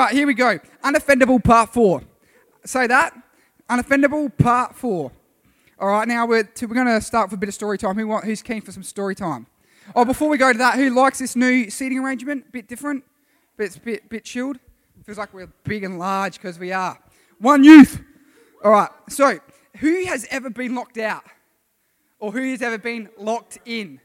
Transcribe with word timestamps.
right, 0.00 0.14
here 0.14 0.26
we 0.26 0.34
go. 0.34 0.58
Unoffendable 0.82 1.42
part 1.42 1.72
four. 1.72 2.02
Say 2.64 2.86
that. 2.86 3.14
Unoffendable 3.68 4.36
part 4.38 4.74
four. 4.74 5.12
All 5.78 5.88
right, 5.88 6.08
now 6.08 6.26
we're, 6.26 6.42
to, 6.42 6.66
we're 6.66 6.74
going 6.74 6.86
to 6.86 7.00
start 7.00 7.28
with 7.28 7.34
a 7.34 7.40
bit 7.40 7.48
of 7.48 7.54
story 7.54 7.78
time. 7.78 7.96
Who 7.96 8.06
want, 8.06 8.24
who's 8.24 8.42
keen 8.42 8.62
for 8.62 8.72
some 8.72 8.82
story 8.82 9.14
time? 9.14 9.46
Oh, 9.94 10.04
before 10.04 10.28
we 10.28 10.38
go 10.38 10.52
to 10.52 10.58
that, 10.58 10.76
who 10.76 10.90
likes 10.90 11.18
this 11.18 11.36
new 11.36 11.70
seating 11.70 11.98
arrangement? 11.98 12.50
Bit 12.52 12.68
different? 12.68 13.04
Bit, 13.56 13.78
bit, 13.84 14.08
bit 14.08 14.24
chilled? 14.24 14.58
Feels 15.04 15.18
like 15.18 15.34
we're 15.34 15.52
big 15.64 15.84
and 15.84 15.98
large 15.98 16.34
because 16.34 16.58
we 16.58 16.72
are. 16.72 16.98
One 17.38 17.64
youth. 17.64 18.00
All 18.62 18.70
right, 18.70 18.90
so 19.08 19.38
who 19.78 20.04
has 20.06 20.26
ever 20.30 20.50
been 20.50 20.74
locked 20.74 20.98
out? 20.98 21.24
Or 22.18 22.32
who 22.32 22.50
has 22.50 22.62
ever 22.62 22.78
been 22.78 23.08
locked 23.18 23.58
in? 23.64 24.00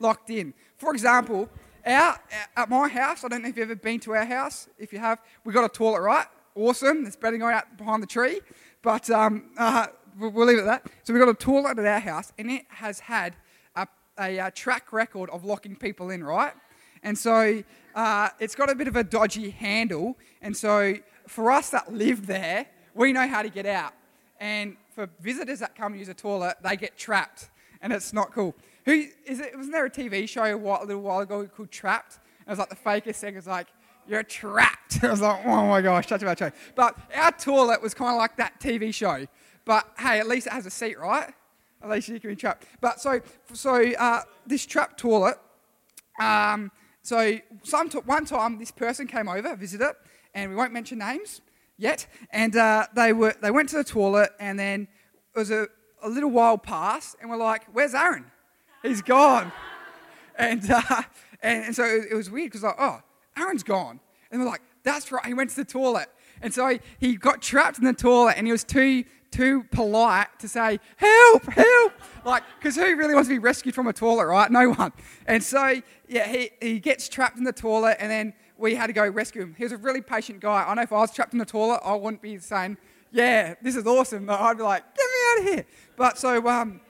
Locked 0.00 0.30
in. 0.30 0.52
For 0.76 0.92
example, 0.92 1.48
our, 1.86 2.18
at 2.56 2.68
my 2.68 2.88
house, 2.88 3.24
I 3.24 3.28
don't 3.28 3.42
know 3.42 3.48
if 3.48 3.56
you've 3.56 3.70
ever 3.70 3.76
been 3.76 4.00
to 4.00 4.14
our 4.14 4.24
house. 4.24 4.68
If 4.78 4.92
you 4.92 4.98
have, 4.98 5.20
we've 5.44 5.54
got 5.54 5.64
a 5.64 5.68
toilet, 5.68 6.00
right? 6.00 6.26
Awesome. 6.54 7.06
It's 7.06 7.16
better 7.16 7.38
going 7.38 7.54
out 7.54 7.76
behind 7.76 8.02
the 8.02 8.08
tree. 8.08 8.40
But 8.82 9.08
um, 9.10 9.50
uh, 9.56 9.86
we'll, 10.18 10.46
leave 10.46 10.58
it 10.58 10.62
at 10.62 10.66
that. 10.66 10.86
So 11.04 11.12
we've 11.12 11.22
got 11.22 11.28
a 11.28 11.34
toilet 11.34 11.78
at 11.78 11.86
our 11.86 12.00
house, 12.00 12.32
and 12.38 12.50
it 12.50 12.64
has 12.68 13.00
had 13.00 13.36
a, 13.76 13.86
a, 14.18 14.38
a 14.38 14.50
track 14.50 14.92
record 14.92 15.30
of 15.30 15.44
locking 15.44 15.76
people 15.76 16.10
in, 16.10 16.24
right? 16.24 16.52
And 17.02 17.16
so 17.16 17.62
uh, 17.94 18.28
it's 18.40 18.54
got 18.54 18.68
a 18.70 18.74
bit 18.74 18.88
of 18.88 18.96
a 18.96 19.04
dodgy 19.04 19.50
handle. 19.50 20.16
And 20.42 20.56
so 20.56 20.94
for 21.28 21.52
us 21.52 21.70
that 21.70 21.92
live 21.92 22.26
there, 22.26 22.66
we 22.94 23.12
know 23.12 23.28
how 23.28 23.42
to 23.42 23.48
get 23.48 23.66
out. 23.66 23.92
And 24.40 24.76
for 24.94 25.08
visitors 25.20 25.60
that 25.60 25.76
come 25.76 25.94
use 25.94 26.08
a 26.08 26.14
toilet, 26.14 26.56
they 26.62 26.76
get 26.76 26.96
trapped. 26.96 27.50
And 27.80 27.92
it's 27.92 28.12
not 28.12 28.32
cool. 28.32 28.54
Who 28.86 29.06
is 29.26 29.40
it? 29.40 29.54
Wasn't 29.56 29.72
there 29.72 29.84
a 29.84 29.90
TV 29.90 30.28
show 30.28 30.44
a, 30.44 30.56
while, 30.56 30.82
a 30.82 30.86
little 30.86 31.02
while 31.02 31.20
ago 31.20 31.44
called 31.46 31.70
Trapped? 31.70 32.20
And 32.46 32.46
it 32.46 32.50
was 32.50 32.58
like 32.60 32.70
the 32.70 32.76
fakest 32.76 33.16
thing. 33.16 33.34
It 33.34 33.38
was 33.38 33.46
like, 33.46 33.66
you're 34.08 34.22
trapped. 34.22 35.00
I 35.02 35.10
was 35.10 35.20
like, 35.20 35.44
oh 35.44 35.66
my 35.66 35.82
gosh, 35.82 36.06
such 36.06 36.22
a 36.22 36.24
bad 36.24 36.38
show. 36.38 36.52
But 36.76 36.96
our 37.14 37.32
toilet 37.32 37.82
was 37.82 37.94
kind 37.94 38.12
of 38.12 38.18
like 38.18 38.36
that 38.36 38.60
TV 38.60 38.94
show. 38.94 39.26
But 39.64 39.92
hey, 39.98 40.20
at 40.20 40.28
least 40.28 40.46
it 40.46 40.52
has 40.52 40.66
a 40.66 40.70
seat, 40.70 40.98
right? 40.98 41.34
At 41.82 41.90
least 41.90 42.08
you 42.08 42.20
can 42.20 42.30
be 42.30 42.36
trapped. 42.36 42.64
But 42.80 43.00
so, 43.00 43.20
so 43.52 43.74
uh, 43.74 44.22
this 44.46 44.64
trap 44.64 44.96
toilet. 44.96 45.38
Um, 46.20 46.70
so 47.02 47.38
some 47.64 47.88
t- 47.88 47.98
one 47.98 48.24
time, 48.24 48.58
this 48.58 48.70
person 48.70 49.08
came 49.08 49.28
over, 49.28 49.54
visitor, 49.56 49.94
and 50.32 50.50
we 50.50 50.56
won't 50.56 50.72
mention 50.72 50.98
names 50.98 51.40
yet. 51.76 52.06
And 52.30 52.56
uh, 52.56 52.86
they 52.94 53.12
were 53.12 53.34
they 53.42 53.50
went 53.50 53.68
to 53.70 53.76
the 53.76 53.84
toilet, 53.84 54.30
and 54.38 54.58
then 54.58 54.88
it 55.34 55.38
was 55.38 55.50
a, 55.50 55.68
a 56.02 56.08
little 56.08 56.30
while 56.30 56.56
passed, 56.56 57.16
and 57.20 57.28
we're 57.28 57.36
like, 57.36 57.64
"Where's 57.72 57.94
Aaron? 57.94 58.26
He's 58.86 59.02
gone." 59.02 59.52
and, 60.38 60.70
uh, 60.70 60.82
and 61.42 61.64
and 61.64 61.76
so 61.76 61.84
it, 61.84 62.14
was 62.14 62.30
weird 62.30 62.50
because 62.50 62.62
like, 62.62 62.76
oh, 62.78 63.00
Aaron's 63.36 63.62
gone, 63.62 64.00
and 64.30 64.40
we're 64.40 64.48
like, 64.48 64.62
"That's 64.82 65.10
right, 65.12 65.24
he 65.26 65.34
went 65.34 65.50
to 65.50 65.56
the 65.56 65.64
toilet." 65.64 66.08
And 66.42 66.52
so 66.52 66.78
he, 66.98 67.16
got 67.16 67.40
trapped 67.40 67.78
in 67.78 67.84
the 67.84 67.94
toilet, 67.94 68.34
and 68.36 68.46
he 68.46 68.52
was 68.52 68.62
too 68.64 69.04
too 69.30 69.64
polite 69.70 70.28
to 70.38 70.48
say, 70.48 70.78
help, 70.96 71.44
help. 71.44 71.92
Like, 72.24 72.42
because 72.58 72.76
who 72.76 72.96
really 72.96 73.14
wants 73.14 73.28
to 73.28 73.34
be 73.34 73.38
rescued 73.38 73.74
from 73.74 73.86
a 73.86 73.92
toilet, 73.92 74.26
right? 74.26 74.50
No 74.50 74.70
one. 74.70 74.92
And 75.26 75.42
so, 75.42 75.82
yeah, 76.08 76.26
he, 76.28 76.50
he 76.60 76.78
gets 76.78 77.08
trapped 77.08 77.36
in 77.36 77.44
the 77.44 77.52
toilet, 77.52 77.96
and 78.00 78.10
then 78.10 78.32
we 78.56 78.74
had 78.74 78.86
to 78.86 78.92
go 78.92 79.06
rescue 79.06 79.42
him. 79.42 79.54
He 79.58 79.64
was 79.64 79.72
a 79.72 79.76
really 79.76 80.00
patient 80.00 80.40
guy. 80.40 80.64
I 80.66 80.72
know 80.74 80.82
if 80.82 80.92
I 80.92 80.98
was 80.98 81.12
trapped 81.12 81.32
in 81.32 81.38
the 81.38 81.44
toilet, 81.44 81.80
I 81.84 81.94
wouldn't 81.94 82.22
be 82.22 82.38
saying, 82.38 82.78
yeah, 83.10 83.54
this 83.60 83.76
is 83.76 83.86
awesome. 83.86 84.28
I'd 84.30 84.56
be 84.56 84.62
like, 84.62 84.84
get 84.94 85.04
me 85.04 85.18
out 85.30 85.38
of 85.38 85.54
here. 85.54 85.66
But 85.96 86.18
so, 86.18 86.46
um, 86.48 86.80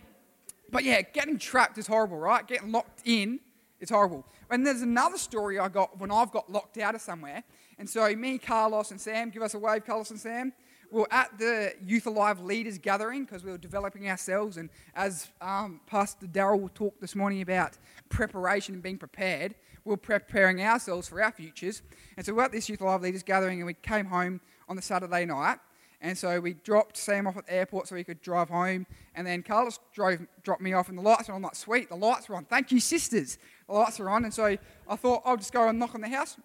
but 0.77 0.84
yeah, 0.84 1.00
getting 1.00 1.38
trapped 1.38 1.78
is 1.78 1.86
horrible, 1.86 2.19
right? 2.19 2.46
Getting 2.46 2.70
locked 2.70 3.00
in 3.06 3.41
is 3.80 3.88
horrible. 3.88 4.27
And 4.50 4.66
there's 4.66 4.82
another 4.82 5.16
story 5.16 5.58
I 5.58 5.69
got 5.69 5.98
when 5.98 6.10
I've 6.10 6.30
got 6.30 6.52
locked 6.52 6.77
out 6.77 6.94
of 6.94 7.00
somewhere. 7.00 7.42
And 7.78 7.88
so 7.88 8.14
me, 8.14 8.36
Carlos, 8.36 8.91
and 8.91 9.00
Sam, 9.00 9.30
give 9.30 9.41
us 9.41 9.54
a 9.54 9.58
wave, 9.58 9.86
Carlos 9.86 10.10
and 10.10 10.20
Sam 10.20 10.52
we 10.91 11.00
were 11.00 11.12
at 11.12 11.36
the 11.38 11.74
Youth 11.82 12.06
Alive 12.06 12.41
Leaders 12.41 12.78
Gathering 12.78 13.24
because 13.24 13.42
we 13.42 13.50
were 13.50 13.58
developing 13.58 14.08
ourselves. 14.08 14.56
And 14.56 14.70
as 14.94 15.28
um, 15.41 15.80
Pastor 15.86 16.26
Darrell 16.26 16.70
talked 16.75 17.00
this 17.00 17.14
morning 17.14 17.43
about 17.43 17.78
preparation 18.08 18.75
and 18.75 18.82
being 18.82 18.98
prepared, 18.98 19.54
we're 19.84 19.97
preparing 19.97 20.62
ourselves 20.62 21.08
for 21.08 21.22
our 21.22 21.32
futures. 21.32 21.82
And 22.16 22.26
so 22.26 22.34
we're 22.34 22.44
at 22.44 22.53
this 22.53 22.69
Youth 22.69 22.81
Alive 22.81 23.03
Leaders 23.03 23.22
Gathering 23.22 23.58
and 23.58 23.66
we 23.66 23.75
came 23.75 24.06
home 24.06 24.41
on 24.69 24.76
the 24.76 24.82
Saturday 24.82 25.25
night. 25.25 25.58
And 26.00 26.16
so 26.16 26.40
we 26.40 26.54
dropped 26.54 26.96
Sam 26.96 27.26
off 27.26 27.36
at 27.36 27.46
the 27.46 27.54
airport 27.54 27.88
so 27.88 27.96
he 27.96 28.04
could 28.04 28.20
drive 28.20 28.48
home. 28.48 28.86
And 29.14 29.26
then 29.26 29.42
Carlos 29.42 29.78
drove, 29.94 30.26
dropped 30.42 30.60
me 30.60 30.72
off, 30.72 30.88
and 30.88 30.98
the 30.98 31.02
lights 31.02 31.28
were 31.28 31.34
on. 31.34 31.38
I'm 31.38 31.42
like, 31.42 31.54
sweet, 31.54 31.88
the 31.88 31.96
lights 31.96 32.28
were 32.28 32.36
on. 32.36 32.44
Thank 32.44 32.70
you, 32.70 32.80
sisters. 32.80 33.38
The 33.66 33.74
lights 33.74 33.98
are 34.00 34.10
on. 34.10 34.24
And 34.24 34.32
so 34.32 34.56
I 34.88 34.96
thought, 34.96 35.22
I'll 35.24 35.36
just 35.36 35.52
go 35.52 35.68
and 35.68 35.78
knock 35.78 35.94
on 35.94 36.02
the 36.02 36.08
house. 36.08 36.36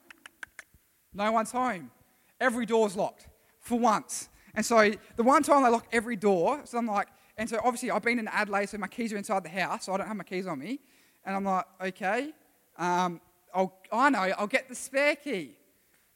No 1.14 1.32
one's 1.32 1.52
home. 1.52 1.92
Every 2.40 2.66
door's 2.66 2.96
locked 2.96 3.28
for 3.60 3.78
once. 3.78 4.30
And 4.56 4.66
so 4.66 4.92
the 5.16 5.24
one 5.24 5.44
time 5.44 5.64
they 5.64 5.70
lock 5.70 5.88
every 5.92 6.16
door, 6.16 6.62
so 6.66 6.78
I'm 6.78 6.88
like, 6.88 7.08
and 7.38 7.50
so 7.50 7.60
obviously 7.64 7.92
I've 7.92 8.04
been 8.04 8.20
in 8.20 8.28
Adelaide, 8.28 8.70
so 8.70 8.78
my 8.78 8.88
keys 8.88 9.14
are 9.14 9.18
inside 9.18 9.44
the 9.44 9.50
house, 9.50 9.86
so 9.86 9.94
I 9.94 9.98
don't 9.98 10.08
have 10.08 10.18
my 10.18 10.24
keys 10.24 10.48
on 10.48 10.60
me. 10.60 10.80
And 11.26 11.36
I'm 11.36 11.44
like, 11.44 11.66
okay, 11.82 12.32
um, 12.78 13.22
I 13.92 14.10
know, 14.10 14.34
I'll 14.38 14.48
get 14.48 14.70
the 14.70 14.76
spare 14.76 15.16
key. 15.16 15.56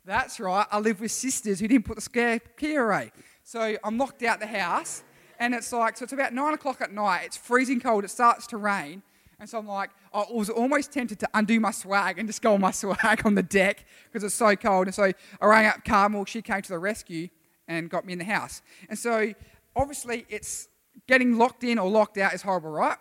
That's 0.06 0.40
right, 0.40 0.68
I 0.72 0.80
live 0.80 1.02
with 1.02 1.12
sisters 1.12 1.60
who 1.60 1.68
didn't 1.68 1.86
put 1.86 1.96
the 1.96 2.02
spare 2.02 2.38
key 2.38 2.76
away. 2.76 3.12
So 3.44 3.76
I'm 3.84 3.98
locked 3.98 4.22
out 4.22 4.40
the 4.40 4.46
house, 4.46 5.04
and 5.40 5.56
it's 5.56 5.74
like, 5.74 5.98
so 5.98 6.04
it's 6.04 6.14
about 6.14 6.32
nine 6.32 6.54
o'clock 6.54 6.80
at 6.80 6.94
night, 6.94 7.24
it's 7.26 7.38
freezing 7.38 7.80
cold, 7.80 8.04
it 8.04 8.12
starts 8.12 8.46
to 8.48 8.58
rain. 8.58 9.02
And 9.40 9.50
so 9.50 9.58
I'm 9.58 9.68
like, 9.68 9.90
I 10.14 10.26
was 10.32 10.52
almost 10.52 10.94
tempted 10.94 11.20
to 11.22 11.30
undo 11.34 11.60
my 11.60 11.72
swag 11.72 12.20
and 12.20 12.30
just 12.30 12.44
go 12.44 12.54
on 12.54 12.62
my 12.62 12.70
swag 12.82 13.26
on 13.26 13.34
the 13.34 13.42
deck 13.42 13.84
because 14.06 14.24
it's 14.24 14.36
so 14.36 14.56
cold. 14.56 14.88
And 14.88 14.96
so 14.96 15.12
I 15.42 15.46
rang 15.46 15.66
up 15.66 15.84
Carmel, 15.84 16.26
she 16.26 16.42
came 16.42 16.62
to 16.62 16.70
the 16.70 16.80
rescue 16.80 17.28
and 17.68 17.90
got 17.90 18.06
me 18.06 18.14
in 18.14 18.20
the 18.20 18.26
house. 18.26 18.62
And 18.88 18.98
so 18.98 19.34
obviously 19.76 20.26
it's 20.30 20.70
getting 21.08 21.38
locked 21.38 21.64
in 21.64 21.80
or 21.80 21.90
locked 21.90 22.18
out 22.18 22.34
is 22.34 22.44
horrible, 22.44 22.70
right? 22.70 22.98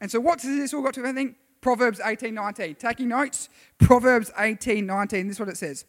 And 0.00 0.10
so 0.10 0.20
what 0.20 0.40
does 0.40 0.56
this 0.56 0.74
all 0.74 0.82
got 0.82 0.94
to 0.94 1.02
do? 1.02 1.08
I 1.08 1.12
think 1.12 1.36
Proverbs 1.60 2.00
18, 2.04 2.34
19. 2.34 2.74
Taking 2.76 3.08
notes? 3.08 3.48
Proverbs 3.78 4.30
18, 4.38 4.84
19. 4.86 5.26
This 5.26 5.36
is 5.36 5.40
what 5.40 5.48
it 5.48 5.56
says. 5.56 5.86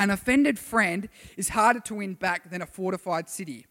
An 0.00 0.08
offended 0.08 0.58
friend 0.58 1.10
is 1.36 1.50
harder 1.50 1.80
to 1.80 1.96
win 1.96 2.14
back 2.14 2.50
than 2.50 2.62
a 2.62 2.66
fortified 2.66 3.28
city. 3.28 3.66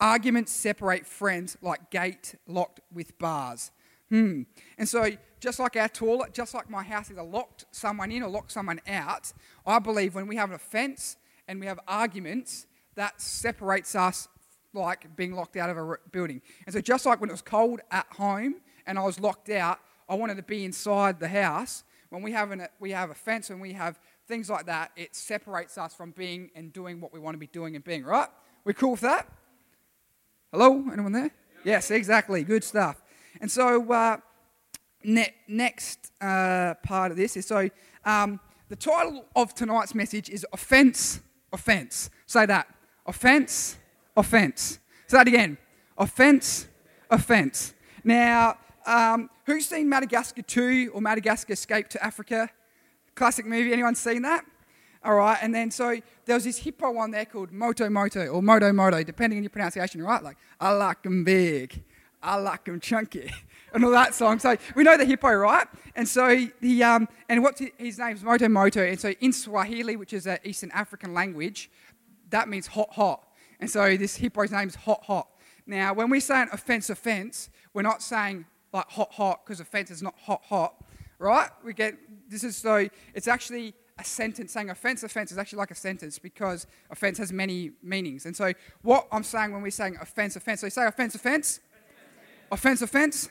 Arguments 0.00 0.50
separate 0.50 1.06
friends 1.06 1.58
like 1.60 1.90
gate 1.90 2.36
locked 2.46 2.80
with 2.90 3.18
bars. 3.18 3.70
Hmm. 4.08 4.44
And 4.78 4.88
so, 4.88 5.10
just 5.40 5.60
like 5.60 5.76
our 5.76 5.88
toilet, 5.88 6.32
just 6.32 6.54
like 6.54 6.70
my 6.70 6.82
house 6.82 7.10
either 7.10 7.22
locked 7.22 7.66
someone 7.70 8.10
in 8.10 8.22
or 8.22 8.30
locked 8.30 8.50
someone 8.50 8.80
out, 8.88 9.34
I 9.66 9.78
believe 9.78 10.14
when 10.14 10.26
we 10.26 10.36
have 10.36 10.48
an 10.48 10.54
offense 10.54 11.18
and 11.46 11.60
we 11.60 11.66
have 11.66 11.78
arguments, 11.86 12.66
that 12.94 13.20
separates 13.20 13.94
us 13.94 14.26
like 14.72 15.14
being 15.16 15.34
locked 15.34 15.58
out 15.58 15.68
of 15.68 15.76
a 15.76 15.96
building. 16.12 16.40
And 16.64 16.74
so, 16.74 16.80
just 16.80 17.04
like 17.04 17.20
when 17.20 17.28
it 17.28 17.34
was 17.34 17.42
cold 17.42 17.80
at 17.90 18.06
home 18.16 18.54
and 18.86 18.98
I 18.98 19.04
was 19.04 19.20
locked 19.20 19.50
out, 19.50 19.80
I 20.08 20.14
wanted 20.14 20.38
to 20.38 20.42
be 20.44 20.64
inside 20.64 21.20
the 21.20 21.28
house. 21.28 21.84
When 22.08 22.22
we 22.22 22.32
have, 22.32 22.52
an, 22.52 22.68
we 22.78 22.92
have 22.92 23.10
a 23.10 23.14
fence 23.14 23.50
and 23.50 23.60
we 23.60 23.72
have 23.72 23.98
things 24.26 24.48
like 24.48 24.66
that, 24.66 24.90
it 24.96 25.14
separates 25.14 25.76
us 25.78 25.94
from 25.94 26.12
being 26.12 26.50
and 26.54 26.72
doing 26.72 27.00
what 27.00 27.12
we 27.12 27.20
want 27.20 27.34
to 27.34 27.38
be 27.38 27.46
doing 27.46 27.74
and 27.76 27.84
being, 27.84 28.04
right? 28.04 28.28
We 28.64 28.72
cool 28.72 28.92
with 28.92 29.00
that? 29.00 29.28
Hello? 30.52 30.84
Anyone 30.92 31.12
there? 31.12 31.30
Yes, 31.64 31.90
exactly. 31.90 32.42
Good 32.44 32.64
stuff. 32.64 33.02
And 33.40 33.50
so, 33.50 33.90
uh, 33.92 34.18
ne- 35.02 35.34
next 35.48 36.12
uh, 36.20 36.74
part 36.82 37.10
of 37.10 37.16
this 37.16 37.36
is 37.36 37.46
so 37.46 37.68
um, 38.04 38.40
the 38.68 38.76
title 38.76 39.24
of 39.36 39.54
tonight's 39.54 39.94
message 39.94 40.30
is 40.30 40.46
Offense, 40.52 41.20
Offense. 41.52 42.10
Say 42.26 42.46
that. 42.46 42.68
Offense, 43.06 43.76
offense. 44.16 44.78
Say 45.06 45.18
that 45.18 45.28
again. 45.28 45.58
Offense, 45.98 46.66
offense. 47.10 47.74
Now, 48.02 48.56
um, 48.86 49.30
who's 49.46 49.66
seen 49.66 49.88
Madagascar 49.88 50.42
2 50.42 50.92
or 50.94 51.00
Madagascar 51.00 51.52
Escape 51.52 51.88
to 51.90 52.04
Africa? 52.04 52.48
Classic 53.14 53.46
movie. 53.46 53.72
Anyone 53.72 53.94
seen 53.94 54.22
that? 54.22 54.44
All 55.04 55.14
right. 55.14 55.38
And 55.42 55.54
then 55.54 55.70
so 55.70 56.00
there 56.24 56.34
was 56.34 56.44
this 56.44 56.58
hippo 56.58 56.90
one 56.90 57.10
there 57.10 57.26
called 57.26 57.52
Moto 57.52 57.90
Moto 57.90 58.26
or 58.26 58.42
Moto 58.42 58.72
Moto, 58.72 59.02
depending 59.02 59.38
on 59.38 59.42
your 59.42 59.50
pronunciation, 59.50 60.02
right? 60.02 60.22
Like, 60.22 60.38
I 60.58 60.72
like 60.72 61.02
them 61.02 61.24
big, 61.24 61.82
I 62.22 62.36
like 62.36 62.64
them 62.64 62.80
chunky, 62.80 63.30
and 63.74 63.84
all 63.84 63.90
that 63.90 64.14
song. 64.14 64.38
So 64.38 64.56
we 64.74 64.82
know 64.82 64.96
the 64.96 65.04
hippo, 65.04 65.32
right? 65.34 65.66
And 65.94 66.08
so 66.08 66.34
he, 66.60 66.82
um, 66.82 67.06
and 67.28 67.42
what's 67.42 67.60
his, 67.60 67.70
his 67.76 67.98
name's 67.98 68.22
Moto 68.22 68.48
Moto. 68.48 68.82
And 68.82 68.98
so 68.98 69.10
in 69.20 69.32
Swahili, 69.32 69.96
which 69.96 70.14
is 70.14 70.26
an 70.26 70.38
Eastern 70.42 70.70
African 70.70 71.12
language, 71.12 71.70
that 72.30 72.48
means 72.48 72.66
hot, 72.66 72.92
hot. 72.92 73.28
And 73.60 73.70
so 73.70 73.96
this 73.96 74.16
hippo's 74.16 74.50
name 74.50 74.68
is 74.68 74.74
hot, 74.74 75.04
hot. 75.04 75.28
Now, 75.66 75.92
when 75.94 76.10
we 76.10 76.20
say 76.20 76.42
an 76.42 76.48
offense, 76.52 76.88
offense, 76.90 77.50
we're 77.72 77.82
not 77.82 78.02
saying 78.02 78.46
like 78.72 78.88
hot, 78.90 79.12
hot, 79.12 79.44
because 79.44 79.60
offense 79.60 79.90
is 79.90 80.02
not 80.02 80.14
hot, 80.18 80.42
hot, 80.44 80.74
right? 81.18 81.48
We 81.64 81.74
get 81.74 81.94
this 82.28 82.44
is 82.44 82.56
so 82.56 82.88
it's 83.14 83.28
actually 83.28 83.74
a 83.98 84.04
sentence 84.04 84.52
saying 84.52 84.70
offense, 84.70 85.02
offense 85.02 85.30
is 85.30 85.38
actually 85.38 85.58
like 85.58 85.70
a 85.70 85.76
sentence 85.76 86.18
because 86.18 86.66
offense 86.90 87.18
has 87.18 87.32
many 87.32 87.72
meanings. 87.82 88.26
And 88.26 88.36
so, 88.36 88.52
what 88.82 89.06
I'm 89.12 89.22
saying 89.22 89.52
when 89.52 89.62
we're 89.62 89.70
saying 89.70 89.96
offense, 90.00 90.36
offense, 90.36 90.60
so 90.60 90.66
you 90.66 90.70
say 90.70 90.86
offense, 90.86 91.14
offense, 91.14 91.60
offense, 92.50 92.82
offense. 92.82 93.28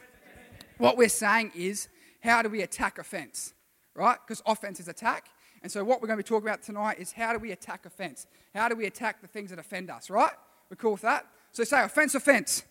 What 0.77 0.97
we're 0.97 1.09
saying 1.09 1.51
is, 1.55 1.87
how 2.21 2.41
do 2.41 2.49
we 2.49 2.61
attack 2.61 2.97
offense, 2.97 3.53
right? 3.93 4.17
Because 4.25 4.41
offense 4.45 4.79
is 4.79 4.87
attack. 4.87 5.27
And 5.61 5.71
so, 5.71 5.83
what 5.83 6.01
we're 6.01 6.07
going 6.07 6.17
to 6.17 6.23
be 6.23 6.27
talking 6.27 6.47
about 6.47 6.63
tonight 6.63 6.99
is 6.99 7.11
how 7.11 7.33
do 7.33 7.39
we 7.39 7.51
attack 7.51 7.85
offense? 7.85 8.27
How 8.53 8.69
do 8.69 8.75
we 8.75 8.85
attack 8.85 9.21
the 9.21 9.27
things 9.27 9.49
that 9.49 9.59
offend 9.59 9.89
us, 9.89 10.09
right? 10.09 10.31
We're 10.69 10.77
cool 10.77 10.93
with 10.93 11.01
that? 11.01 11.25
So, 11.51 11.63
say 11.63 11.83
offense, 11.83 12.15
offense. 12.15 12.63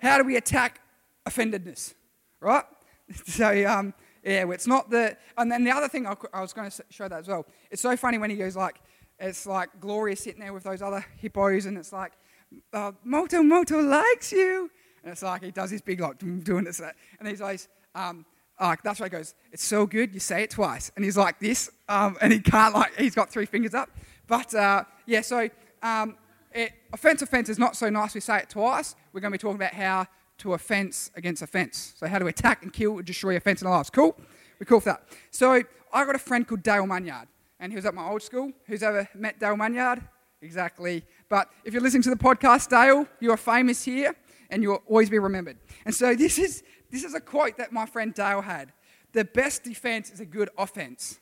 How 0.00 0.18
do 0.18 0.24
we 0.24 0.36
attack 0.36 0.80
offendedness, 1.26 1.94
right? 2.40 2.64
So, 3.24 3.66
um, 3.66 3.94
yeah, 4.28 4.50
it's 4.50 4.66
not 4.66 4.90
the. 4.90 5.16
And 5.36 5.50
then 5.50 5.64
the 5.64 5.70
other 5.70 5.88
thing 5.88 6.06
I, 6.06 6.40
was 6.40 6.52
going 6.52 6.70
to 6.70 6.84
show 6.90 7.08
that 7.08 7.20
as 7.20 7.28
well. 7.28 7.46
It's 7.70 7.82
so 7.82 7.96
funny 7.96 8.18
when 8.18 8.30
he 8.30 8.36
goes 8.36 8.56
like, 8.56 8.76
it's 9.18 9.46
like 9.46 9.68
Gloria 9.80 10.16
sitting 10.16 10.40
there 10.40 10.52
with 10.52 10.64
those 10.64 10.82
other 10.82 11.04
hippos, 11.16 11.66
and 11.66 11.76
it's 11.78 11.92
like, 11.92 12.12
uh, 12.72 12.92
Moto 13.04 13.42
Moto 13.42 13.80
likes 13.80 14.32
you. 14.32 14.70
And 15.02 15.12
it's 15.12 15.22
like 15.22 15.42
he 15.42 15.50
does 15.50 15.70
his 15.70 15.80
big 15.80 16.00
like 16.00 16.18
doing 16.18 16.64
this, 16.64 16.80
and 16.80 17.28
he's 17.28 17.40
like, 17.40 17.60
um, 17.94 18.26
like 18.60 18.82
that's 18.82 19.00
why 19.00 19.06
he 19.06 19.10
goes, 19.10 19.34
it's 19.52 19.64
so 19.64 19.86
good, 19.86 20.12
you 20.12 20.20
say 20.20 20.42
it 20.42 20.50
twice. 20.50 20.90
And 20.96 21.04
he's 21.04 21.16
like 21.16 21.38
this, 21.38 21.70
um, 21.88 22.16
and 22.20 22.32
he 22.32 22.40
can't 22.40 22.74
like, 22.74 22.94
he's 22.96 23.14
got 23.14 23.30
three 23.30 23.46
fingers 23.46 23.74
up. 23.74 23.90
But 24.26 24.54
uh, 24.54 24.84
yeah, 25.06 25.22
so 25.22 25.48
um, 25.82 26.16
it, 26.52 26.72
offense 26.92 27.22
offense 27.22 27.48
is 27.48 27.58
not 27.58 27.76
so 27.76 27.88
nice 27.88 28.14
we 28.14 28.20
say 28.20 28.38
it 28.38 28.50
twice. 28.50 28.94
We're 29.12 29.20
going 29.20 29.32
to 29.32 29.38
be 29.38 29.40
talking 29.40 29.56
about 29.56 29.72
how 29.72 30.06
to 30.38 30.54
offense 30.54 31.10
against 31.14 31.42
offense. 31.42 31.94
So 31.96 32.06
how 32.06 32.18
to 32.18 32.26
attack 32.26 32.62
and 32.62 32.72
kill 32.72 32.98
and 32.98 33.06
destroy 33.06 33.36
offense 33.36 33.60
in 33.60 33.68
our 33.68 33.76
lives. 33.76 33.90
Cool? 33.90 34.16
We're 34.58 34.66
cool 34.66 34.78
with 34.78 34.84
that. 34.86 35.02
So 35.30 35.62
I 35.92 36.04
got 36.04 36.14
a 36.14 36.18
friend 36.18 36.46
called 36.46 36.62
Dale 36.62 36.84
Munyard, 36.84 37.26
and 37.60 37.72
he 37.72 37.76
was 37.76 37.84
at 37.86 37.94
my 37.94 38.08
old 38.08 38.22
school. 38.22 38.52
Who's 38.66 38.82
ever 38.82 39.08
met 39.14 39.38
Dale 39.38 39.56
Munyard? 39.56 40.02
Exactly. 40.40 41.04
But 41.28 41.50
if 41.64 41.72
you're 41.72 41.82
listening 41.82 42.02
to 42.04 42.10
the 42.10 42.16
podcast, 42.16 42.68
Dale, 42.68 43.06
you 43.20 43.32
are 43.32 43.36
famous 43.36 43.84
here, 43.84 44.14
and 44.50 44.62
you'll 44.62 44.82
always 44.86 45.10
be 45.10 45.18
remembered. 45.18 45.58
And 45.84 45.94
so 45.94 46.14
this 46.14 46.38
is 46.38 46.62
this 46.90 47.04
is 47.04 47.14
a 47.14 47.20
quote 47.20 47.58
that 47.58 47.72
my 47.72 47.86
friend 47.86 48.14
Dale 48.14 48.40
had. 48.40 48.72
The 49.12 49.24
best 49.24 49.64
defense 49.64 50.10
is 50.10 50.20
a 50.20 50.24
good 50.24 50.50
offense. 50.56 51.18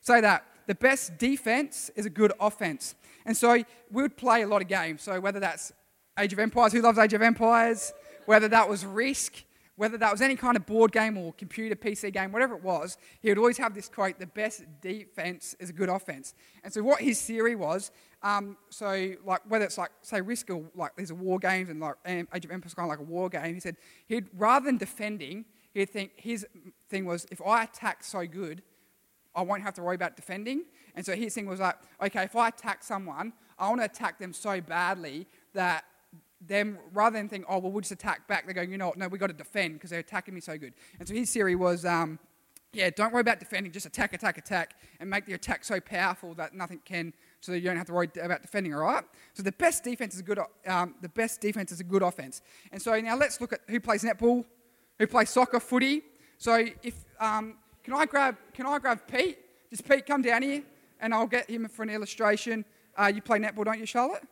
Say 0.00 0.20
that. 0.20 0.44
The 0.66 0.74
best 0.74 1.18
defense 1.18 1.90
is 1.94 2.06
a 2.06 2.10
good 2.10 2.32
offense. 2.40 2.94
And 3.26 3.36
so 3.36 3.52
we 3.90 4.02
would 4.02 4.16
play 4.16 4.42
a 4.42 4.46
lot 4.46 4.62
of 4.62 4.68
games. 4.68 5.02
So 5.02 5.20
whether 5.20 5.40
that's 5.40 5.72
Age 6.18 6.32
of 6.32 6.38
Empires, 6.38 6.72
who 6.72 6.80
loves 6.80 6.98
Age 6.98 7.12
of 7.12 7.22
Empires? 7.22 7.92
Whether 8.26 8.48
that 8.48 8.68
was 8.68 8.84
Risk, 8.84 9.44
whether 9.76 9.98
that 9.98 10.12
was 10.12 10.20
any 10.20 10.36
kind 10.36 10.56
of 10.56 10.66
board 10.66 10.92
game 10.92 11.18
or 11.18 11.32
computer 11.32 11.74
PC 11.74 12.12
game, 12.12 12.30
whatever 12.30 12.54
it 12.54 12.62
was, 12.62 12.96
he 13.20 13.28
would 13.28 13.38
always 13.38 13.58
have 13.58 13.74
this 13.74 13.88
quote: 13.88 14.18
"The 14.18 14.26
best 14.26 14.64
defense 14.80 15.56
is 15.58 15.70
a 15.70 15.72
good 15.72 15.88
offense." 15.88 16.34
And 16.62 16.72
so 16.72 16.82
what 16.82 17.00
his 17.00 17.20
theory 17.20 17.56
was, 17.56 17.90
um, 18.22 18.56
so 18.70 19.14
like 19.24 19.40
whether 19.48 19.64
it's 19.64 19.78
like 19.78 19.90
say 20.02 20.20
Risk 20.20 20.50
or 20.50 20.64
like 20.74 20.96
these 20.96 21.10
are 21.10 21.16
war 21.16 21.38
games 21.38 21.68
and 21.68 21.80
like 21.80 21.96
Age 22.06 22.44
of 22.44 22.50
Empires 22.50 22.74
kind 22.74 22.86
of 22.86 22.90
like 22.90 23.00
a 23.00 23.10
war 23.10 23.28
game, 23.28 23.54
he 23.54 23.60
said 23.60 23.76
he'd 24.06 24.28
rather 24.36 24.66
than 24.66 24.78
defending, 24.78 25.44
he'd 25.72 25.90
think 25.90 26.12
his 26.16 26.46
thing 26.88 27.04
was 27.04 27.26
if 27.30 27.42
I 27.44 27.64
attack 27.64 28.04
so 28.04 28.26
good, 28.26 28.62
I 29.34 29.42
won't 29.42 29.62
have 29.62 29.74
to 29.74 29.82
worry 29.82 29.96
about 29.96 30.16
defending. 30.16 30.64
And 30.94 31.04
so 31.04 31.14
his 31.14 31.34
thing 31.34 31.46
was 31.46 31.60
like, 31.60 31.76
okay, 32.00 32.22
if 32.22 32.36
I 32.36 32.48
attack 32.48 32.84
someone, 32.84 33.32
I 33.58 33.68
want 33.68 33.80
to 33.80 33.84
attack 33.84 34.18
them 34.18 34.32
so 34.32 34.60
badly 34.60 35.26
that 35.54 35.84
them 36.46 36.78
rather 36.92 37.18
than 37.18 37.28
think, 37.28 37.44
oh 37.48 37.58
well, 37.58 37.72
we'll 37.72 37.80
just 37.80 37.92
attack 37.92 38.26
back. 38.28 38.44
They're 38.44 38.54
going, 38.54 38.70
you 38.70 38.78
know 38.78 38.88
what? 38.88 38.98
No, 38.98 39.08
we've 39.08 39.20
got 39.20 39.28
to 39.28 39.32
defend 39.32 39.74
because 39.74 39.90
they're 39.90 40.00
attacking 40.00 40.34
me 40.34 40.40
so 40.40 40.58
good. 40.58 40.74
And 40.98 41.08
so 41.08 41.14
his 41.14 41.32
theory 41.32 41.56
was, 41.56 41.84
um, 41.84 42.18
yeah, 42.72 42.90
don't 42.90 43.12
worry 43.12 43.20
about 43.20 43.38
defending, 43.38 43.72
just 43.72 43.86
attack, 43.86 44.12
attack, 44.14 44.36
attack, 44.36 44.80
and 44.98 45.08
make 45.08 45.26
the 45.26 45.34
attack 45.34 45.64
so 45.64 45.80
powerful 45.80 46.34
that 46.34 46.54
nothing 46.54 46.80
can, 46.84 47.14
so 47.40 47.52
that 47.52 47.60
you 47.60 47.66
don't 47.66 47.76
have 47.76 47.86
to 47.86 47.92
worry 47.92 48.10
about 48.20 48.42
defending. 48.42 48.74
All 48.74 48.80
right. 48.80 49.04
So 49.32 49.42
the 49.42 49.52
best 49.52 49.84
defense 49.84 50.14
is 50.14 50.20
a 50.20 50.24
good, 50.24 50.40
um, 50.66 50.96
the 51.00 51.08
best 51.08 51.40
defense 51.40 51.70
is 51.70 51.80
a 51.80 51.84
good 51.84 52.02
offense. 52.02 52.42
And 52.72 52.82
so 52.82 52.98
now 53.00 53.16
let's 53.16 53.40
look 53.40 53.52
at 53.52 53.60
who 53.68 53.78
plays 53.78 54.02
netball, 54.02 54.44
who 54.98 55.06
plays 55.06 55.30
soccer, 55.30 55.60
footy. 55.60 56.02
So 56.38 56.66
if 56.82 57.04
um, 57.20 57.54
can 57.84 57.94
I 57.94 58.06
grab, 58.06 58.36
can 58.52 58.66
I 58.66 58.78
grab 58.78 59.02
Pete? 59.06 59.38
Just 59.70 59.88
Pete, 59.88 60.04
come 60.04 60.22
down 60.22 60.42
here, 60.42 60.62
and 61.00 61.14
I'll 61.14 61.26
get 61.26 61.48
him 61.48 61.68
for 61.68 61.84
an 61.84 61.90
illustration. 61.90 62.64
Uh, 62.96 63.12
you 63.14 63.22
play 63.22 63.38
netball, 63.38 63.64
don't 63.64 63.78
you, 63.78 63.86
Charlotte? 63.86 64.22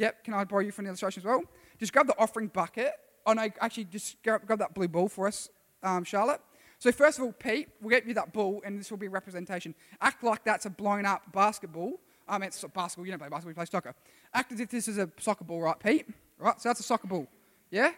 Yep, 0.00 0.24
can 0.24 0.32
I 0.32 0.44
borrow 0.44 0.62
you 0.62 0.72
for 0.72 0.80
an 0.80 0.86
illustration 0.86 1.20
as 1.20 1.26
well? 1.26 1.42
Just 1.78 1.92
grab 1.92 2.06
the 2.06 2.18
offering 2.18 2.48
bucket. 2.48 2.94
Oh, 3.26 3.34
no, 3.34 3.46
actually, 3.60 3.84
just 3.84 4.16
grab, 4.22 4.46
grab 4.46 4.58
that 4.60 4.72
blue 4.72 4.88
ball 4.88 5.10
for 5.10 5.26
us, 5.26 5.50
um, 5.82 6.04
Charlotte. 6.04 6.40
So, 6.78 6.90
first 6.90 7.18
of 7.18 7.24
all, 7.24 7.32
Pete, 7.32 7.68
we'll 7.82 7.90
get 7.90 8.06
you 8.06 8.14
that 8.14 8.32
ball, 8.32 8.62
and 8.64 8.80
this 8.80 8.90
will 8.90 8.96
be 8.96 9.08
a 9.08 9.10
representation. 9.10 9.74
Act 10.00 10.24
like 10.24 10.42
that's 10.42 10.64
a 10.64 10.70
blown 10.70 11.04
up 11.04 11.30
basketball. 11.34 12.00
I 12.26 12.38
mean, 12.38 12.46
it's 12.46 12.62
a 12.62 12.68
basketball, 12.68 13.04
you 13.04 13.12
don't 13.12 13.18
play 13.18 13.28
basketball, 13.28 13.50
you 13.50 13.54
play 13.56 13.66
soccer. 13.66 13.94
Act 14.32 14.52
as 14.52 14.60
if 14.60 14.70
this 14.70 14.88
is 14.88 14.96
a 14.96 15.10
soccer 15.18 15.44
ball, 15.44 15.60
right, 15.60 15.78
Pete? 15.78 16.06
Right, 16.38 16.58
so 16.58 16.70
that's 16.70 16.80
a 16.80 16.84
soccer 16.84 17.06
ball. 17.06 17.26
Yeah? 17.70 17.90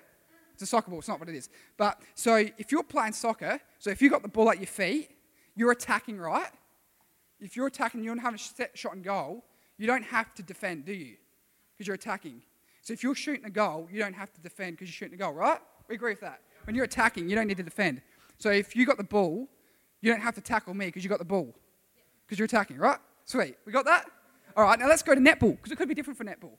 It's 0.55 0.63
a 0.65 0.67
soccer 0.67 0.91
ball, 0.91 0.99
it's 0.99 1.09
not 1.09 1.21
what 1.21 1.29
it 1.29 1.37
is. 1.37 1.51
But, 1.77 2.03
so 2.17 2.35
if 2.35 2.73
you're 2.73 2.83
playing 2.83 3.13
soccer, 3.13 3.61
so 3.79 3.91
if 3.91 4.03
you've 4.03 4.11
got 4.11 4.23
the 4.23 4.29
ball 4.29 4.51
at 4.51 4.59
your 4.59 4.67
feet, 4.67 5.11
you're 5.55 5.71
attacking, 5.71 6.19
right? 6.19 6.51
If 7.39 7.55
you're 7.55 7.69
attacking, 7.69 8.03
you 8.03 8.11
don't 8.11 8.19
have 8.19 8.35
a 8.35 8.39
set 8.39 8.77
shot 8.77 8.95
and 8.95 9.05
goal, 9.05 9.45
you 9.79 9.87
don't 9.87 10.05
have 10.07 10.35
to 10.35 10.43
defend, 10.43 10.85
do 10.85 10.93
you? 10.93 11.19
Because 11.83 11.89
you're 11.89 11.95
attacking. 11.97 12.43
So 12.81 12.93
if 12.93 13.03
you're 13.03 13.17
shooting 13.17 13.45
a 13.45 13.51
goal, 13.51 13.89
you 13.91 13.99
don't 13.99 14.15
have 14.15 14.33
to 14.35 14.41
defend 14.41 14.77
because 14.77 14.89
you're 14.89 14.95
shooting 14.95 15.15
a 15.15 15.17
goal, 15.17 15.33
right? 15.33 15.59
We 15.89 15.97
agree 15.97 16.13
with 16.13 16.21
that. 16.21 16.41
When 16.65 16.77
you're 16.77 16.85
attacking, 16.85 17.29
you 17.29 17.35
don't 17.35 17.49
need 17.49 17.57
to 17.57 17.65
defend. 17.65 18.03
So 18.39 18.51
if 18.51 18.77
you 18.77 18.87
got 18.87 18.99
the 18.99 19.05
ball, 19.05 19.49
you 20.01 20.13
don't 20.13 20.21
have 20.21 20.37
to 20.37 20.41
tackle 20.41 20.75
me 20.75 20.87
because 20.87 21.03
you 21.03 21.11
got 21.11 21.19
the 21.19 21.25
ball 21.25 21.53
because 22.25 22.39
you're 22.39 22.47
attacking, 22.47 22.79
right? 22.79 22.99
Sweet. 23.25 23.57
We 23.67 23.73
got 23.73 23.85
that? 23.87 24.07
All 24.57 24.63
right, 24.65 24.79
now 24.79 24.87
let's 24.87 25.03
go 25.03 25.13
to 25.13 25.21
netball 25.21 25.57
because 25.57 25.73
it 25.73 25.77
could 25.77 25.89
be 25.89 25.95
different 25.95 26.17
for 26.17 26.25
netball. 26.25 26.53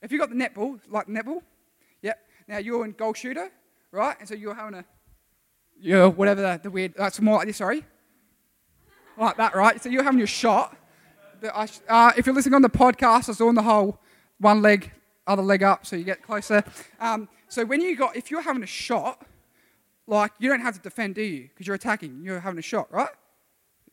If 0.00 0.12
you 0.12 0.18
got 0.18 0.30
the 0.30 0.34
netball, 0.34 0.80
like 0.88 1.08
netball, 1.08 1.42
yep. 2.00 2.18
Now 2.48 2.56
you're 2.56 2.86
in 2.86 2.92
goal 2.92 3.12
shooter, 3.12 3.50
right? 3.92 4.16
And 4.18 4.26
so 4.26 4.34
you're 4.34 4.54
having 4.54 4.76
a, 4.76 4.84
yeah, 5.78 6.06
whatever 6.06 6.40
the, 6.40 6.60
the 6.62 6.70
weird, 6.70 6.94
that's 6.96 7.20
more 7.20 7.36
like 7.36 7.48
this, 7.48 7.58
sorry. 7.58 7.84
Like 9.18 9.36
that, 9.36 9.54
right? 9.54 9.82
So 9.82 9.90
you're 9.90 10.04
having 10.04 10.18
your 10.18 10.26
shot. 10.26 10.74
Uh, 11.42 12.12
if 12.16 12.24
you're 12.24 12.34
listening 12.34 12.54
on 12.54 12.62
the 12.62 12.70
podcast, 12.70 13.28
I 13.28 13.30
was 13.30 13.38
doing 13.38 13.54
the 13.54 13.62
whole 13.62 13.98
one 14.40 14.62
leg, 14.62 14.90
other 15.26 15.42
leg 15.42 15.62
up, 15.62 15.86
so 15.86 15.94
you 15.96 16.04
get 16.04 16.22
closer. 16.22 16.64
Um, 16.98 17.28
so 17.48 17.64
when 17.64 17.80
you 17.80 17.96
got, 17.96 18.16
if 18.16 18.30
you're 18.30 18.42
having 18.42 18.62
a 18.62 18.66
shot, 18.66 19.24
like 20.06 20.32
you 20.38 20.48
don't 20.48 20.60
have 20.60 20.74
to 20.74 20.80
defend, 20.80 21.14
do 21.14 21.22
you? 21.22 21.48
Because 21.48 21.66
you're 21.66 21.76
attacking, 21.76 22.22
you're 22.24 22.40
having 22.40 22.58
a 22.58 22.62
shot, 22.62 22.92
right? 22.92 23.10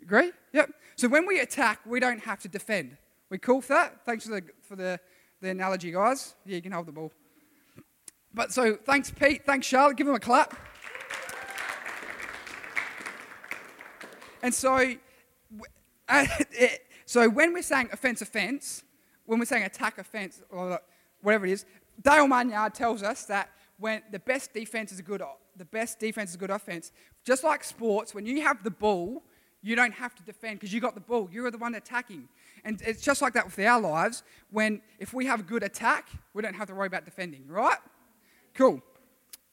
Agree? 0.02 0.32
Yep. 0.54 0.72
So 0.96 1.08
when 1.08 1.28
we 1.28 1.40
attack, 1.40 1.80
we 1.86 2.00
don't 2.00 2.22
have 2.22 2.40
to 2.40 2.48
defend. 2.48 2.98
We 3.30 3.38
cool 3.38 3.62
for 3.62 3.74
that? 3.74 4.06
Thanks 4.06 4.26
for 4.26 4.32
the 4.32 4.44
for 4.62 4.76
the, 4.76 5.00
the 5.42 5.50
analogy, 5.50 5.92
guys. 5.92 6.36
Yeah, 6.46 6.56
you 6.56 6.62
can 6.62 6.72
hold 6.72 6.88
the 6.88 6.92
ball. 6.94 7.12
But 8.34 8.54
so 8.54 8.76
thanks, 8.76 9.12
Pete. 9.12 9.46
Thanks, 9.46 9.68
Charlotte. 9.68 9.98
Give 9.98 10.08
them 10.08 10.16
a 10.16 10.20
clap. 10.20 10.56
And 14.44 14.54
so, 14.54 14.94
so 17.06 17.28
when 17.30 17.54
we're 17.54 17.62
saying 17.64 17.90
offense, 17.92 18.22
offense, 18.22 18.84
when 19.28 19.38
we're 19.38 19.46
saying 19.46 19.64
attack 19.64 20.00
offense 20.00 20.42
or 20.50 20.82
whatever 21.22 21.46
it 21.46 21.52
is, 21.52 21.66
Dale 22.02 22.28
Munyard 22.28 22.74
tells 22.74 23.04
us 23.04 23.26
that 23.26 23.50
when 23.78 24.02
the 24.12 24.20
best 24.20 24.54
defense 24.54 24.92
is 24.92 25.00
a 25.00 25.04
good 25.04 25.22
the 25.56 25.66
best 25.66 26.00
defense 26.00 26.32
is 26.32 26.36
a 26.36 26.40
good 26.40 26.50
offense. 26.50 26.92
Just 27.24 27.44
like 27.44 27.64
sports, 27.64 28.14
when 28.14 28.26
you 28.26 28.42
have 28.42 28.64
the 28.64 28.72
ball, 28.72 29.24
you 29.62 29.76
don't 29.76 29.94
have 29.94 30.16
to 30.16 30.24
defend 30.24 30.60
because 30.60 30.72
you 30.72 30.80
got 30.80 30.94
the 30.94 31.02
ball. 31.02 31.28
You're 31.32 31.52
the 31.52 31.58
one 31.58 31.76
attacking. 31.76 32.30
And 32.64 32.82
it's 32.86 33.02
just 33.02 33.22
like 33.22 33.34
that 33.34 33.46
with 33.46 33.60
our 33.60 33.82
lives. 33.82 34.24
When 34.52 34.82
if 35.00 35.14
we 35.14 35.26
have 35.26 35.40
a 35.42 35.44
good 35.44 35.64
attack, 35.64 36.10
we 36.34 36.42
don't 36.42 36.54
have 36.54 36.68
to 36.68 36.76
worry 36.76 36.88
about 36.88 37.06
defending, 37.06 37.48
right? 37.48 37.78
Cool. 38.54 38.82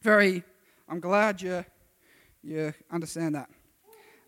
Very 0.03 0.45
I'm 0.89 1.01
glad 1.01 1.41
you 1.41 1.65
you 2.43 2.75
understand 2.91 3.35
that. 3.35 3.49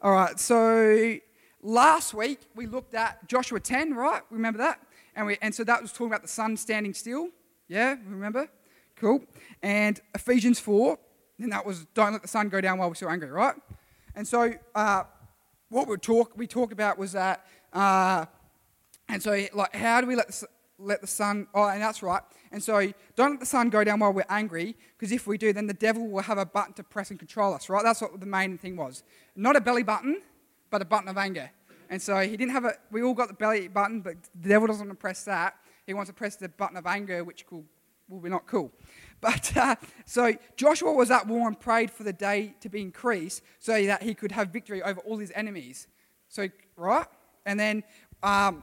All 0.03 0.13
right, 0.13 0.39
so 0.41 1.19
last 1.63 2.15
week 2.15 2.41
we 2.55 2.67
looked 2.67 2.95
at 2.95 3.27
Joshua 3.29 3.61
10, 3.61 3.95
right? 3.95 4.23
Remember 4.31 4.59
that? 4.59 4.81
And, 5.17 5.27
we, 5.27 5.39
and 5.41 5.55
so 5.55 5.65
that 5.65 5.81
was 5.81 5.93
talking 5.93 6.09
about 6.09 6.23
the 6.23 6.29
sun 6.29 6.57
standing 6.59 6.93
still. 6.93 7.31
Yeah, 7.69 7.97
remember? 8.07 8.49
Cool. 8.97 9.25
And 9.63 9.99
Ephesians 10.15 10.61
4, 10.61 10.99
and 11.41 11.53
that 11.53 11.65
was 11.65 11.87
don't 11.95 12.13
let 12.13 12.23
the 12.23 12.29
sun 12.29 12.51
go 12.51 12.61
down 12.61 12.79
while 12.79 12.89
we're 12.89 12.95
still 12.95 13.09
angry, 13.09 13.31
right? 13.31 13.55
And 14.15 14.29
so 14.29 14.53
uh, 14.75 15.05
what 15.71 15.89
we 15.89 15.97
talk 15.97 16.33
we 16.37 16.47
talked 16.47 16.73
about 16.73 16.99
was 16.99 17.13
that, 17.13 17.47
uh, 17.73 18.27
and 19.09 19.23
so 19.23 19.45
like 19.55 19.75
how 19.75 20.01
do 20.01 20.07
we 20.07 20.17
let 20.17 20.29
the, 20.29 20.47
let 20.79 21.01
the 21.01 21.07
sun? 21.07 21.47
Oh, 21.55 21.69
and 21.69 21.83
that's 21.83 22.03
right. 22.03 22.23
And 22.53 22.63
so 22.63 22.93
don't 23.17 23.33
let 23.33 23.41
the 23.41 23.47
sun 23.47 23.71
go 23.71 23.85
down 23.85 24.01
while 24.01 24.13
we're 24.13 24.25
angry, 24.29 24.77
because 24.97 25.13
if 25.13 25.27
we 25.27 25.37
do, 25.37 25.53
then 25.53 25.67
the 25.67 25.75
devil 25.75 26.07
will 26.09 26.23
have 26.23 26.39
a 26.39 26.47
button 26.47 26.75
to 26.75 26.85
press 26.85 27.11
and 27.11 27.19
control 27.19 27.53
us, 27.53 27.69
right? 27.69 27.83
That's 27.83 28.01
what 28.01 28.19
the 28.21 28.27
main 28.27 28.57
thing 28.59 28.77
was. 28.77 29.03
Not 29.35 29.57
a 29.57 29.61
belly 29.61 29.83
button, 29.83 30.23
but 30.71 30.81
a 30.81 30.87
button 30.87 31.09
of 31.09 31.19
anger. 31.19 31.51
And 31.91 32.01
so 32.01 32.19
he 32.19 32.37
didn't 32.37 32.53
have 32.53 32.65
a, 32.65 32.75
we 32.91 33.03
all 33.03 33.15
got 33.15 33.29
the 33.29 33.35
belly 33.35 33.69
button, 33.69 34.01
but 34.01 34.17
the 34.41 34.49
devil 34.49 34.67
doesn't 34.67 34.87
want 34.87 34.99
to 34.99 35.01
press 35.01 35.25
that. 35.25 35.55
He 35.87 35.95
wants 35.95 36.11
to 36.11 36.15
press 36.15 36.37
the 36.37 36.49
button 36.49 36.77
of 36.77 36.87
anger, 36.87 37.23
which 37.25 37.47
cool, 37.47 37.65
will 38.09 38.21
be 38.21 38.29
not 38.29 38.47
cool. 38.47 38.73
But 39.19 39.57
uh, 39.57 39.77
so 40.05 40.35
Joshua 40.57 40.93
was 40.93 41.11
at 41.11 41.27
war 41.27 41.49
and 41.49 41.59
prayed 41.59 41.91
for 41.91 42.03
the 42.03 42.13
day 42.13 42.55
to 42.61 42.69
be 42.69 42.83
increased 42.83 43.43
so 43.59 43.83
that 43.87 44.03
he 44.03 44.15
could 44.15 44.31
have 44.31 44.51
victory 44.51 44.83
over 44.83 45.01
all 45.01 45.17
his 45.17 45.33
enemies. 45.35 45.89
So, 46.29 46.49
right? 46.77 47.07
And 47.47 47.59
then, 47.59 47.83
um, 48.23 48.63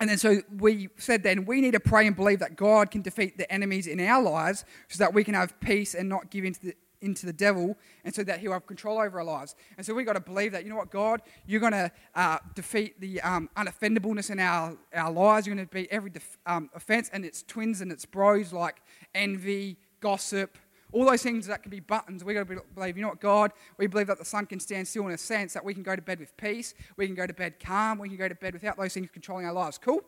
and 0.00 0.10
then 0.10 0.18
so 0.18 0.42
we 0.58 0.88
said 0.96 1.22
then 1.22 1.44
we 1.44 1.60
need 1.60 1.72
to 1.72 1.80
pray 1.80 2.06
and 2.06 2.16
believe 2.16 2.40
that 2.40 2.56
God 2.56 2.90
can 2.90 3.00
defeat 3.00 3.38
the 3.38 3.50
enemies 3.50 3.86
in 3.86 4.00
our 4.00 4.20
lives 4.20 4.64
so 4.88 4.98
that 4.98 5.14
we 5.14 5.22
can 5.22 5.34
have 5.34 5.58
peace 5.60 5.94
and 5.94 6.08
not 6.08 6.30
give 6.30 6.44
in 6.44 6.54
to 6.54 6.60
the, 6.62 6.74
into 7.00 7.26
the 7.26 7.32
devil, 7.32 7.76
and 8.04 8.14
so 8.14 8.22
that 8.24 8.40
he'll 8.40 8.52
have 8.52 8.66
control 8.66 8.98
over 8.98 9.18
our 9.18 9.24
lives. 9.24 9.54
And 9.76 9.84
so 9.84 9.94
we've 9.94 10.06
got 10.06 10.14
to 10.14 10.20
believe 10.20 10.52
that, 10.52 10.64
you 10.64 10.70
know 10.70 10.76
what, 10.76 10.90
God, 10.90 11.22
you're 11.46 11.60
going 11.60 11.72
to 11.72 11.90
uh, 12.14 12.38
defeat 12.54 13.00
the 13.00 13.20
um, 13.22 13.48
unoffendableness 13.56 14.30
in 14.30 14.38
our, 14.38 14.76
our 14.94 15.12
lives. 15.12 15.46
You're 15.46 15.56
going 15.56 15.66
to 15.66 15.74
beat 15.74 15.88
every 15.90 16.10
def- 16.10 16.38
um, 16.46 16.70
offense 16.74 17.10
and 17.12 17.24
its 17.24 17.42
twins 17.42 17.80
and 17.80 17.92
its 17.92 18.04
bros 18.04 18.52
like 18.52 18.82
envy, 19.14 19.76
gossip, 20.00 20.58
all 20.92 21.04
those 21.04 21.22
things 21.22 21.46
that 21.46 21.62
can 21.62 21.70
be 21.70 21.80
buttons. 21.80 22.24
We've 22.24 22.36
got 22.36 22.48
to 22.48 22.62
believe, 22.74 22.96
you 22.96 23.02
know 23.02 23.08
what, 23.08 23.20
God, 23.20 23.52
we 23.76 23.86
believe 23.86 24.06
that 24.06 24.18
the 24.18 24.24
sun 24.24 24.46
can 24.46 24.60
stand 24.60 24.88
still 24.88 25.06
in 25.06 25.12
a 25.12 25.18
sense 25.18 25.52
that 25.52 25.64
we 25.64 25.74
can 25.74 25.82
go 25.82 25.96
to 25.96 26.02
bed 26.02 26.20
with 26.20 26.36
peace, 26.36 26.74
we 26.96 27.06
can 27.06 27.14
go 27.14 27.26
to 27.26 27.34
bed 27.34 27.60
calm, 27.60 27.98
we 27.98 28.08
can 28.08 28.16
go 28.16 28.28
to 28.28 28.34
bed 28.34 28.54
without 28.54 28.76
those 28.76 28.94
things 28.94 29.08
controlling 29.12 29.46
our 29.46 29.52
lives. 29.52 29.78
Cool? 29.78 30.02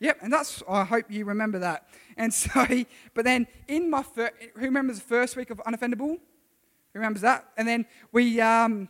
Yep, 0.00 0.18
and 0.22 0.32
that's, 0.32 0.62
I 0.68 0.84
hope 0.84 1.06
you 1.08 1.24
remember 1.24 1.58
that. 1.60 1.88
And 2.16 2.32
so, 2.42 2.66
but 3.14 3.24
then 3.24 3.46
in 3.66 3.90
my, 3.90 4.02
fir- 4.02 4.32
who 4.54 4.62
remembers 4.62 4.98
the 4.98 5.04
first 5.04 5.36
week 5.36 5.50
of 5.50 5.58
Unoffendable? 5.58 6.18
Who 6.92 6.98
remembers 7.00 7.22
that? 7.22 7.48
And 7.56 7.66
then 7.66 7.86
we, 8.12 8.40
um, 8.40 8.88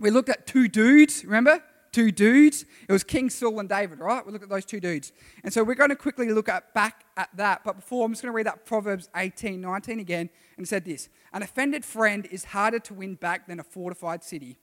we 0.00 0.10
looked 0.10 0.28
at 0.28 0.46
two 0.46 0.68
dudes, 0.68 1.24
remember? 1.24 1.62
Two 1.92 2.12
dudes. 2.12 2.64
It 2.88 2.92
was 2.92 3.02
King 3.02 3.30
Saul 3.30 3.60
and 3.60 3.68
David, 3.68 3.98
right? 3.98 4.24
We 4.24 4.32
looked 4.32 4.44
at 4.44 4.50
those 4.50 4.64
two 4.64 4.80
dudes. 4.80 5.12
And 5.42 5.52
so 5.52 5.64
we're 5.64 5.74
going 5.74 5.88
to 5.90 5.96
quickly 5.96 6.30
look 6.30 6.48
at 6.48 6.74
back 6.74 7.04
at 7.16 7.30
that. 7.36 7.62
But 7.64 7.76
before, 7.76 8.04
I'm 8.04 8.12
just 8.12 8.22
going 8.22 8.32
to 8.32 8.36
read 8.36 8.46
that 8.46 8.66
Proverbs 8.66 9.08
18, 9.16 9.60
19 9.60 9.98
again. 9.98 10.28
And 10.56 10.66
it 10.66 10.68
said 10.68 10.84
this 10.84 11.08
An 11.32 11.42
offended 11.42 11.84
friend 11.84 12.28
is 12.30 12.44
harder 12.44 12.78
to 12.80 12.94
win 12.94 13.14
back 13.14 13.48
than 13.48 13.58
a 13.58 13.64
fortified 13.64 14.22
city. 14.22 14.58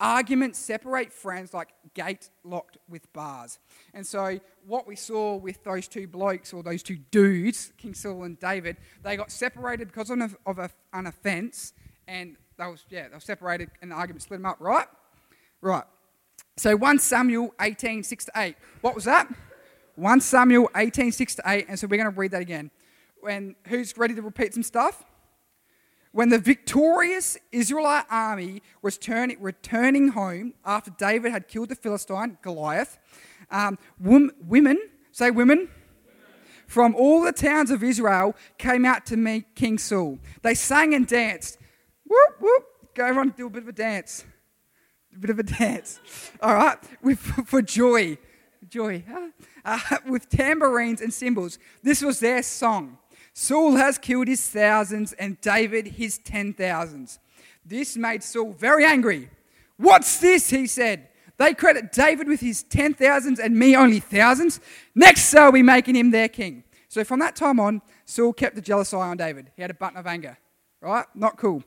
Arguments 0.00 0.58
separate 0.58 1.12
friends 1.12 1.52
like 1.52 1.68
gate 1.92 2.30
locked 2.42 2.78
with 2.88 3.12
bars. 3.12 3.58
And 3.92 4.06
so, 4.06 4.40
what 4.66 4.86
we 4.86 4.96
saw 4.96 5.36
with 5.36 5.62
those 5.62 5.88
two 5.88 6.06
blokes 6.06 6.52
or 6.54 6.62
those 6.62 6.82
two 6.82 6.96
dudes, 7.10 7.72
King 7.76 7.92
Saul 7.92 8.24
and 8.24 8.38
David, 8.40 8.78
they 9.02 9.16
got 9.16 9.30
separated 9.30 9.88
because 9.88 10.08
of, 10.08 10.20
an, 10.20 10.36
of 10.46 10.58
a, 10.58 10.70
an 10.94 11.06
offense, 11.06 11.74
and 12.08 12.36
they 12.58 12.66
was 12.66 12.84
yeah 12.88 13.08
they 13.08 13.14
were 13.14 13.20
separated, 13.20 13.70
and 13.82 13.90
the 13.90 13.94
argument 13.94 14.22
split 14.22 14.40
them 14.40 14.46
up. 14.46 14.56
Right, 14.58 14.86
right. 15.60 15.84
So 16.56 16.76
1 16.76 16.98
Samuel 16.98 17.54
18 17.60 18.02
6 18.02 18.24
to 18.26 18.32
8. 18.36 18.56
What 18.80 18.94
was 18.94 19.04
that? 19.04 19.28
1 19.96 20.20
Samuel 20.20 20.70
18 20.76 21.12
6 21.12 21.34
to 21.36 21.42
8. 21.46 21.66
And 21.68 21.78
so 21.78 21.86
we're 21.86 21.96
going 21.96 22.12
to 22.12 22.18
read 22.18 22.32
that 22.32 22.42
again. 22.42 22.70
And 23.28 23.54
who's 23.66 23.96
ready 23.96 24.14
to 24.14 24.22
repeat 24.22 24.54
some 24.54 24.62
stuff? 24.62 25.04
When 26.12 26.28
the 26.28 26.38
victorious 26.38 27.38
Israelite 27.52 28.04
army 28.10 28.62
was 28.82 28.98
turn, 28.98 29.32
returning 29.38 30.08
home 30.08 30.54
after 30.64 30.90
David 30.90 31.30
had 31.30 31.46
killed 31.46 31.68
the 31.68 31.76
Philistine, 31.76 32.36
Goliath, 32.42 32.98
um, 33.50 33.78
women, 34.00 34.78
say 35.12 35.30
women, 35.30 35.68
from 36.66 36.94
all 36.94 37.22
the 37.22 37.32
towns 37.32 37.70
of 37.70 37.82
Israel 37.82 38.36
came 38.58 38.84
out 38.84 39.06
to 39.06 39.16
meet 39.16 39.54
King 39.54 39.78
Saul. 39.78 40.18
They 40.42 40.54
sang 40.54 40.94
and 40.94 41.06
danced. 41.06 41.58
Whoop, 42.06 42.40
whoop. 42.40 42.64
Go, 42.94 43.06
everyone, 43.06 43.34
do 43.36 43.46
a 43.46 43.50
bit 43.50 43.62
of 43.62 43.68
a 43.68 43.72
dance. 43.72 44.24
A 45.14 45.18
bit 45.18 45.30
of 45.30 45.38
a 45.38 45.42
dance. 45.58 46.00
All 46.40 46.54
right, 46.54 46.78
with, 47.02 47.18
for 47.18 47.62
joy. 47.62 48.18
Joy. 48.68 49.04
Huh? 49.08 49.28
Uh, 49.62 49.78
with 50.08 50.26
tambourines 50.30 51.02
and 51.02 51.12
cymbals. 51.12 51.58
This 51.82 52.00
was 52.00 52.18
their 52.18 52.42
song. 52.42 52.96
Saul 53.42 53.76
has 53.76 53.96
killed 53.96 54.28
his 54.28 54.46
thousands 54.46 55.14
and 55.14 55.40
David 55.40 55.86
his 55.86 56.18
ten 56.18 56.52
thousands. 56.52 57.18
This 57.64 57.96
made 57.96 58.22
Saul 58.22 58.52
very 58.52 58.84
angry. 58.84 59.30
What's 59.78 60.20
this? 60.20 60.50
He 60.50 60.66
said. 60.66 61.08
They 61.38 61.54
credit 61.54 61.90
David 61.90 62.28
with 62.28 62.40
his 62.40 62.62
ten 62.62 62.92
thousands 62.92 63.40
and 63.40 63.58
me 63.58 63.74
only 63.74 63.98
thousands. 63.98 64.60
Next, 64.94 65.30
they'll 65.30 65.52
be 65.52 65.62
making 65.62 65.96
him 65.96 66.10
their 66.10 66.28
king. 66.28 66.64
So 66.88 67.02
from 67.02 67.18
that 67.20 67.34
time 67.34 67.58
on, 67.58 67.80
Saul 68.04 68.34
kept 68.34 68.58
a 68.58 68.60
jealous 68.60 68.92
eye 68.92 69.08
on 69.08 69.16
David. 69.16 69.50
He 69.56 69.62
had 69.62 69.70
a 69.70 69.74
button 69.74 69.96
of 69.96 70.06
anger. 70.06 70.36
Right? 70.82 71.06
Not 71.14 71.38
cool. 71.38 71.64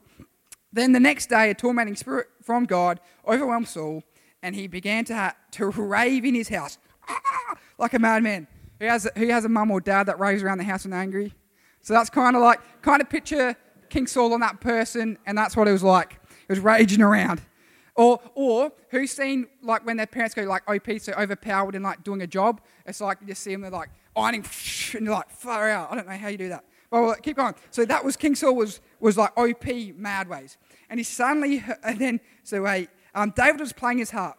Then 0.72 0.92
the 0.92 1.00
next 1.00 1.26
day, 1.26 1.50
a 1.50 1.56
tormenting 1.56 1.96
spirit 1.96 2.28
from 2.44 2.66
God 2.66 3.00
overwhelmed 3.28 3.68
Saul, 3.68 4.04
and 4.44 4.54
he 4.54 4.68
began 4.68 5.06
to, 5.06 5.16
ha- 5.16 5.36
to 5.54 5.66
rave 5.72 6.24
in 6.24 6.36
his 6.36 6.50
house 6.50 6.78
like 7.80 7.96
a 7.96 8.00
madman. 8.00 8.46
Who 8.80 8.86
has, 8.86 9.08
a, 9.08 9.12
who 9.18 9.30
has 9.30 9.44
a 9.44 9.50
mum 9.50 9.72
or 9.72 9.82
dad 9.82 10.04
that 10.04 10.20
raves 10.20 10.44
around 10.44 10.60
the 10.60 10.66
house 10.66 10.86
and 10.86 10.94
angry? 10.94 11.34
So 11.84 11.94
that's 11.94 12.10
kind 12.10 12.36
of 12.36 12.42
like, 12.42 12.60
kind 12.82 13.02
of 13.02 13.10
picture 13.10 13.56
King 13.90 14.08
Saul 14.08 14.34
on 14.34 14.40
that 14.40 14.60
person, 14.60 15.18
and 15.26 15.38
that's 15.38 15.56
what 15.56 15.68
it 15.68 15.72
was 15.72 15.84
like. 15.84 16.20
It 16.30 16.50
was 16.50 16.60
raging 16.60 17.02
around. 17.02 17.42
Or, 17.96 18.20
or 18.34 18.72
who's 18.90 19.12
seen 19.12 19.48
like 19.62 19.86
when 19.86 19.98
their 19.98 20.08
parents 20.08 20.34
go 20.34 20.44
like 20.44 20.68
OP, 20.68 21.00
so 21.00 21.14
overpowered 21.14 21.76
in 21.76 21.84
like 21.84 22.04
doing 22.04 22.22
a 22.22 22.28
job? 22.28 22.62
It's 22.88 23.00
like 23.02 23.20
you 23.22 23.28
just 23.28 23.44
see 23.44 23.52
them, 23.52 23.62
they're 23.62 23.70
like 23.70 23.90
ironing, 24.16 24.46
and 24.96 25.06
you're 25.06 25.14
like, 25.14 25.30
far 25.30 25.70
out. 25.70 25.92
I 25.92 25.96
don't 25.96 26.08
know 26.08 26.18
how 26.18 26.30
you 26.30 26.38
do 26.38 26.50
that. 26.50 26.64
Well, 26.90 27.16
keep 27.22 27.38
going. 27.38 27.56
So 27.72 27.86
that 27.86 28.04
was 28.04 28.16
King 28.16 28.36
Saul 28.36 28.56
was 28.56 28.80
was 29.00 29.18
like 29.18 29.38
OP 29.38 29.66
mad 29.96 30.30
ways, 30.30 30.58
and 30.90 31.00
he 31.00 31.04
suddenly 31.04 31.64
and 31.84 32.00
then 32.00 32.20
so 32.44 32.62
wait, 32.62 32.90
um, 33.14 33.34
David 33.36 33.60
was 33.60 33.74
playing 33.74 33.98
his 33.98 34.12
harp, 34.12 34.38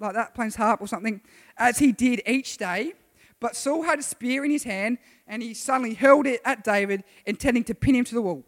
like 0.00 0.14
that, 0.14 0.34
playing 0.34 0.48
his 0.48 0.56
harp 0.56 0.80
or 0.80 0.86
something, 0.86 1.20
as 1.56 1.78
he 1.78 1.92
did 1.92 2.22
each 2.26 2.56
day. 2.56 2.94
But 3.42 3.56
Saul 3.56 3.82
had 3.82 3.98
a 3.98 4.02
spear 4.04 4.44
in 4.44 4.52
his 4.52 4.62
hand, 4.62 4.98
and 5.26 5.42
he 5.42 5.52
suddenly 5.52 5.94
hurled 5.94 6.28
it 6.28 6.40
at 6.44 6.62
David, 6.62 7.02
intending 7.26 7.64
to 7.64 7.74
pin 7.74 7.96
him 7.96 8.04
to 8.04 8.14
the 8.14 8.22
wall. 8.22 8.44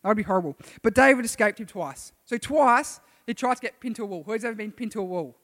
That 0.00 0.10
would 0.10 0.16
be 0.16 0.22
horrible. 0.22 0.56
But 0.80 0.94
David 0.94 1.24
escaped 1.24 1.58
him 1.58 1.66
twice. 1.66 2.12
So 2.24 2.38
twice 2.38 3.00
he 3.26 3.34
tried 3.34 3.56
to 3.56 3.60
get 3.60 3.80
pinned 3.80 3.96
to 3.96 4.04
a 4.04 4.06
wall. 4.06 4.22
Who's 4.24 4.44
ever 4.44 4.54
been 4.54 4.70
pinned 4.70 4.92
to 4.92 5.00
a 5.00 5.04
wall? 5.04 5.34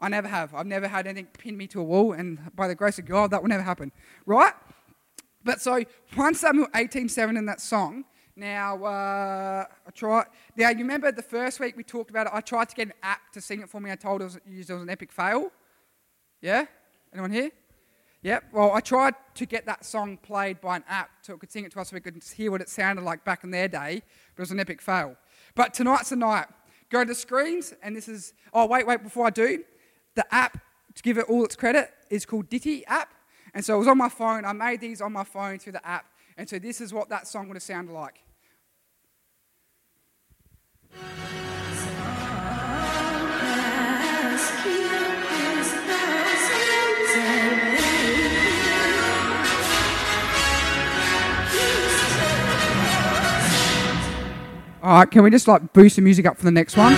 I 0.00 0.08
never 0.08 0.26
have. 0.26 0.52
I've 0.52 0.66
never 0.66 0.88
had 0.88 1.06
anything 1.06 1.28
pin 1.38 1.56
me 1.56 1.68
to 1.68 1.80
a 1.80 1.84
wall, 1.84 2.12
and 2.12 2.40
by 2.56 2.66
the 2.66 2.74
grace 2.74 2.98
of 2.98 3.06
God, 3.06 3.30
that 3.30 3.40
will 3.40 3.48
never 3.48 3.62
happen. 3.62 3.92
Right? 4.26 4.52
But 5.44 5.60
so 5.60 5.84
1 6.14 6.34
Samuel 6.34 6.66
18:7 6.74 7.36
in 7.36 7.46
that 7.46 7.60
song. 7.60 8.04
Now, 8.34 8.84
uh, 8.84 9.64
I 9.86 9.90
try. 9.92 10.24
Now, 10.56 10.70
you 10.70 10.78
remember 10.78 11.12
the 11.12 11.22
first 11.22 11.60
week 11.60 11.76
we 11.76 11.84
talked 11.84 12.10
about 12.10 12.26
it. 12.26 12.32
I 12.34 12.40
tried 12.40 12.68
to 12.70 12.74
get 12.74 12.88
an 12.88 12.94
app 13.00 13.30
to 13.34 13.40
sing 13.40 13.60
it 13.60 13.70
for 13.70 13.80
me. 13.80 13.92
I 13.92 13.94
told 13.94 14.22
it 14.22 14.24
was, 14.24 14.36
it 14.38 14.72
was 14.72 14.82
an 14.82 14.90
epic 14.90 15.12
fail. 15.12 15.52
Yeah? 16.40 16.64
Anyone 17.12 17.30
here? 17.30 17.52
Yep. 18.24 18.44
Well, 18.52 18.72
I 18.72 18.80
tried 18.80 19.14
to 19.34 19.44
get 19.44 19.66
that 19.66 19.84
song 19.84 20.16
played 20.16 20.58
by 20.62 20.76
an 20.76 20.84
app 20.88 21.10
so 21.20 21.34
it 21.34 21.40
could 21.40 21.52
sing 21.52 21.66
it 21.66 21.72
to 21.72 21.80
us 21.80 21.90
so 21.90 21.94
we 21.94 22.00
could 22.00 22.24
hear 22.34 22.50
what 22.50 22.62
it 22.62 22.70
sounded 22.70 23.04
like 23.04 23.22
back 23.22 23.44
in 23.44 23.50
their 23.50 23.68
day, 23.68 24.02
but 24.34 24.40
it 24.40 24.42
was 24.42 24.50
an 24.50 24.58
epic 24.58 24.80
fail. 24.80 25.14
But 25.54 25.74
tonight's 25.74 26.08
the 26.08 26.16
night. 26.16 26.46
Go 26.88 27.04
to 27.04 27.14
screens, 27.14 27.74
and 27.82 27.94
this 27.94 28.08
is. 28.08 28.32
Oh, 28.54 28.64
wait, 28.66 28.86
wait, 28.86 29.02
before 29.02 29.26
I 29.26 29.30
do, 29.30 29.62
the 30.14 30.24
app, 30.34 30.58
to 30.94 31.02
give 31.02 31.18
it 31.18 31.26
all 31.28 31.44
its 31.44 31.54
credit, 31.54 31.90
is 32.08 32.24
called 32.24 32.48
Ditty 32.48 32.86
app. 32.86 33.12
And 33.52 33.62
so 33.62 33.76
it 33.76 33.78
was 33.80 33.88
on 33.88 33.98
my 33.98 34.08
phone. 34.08 34.46
I 34.46 34.54
made 34.54 34.80
these 34.80 35.02
on 35.02 35.12
my 35.12 35.24
phone 35.24 35.58
through 35.58 35.72
the 35.72 35.86
app. 35.86 36.06
And 36.38 36.48
so 36.48 36.58
this 36.58 36.80
is 36.80 36.94
what 36.94 37.10
that 37.10 37.28
song 37.28 37.48
would 37.48 37.56
have 37.56 37.62
sounded 37.62 37.92
like. 37.92 38.20
All 54.84 54.98
right, 54.98 55.10
can 55.10 55.22
we 55.22 55.30
just 55.30 55.48
like 55.48 55.72
boost 55.72 55.96
the 55.96 56.02
music 56.02 56.26
up 56.26 56.36
for 56.36 56.44
the 56.44 56.50
next 56.50 56.76
one? 56.76 56.92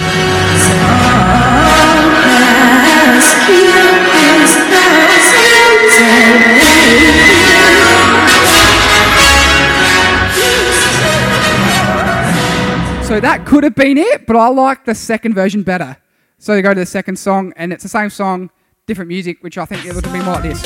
So 13.04 13.20
that 13.20 13.44
could 13.46 13.62
have 13.62 13.76
been 13.76 13.98
it, 13.98 14.26
but 14.26 14.34
I 14.34 14.48
like 14.48 14.84
the 14.84 14.96
second 14.96 15.34
version 15.34 15.62
better. 15.62 15.96
So 16.38 16.54
you 16.54 16.62
go 16.62 16.74
to 16.74 16.80
the 16.80 16.86
second 16.86 17.20
song, 17.20 17.52
and 17.54 17.72
it's 17.72 17.84
the 17.84 17.88
same 17.88 18.10
song, 18.10 18.50
different 18.88 19.06
music, 19.06 19.44
which 19.44 19.58
I 19.58 19.64
think 19.64 19.86
it 19.86 19.94
would 19.94 20.04
have 20.04 20.12
been 20.12 20.24
more 20.24 20.34
like 20.34 20.42
this. 20.42 20.60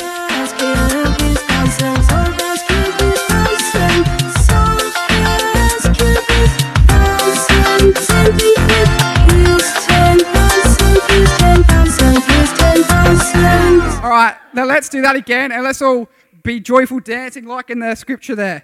All 14.03 14.09
right, 14.09 14.35
now 14.53 14.65
let's 14.65 14.89
do 14.89 15.01
that 15.01 15.15
again 15.15 15.51
and 15.51 15.63
let's 15.63 15.81
all 15.81 16.09
be 16.43 16.59
joyful 16.59 16.99
dancing 16.99 17.45
like 17.45 17.69
in 17.69 17.79
the 17.79 17.93
scripture 17.95 18.35
there. 18.35 18.63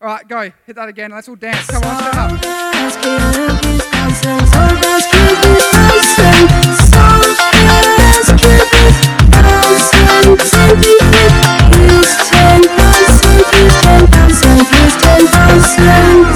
All 0.00 0.08
right, 0.08 0.28
go. 0.28 0.52
Hit 0.66 0.76
that 0.76 0.88
again. 0.88 1.10
Let's 1.10 1.28
all 1.28 1.34
dance. 1.34 1.66
Come 1.66 1.82
on, 1.82 1.98
stand 1.98 2.18
up. 2.18 2.40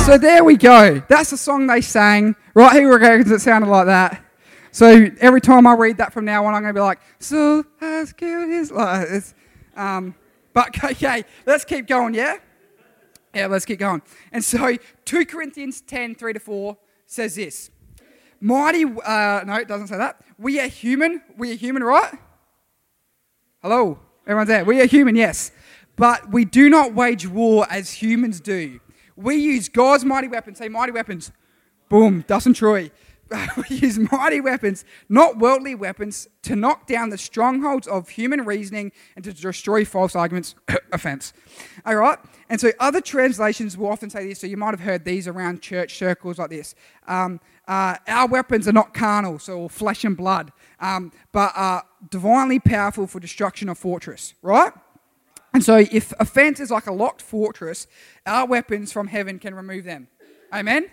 So 0.05 0.19
there 0.19 0.43
we 0.43 0.57
go. 0.57 1.01
That's 1.09 1.31
the 1.31 1.37
song 1.37 1.69
they 1.69 1.81
sang. 1.81 2.35
Right 2.55 2.73
here, 2.73 2.93
it 2.93 3.41
sounded 3.41 3.69
like 3.69 3.87
that. 3.87 4.25
So 4.73 5.07
every 5.21 5.41
time 5.41 5.67
I 5.67 5.75
read 5.75 5.99
that 5.99 6.13
from 6.13 6.25
now 6.25 6.47
on, 6.47 6.55
I'm 6.55 6.63
going 6.63 6.75
to 6.75 6.79
be 6.79 6.83
like, 6.83 6.99
"So 7.19 7.65
has 7.79 8.13
killed 8.13 8.49
his." 8.49 8.73
Like, 8.73 9.07
um, 9.77 10.15
but 10.53 10.83
okay, 10.85 11.25
let's 11.47 11.65
keep 11.65 11.87
going. 11.87 12.15
Yeah. 12.15 12.39
Yeah, 13.35 13.47
let's 13.47 13.65
keep 13.65 13.79
going. 13.79 14.03
And 14.31 14.45
so 14.45 14.77
2 15.05 15.27
Corinthians 15.27 15.81
10 15.81 16.15
3 16.17 16.33
to 16.35 16.41
4 16.41 16.77
says 17.07 17.37
this 17.37 17.71
Mighty, 18.41 18.85
uh, 18.85 19.45
no, 19.47 19.55
it 19.55 19.69
doesn't 19.69 19.87
say 19.87 19.99
that. 19.99 20.21
We 20.39 20.59
are 20.61 20.67
human. 20.67 21.23
We 21.37 21.53
are 21.53 21.57
human, 21.57 21.85
right? 21.85 22.15
Hello? 23.63 24.01
Everyone's 24.27 24.49
there. 24.49 24.65
We 24.65 24.81
are 24.81 24.87
human, 24.87 25.17
yes. 25.17 25.53
But 25.97 26.31
we 26.31 26.45
do 26.45 26.69
not 26.69 26.95
wage 26.95 27.27
war 27.27 27.67
as 27.71 27.93
humans 27.93 28.41
do. 28.41 28.81
We 29.17 29.37
use 29.37 29.69
God's 29.69 30.05
mighty 30.05 30.29
weapons. 30.29 30.59
Say 30.59 30.69
mighty 30.69 30.93
weapons. 30.93 31.31
Boom, 31.89 32.25
Dustin 32.27 32.55
Troy. 32.55 32.91
we 33.69 33.77
use 33.77 33.99
mighty 33.99 34.41
weapons, 34.41 34.85
not 35.09 35.39
worldly 35.39 35.75
weapons, 35.75 36.29
to 36.43 36.57
knock 36.57 36.87
down 36.87 37.11
the 37.11 37.19
strongholds 37.19 37.87
of 37.87 38.09
human 38.11 38.45
reasoning 38.45 38.93
and 39.17 39.25
to 39.25 39.33
destroy 39.33 39.85
false 39.85 40.15
arguments. 40.15 40.55
Offense. 40.93 41.33
All 41.87 41.97
right? 41.97 42.19
And 42.49 42.61
so 42.61 42.71
other 42.79 43.01
translations 43.01 43.77
will 43.79 43.89
often 43.89 44.11
say 44.11 44.27
this, 44.29 44.41
so 44.41 44.47
you 44.47 44.57
might 44.57 44.73
have 44.73 44.81
heard 44.81 45.05
these 45.05 45.27
around 45.27 45.63
church 45.63 45.97
circles 45.97 46.39
like 46.39 46.51
this. 46.51 46.75
Um, 47.07 47.41
uh, 47.67 47.97
our 48.09 48.29
weapons 48.29 48.69
are 48.69 48.73
not 48.73 48.93
carnal, 48.93 49.39
so 49.39 49.69
flesh 49.69 50.05
and 50.05 50.17
blood, 50.17 50.53
um, 50.81 51.13
but 51.33 51.53
are 51.55 51.85
divinely 52.11 52.59
powerful 52.59 53.07
for 53.07 53.21
destruction 53.21 53.69
of 53.69 53.79
fortress, 53.79 54.35
right? 54.43 54.73
And 55.55 55.63
so 55.63 55.77
if 55.77 56.13
offense 56.19 56.61
is 56.61 56.71
like 56.71 56.87
a 56.87 56.93
locked 56.93 57.23
fortress, 57.23 57.87
our 58.27 58.47
weapons 58.47 58.93
from 58.93 59.07
heaven 59.07 59.39
can 59.39 59.55
remove 59.55 59.85
them. 59.85 60.09
Amen? 60.53 60.91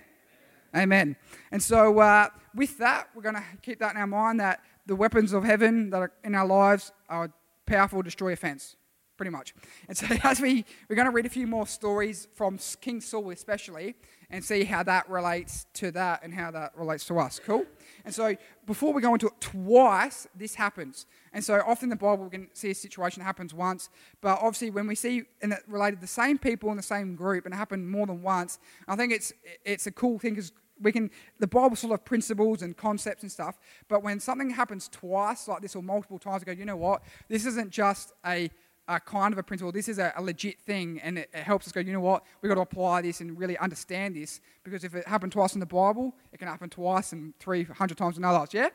Amen. 0.75 1.15
And 1.51 1.61
so, 1.61 1.99
uh, 1.99 2.27
with 2.55 2.77
that, 2.77 3.09
we're 3.15 3.21
going 3.21 3.35
to 3.35 3.43
keep 3.61 3.79
that 3.79 3.95
in 3.95 3.97
our 4.01 4.07
mind 4.07 4.39
that 4.39 4.61
the 4.85 4.95
weapons 4.95 5.33
of 5.33 5.43
heaven 5.43 5.89
that 5.91 5.97
are 5.97 6.11
in 6.23 6.35
our 6.35 6.45
lives 6.45 6.91
are 7.09 7.31
powerful 7.65 7.99
to 7.99 8.03
destroy 8.03 8.33
offense, 8.33 8.75
pretty 9.19 9.31
much. 9.31 9.53
And 9.89 9.97
so, 9.97 10.07
as 10.23 10.39
we, 10.39 10.63
we're 10.87 10.95
going 10.95 11.05
to 11.05 11.11
read 11.11 11.25
a 11.25 11.29
few 11.29 11.45
more 11.45 11.67
stories 11.67 12.29
from 12.35 12.57
King 12.79 13.01
Saul, 13.01 13.31
especially, 13.31 13.95
and 14.29 14.41
see 14.41 14.63
how 14.63 14.81
that 14.83 15.09
relates 15.09 15.65
to 15.73 15.91
that 15.91 16.23
and 16.23 16.33
how 16.33 16.51
that 16.51 16.71
relates 16.77 17.05
to 17.07 17.19
us. 17.19 17.37
Cool? 17.37 17.65
And 18.05 18.15
so, 18.15 18.37
before 18.65 18.93
we 18.93 19.01
go 19.01 19.13
into 19.13 19.27
it, 19.27 19.33
twice 19.41 20.25
this 20.33 20.55
happens. 20.55 21.05
And 21.33 21.43
so, 21.43 21.61
often 21.67 21.87
in 21.87 21.89
the 21.89 21.95
Bible, 21.97 22.23
we 22.23 22.29
can 22.29 22.47
see 22.53 22.71
a 22.71 22.75
situation 22.75 23.19
that 23.19 23.25
happens 23.25 23.53
once, 23.53 23.89
but 24.21 24.39
obviously, 24.41 24.69
when 24.69 24.87
we 24.87 24.95
see 24.95 25.23
and 25.41 25.51
it 25.51 25.63
related 25.67 25.99
the 25.99 26.07
same 26.07 26.37
people 26.37 26.71
in 26.71 26.77
the 26.77 26.83
same 26.83 27.15
group 27.15 27.43
and 27.43 27.53
it 27.53 27.57
happened 27.57 27.89
more 27.89 28.07
than 28.07 28.21
once, 28.21 28.57
I 28.87 28.95
think 28.95 29.11
it's 29.11 29.33
it's 29.65 29.85
a 29.85 29.91
cool 29.91 30.17
thing 30.17 30.35
because 30.35 30.53
we 30.81 30.91
can 30.91 31.11
the 31.39 31.47
bible's 31.47 31.81
full 31.81 31.91
of 31.91 32.05
principles 32.05 32.61
and 32.61 32.77
concepts 32.77 33.23
and 33.23 33.31
stuff 33.31 33.59
but 33.87 34.01
when 34.01 34.19
something 34.19 34.49
happens 34.49 34.87
twice 34.87 35.47
like 35.47 35.61
this 35.61 35.75
or 35.75 35.83
multiple 35.83 36.17
times 36.17 36.41
we 36.41 36.53
go 36.53 36.57
you 36.57 36.65
know 36.65 36.77
what 36.77 37.03
this 37.27 37.45
isn't 37.45 37.69
just 37.69 38.13
a, 38.25 38.49
a 38.89 38.99
kind 38.99 39.33
of 39.33 39.37
a 39.37 39.43
principle 39.43 39.71
this 39.71 39.87
is 39.87 39.99
a, 39.99 40.11
a 40.17 40.21
legit 40.21 40.59
thing 40.59 40.99
and 41.01 41.19
it, 41.19 41.29
it, 41.33 41.43
helps 41.43 41.67
us 41.67 41.71
go 41.71 41.79
you 41.79 41.93
know 41.93 41.99
what 41.99 42.23
we've 42.41 42.49
got 42.49 42.55
to 42.55 42.61
apply 42.61 43.01
this 43.01 43.21
and 43.21 43.39
really 43.39 43.57
understand 43.59 44.15
this 44.15 44.41
because 44.63 44.83
if 44.83 44.95
it 44.95 45.07
happened 45.07 45.31
twice 45.31 45.53
in 45.53 45.59
the 45.59 45.65
bible 45.65 46.13
it 46.33 46.37
can 46.37 46.47
happen 46.47 46.69
twice 46.69 47.13
and 47.13 47.33
300 47.39 47.97
times 47.97 48.17
in 48.17 48.25
others 48.25 48.49
yeah 48.53 48.69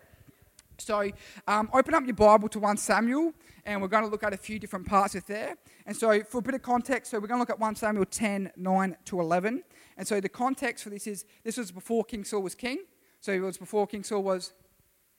so 0.78 1.10
um, 1.46 1.68
open 1.72 1.94
up 1.94 2.04
your 2.04 2.14
Bible 2.14 2.48
to 2.48 2.58
1 2.58 2.76
Samuel, 2.76 3.32
and 3.64 3.80
we're 3.80 3.88
going 3.88 4.04
to 4.04 4.10
look 4.10 4.24
at 4.24 4.32
a 4.32 4.36
few 4.36 4.58
different 4.58 4.86
parts 4.86 5.14
of 5.14 5.24
there. 5.26 5.56
And 5.86 5.96
so 5.96 6.22
for 6.24 6.38
a 6.38 6.42
bit 6.42 6.54
of 6.54 6.62
context, 6.62 7.10
so 7.10 7.18
we're 7.18 7.28
going 7.28 7.38
to 7.38 7.42
look 7.42 7.50
at 7.50 7.58
1 7.58 7.76
Samuel 7.76 8.04
10, 8.06 8.52
9 8.56 8.96
to 9.06 9.20
11. 9.20 9.62
And 9.96 10.06
so 10.06 10.20
the 10.20 10.28
context 10.28 10.84
for 10.84 10.90
this 10.90 11.06
is 11.06 11.24
this 11.44 11.56
was 11.56 11.70
before 11.70 12.04
King 12.04 12.24
Saul 12.24 12.42
was 12.42 12.54
king. 12.54 12.78
So 13.20 13.32
it 13.32 13.40
was 13.40 13.56
before 13.56 13.86
King 13.86 14.02
Saul 14.02 14.22
was 14.22 14.52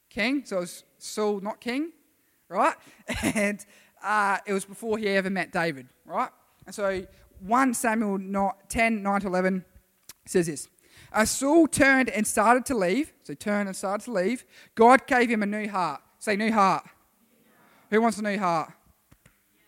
king. 0.10 0.44
So 0.46 0.58
it 0.58 0.62
was 0.62 0.84
Saul, 0.98 1.40
not 1.40 1.60
king, 1.60 1.92
right? 2.50 2.76
And 3.36 3.66
uh, 4.04 4.38
it 4.46 4.54
was 4.54 4.66
before 4.66 4.98
he 4.98 5.08
ever 5.10 5.30
met 5.30 5.52
David, 5.52 5.88
right? 6.06 6.30
And 6.66 6.74
so 6.74 7.06
1 7.40 7.74
Samuel 7.74 8.54
10, 8.70 9.04
9 9.04 9.22
to 9.22 9.28
11 9.28 9.66
says 10.26 10.48
this. 10.48 10.68
As 11.12 11.32
Saul 11.32 11.68
turned 11.68 12.10
and 12.10 12.26
started 12.28 12.66
to 12.66 12.76
leave, 12.76 13.14
so 13.24 13.34
turned 13.34 13.68
and 13.68 13.76
started 13.76 14.04
to 14.06 14.12
leave, 14.12 14.44
God 14.76 15.08
gave 15.08 15.30
him 15.30 15.44
a 15.44 15.46
new 15.46 15.70
heart. 15.70 16.02
Say, 16.20 16.36
new 16.36 16.52
heart. 16.52 16.86
Who 17.90 18.02
wants 18.02 18.18
a 18.18 18.22
new 18.22 18.38
heart? 18.38 18.74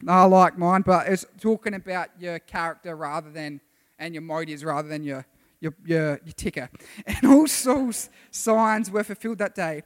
No, 0.02 0.12
I 0.12 0.24
like 0.26 0.58
mine, 0.58 0.82
but 0.82 1.08
it's 1.08 1.26
talking 1.40 1.74
about 1.74 2.10
your 2.20 2.40
character 2.40 2.96
rather 2.96 3.32
than, 3.32 3.62
and 3.98 4.14
your 4.14 4.22
motives 4.22 4.64
rather 4.64 4.88
than 4.88 5.04
your, 5.04 5.26
your, 5.60 5.74
your, 5.86 6.20
your 6.24 6.34
ticker. 6.36 6.70
And 7.06 7.26
all 7.26 7.48
Saul's 7.48 8.10
signs 8.32 8.92
were 8.92 9.04
fulfilled 9.04 9.40
that 9.40 9.56
day. 9.56 9.84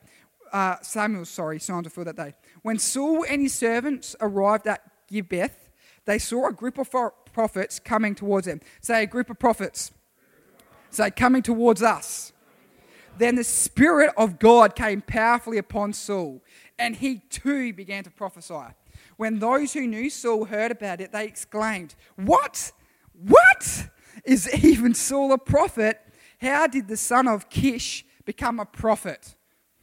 Uh, 0.52 0.76
Samuel's, 0.82 1.30
sorry, 1.30 1.60
signs 1.60 1.86
were 1.86 1.90
fulfilled 1.90 2.16
that 2.16 2.24
day. 2.24 2.34
When 2.62 2.78
Saul 2.78 3.26
and 3.30 3.42
his 3.42 3.54
servants 3.54 4.16
arrived 4.20 4.68
at 4.68 4.82
Gibeah, 5.08 5.52
they 6.06 6.20
saw 6.20 6.48
a 6.48 6.54
group 6.54 6.78
of 6.78 6.90
prophets 7.32 7.80
coming 7.80 8.16
towards 8.16 8.48
them. 8.48 8.60
Say, 8.82 9.04
a 9.04 9.08
group 9.08 9.30
of 9.30 9.40
prophets. 9.40 9.92
Say, 10.90 11.12
coming 11.12 11.42
towards 11.42 11.82
us. 11.82 12.34
Then 13.18 13.36
the 13.36 13.44
Spirit 13.44 14.12
of 14.18 14.40
God 14.40 14.76
came 14.76 15.02
powerfully 15.02 15.58
upon 15.58 15.94
Saul, 15.94 16.42
and 16.80 16.96
he 16.96 17.20
too 17.30 17.74
began 17.74 18.04
to 18.04 18.12
prophesy. 18.12 18.74
When 19.18 19.40
those 19.40 19.74
who 19.74 19.88
knew 19.88 20.10
Saul 20.10 20.46
heard 20.46 20.72
about 20.72 21.02
it, 21.02 21.12
they 21.12 21.26
exclaimed, 21.26 21.96
What? 22.16 22.72
What? 23.14 23.90
Is 24.26 24.52
even 24.64 24.94
Saul 24.94 25.32
a 25.34 25.38
prophet? 25.38 26.00
How 26.40 26.68
did 26.68 26.88
the 26.88 26.98
son 26.98 27.28
of 27.28 27.50
Kish 27.50 28.06
become 28.26 28.60
a 28.60 28.66
prophet? 28.66 29.36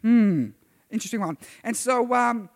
Hmm, 0.02 0.48
interesting 0.90 1.20
one. 1.20 1.38
And 1.64 1.76
so, 1.76 2.14
um, 2.14 2.48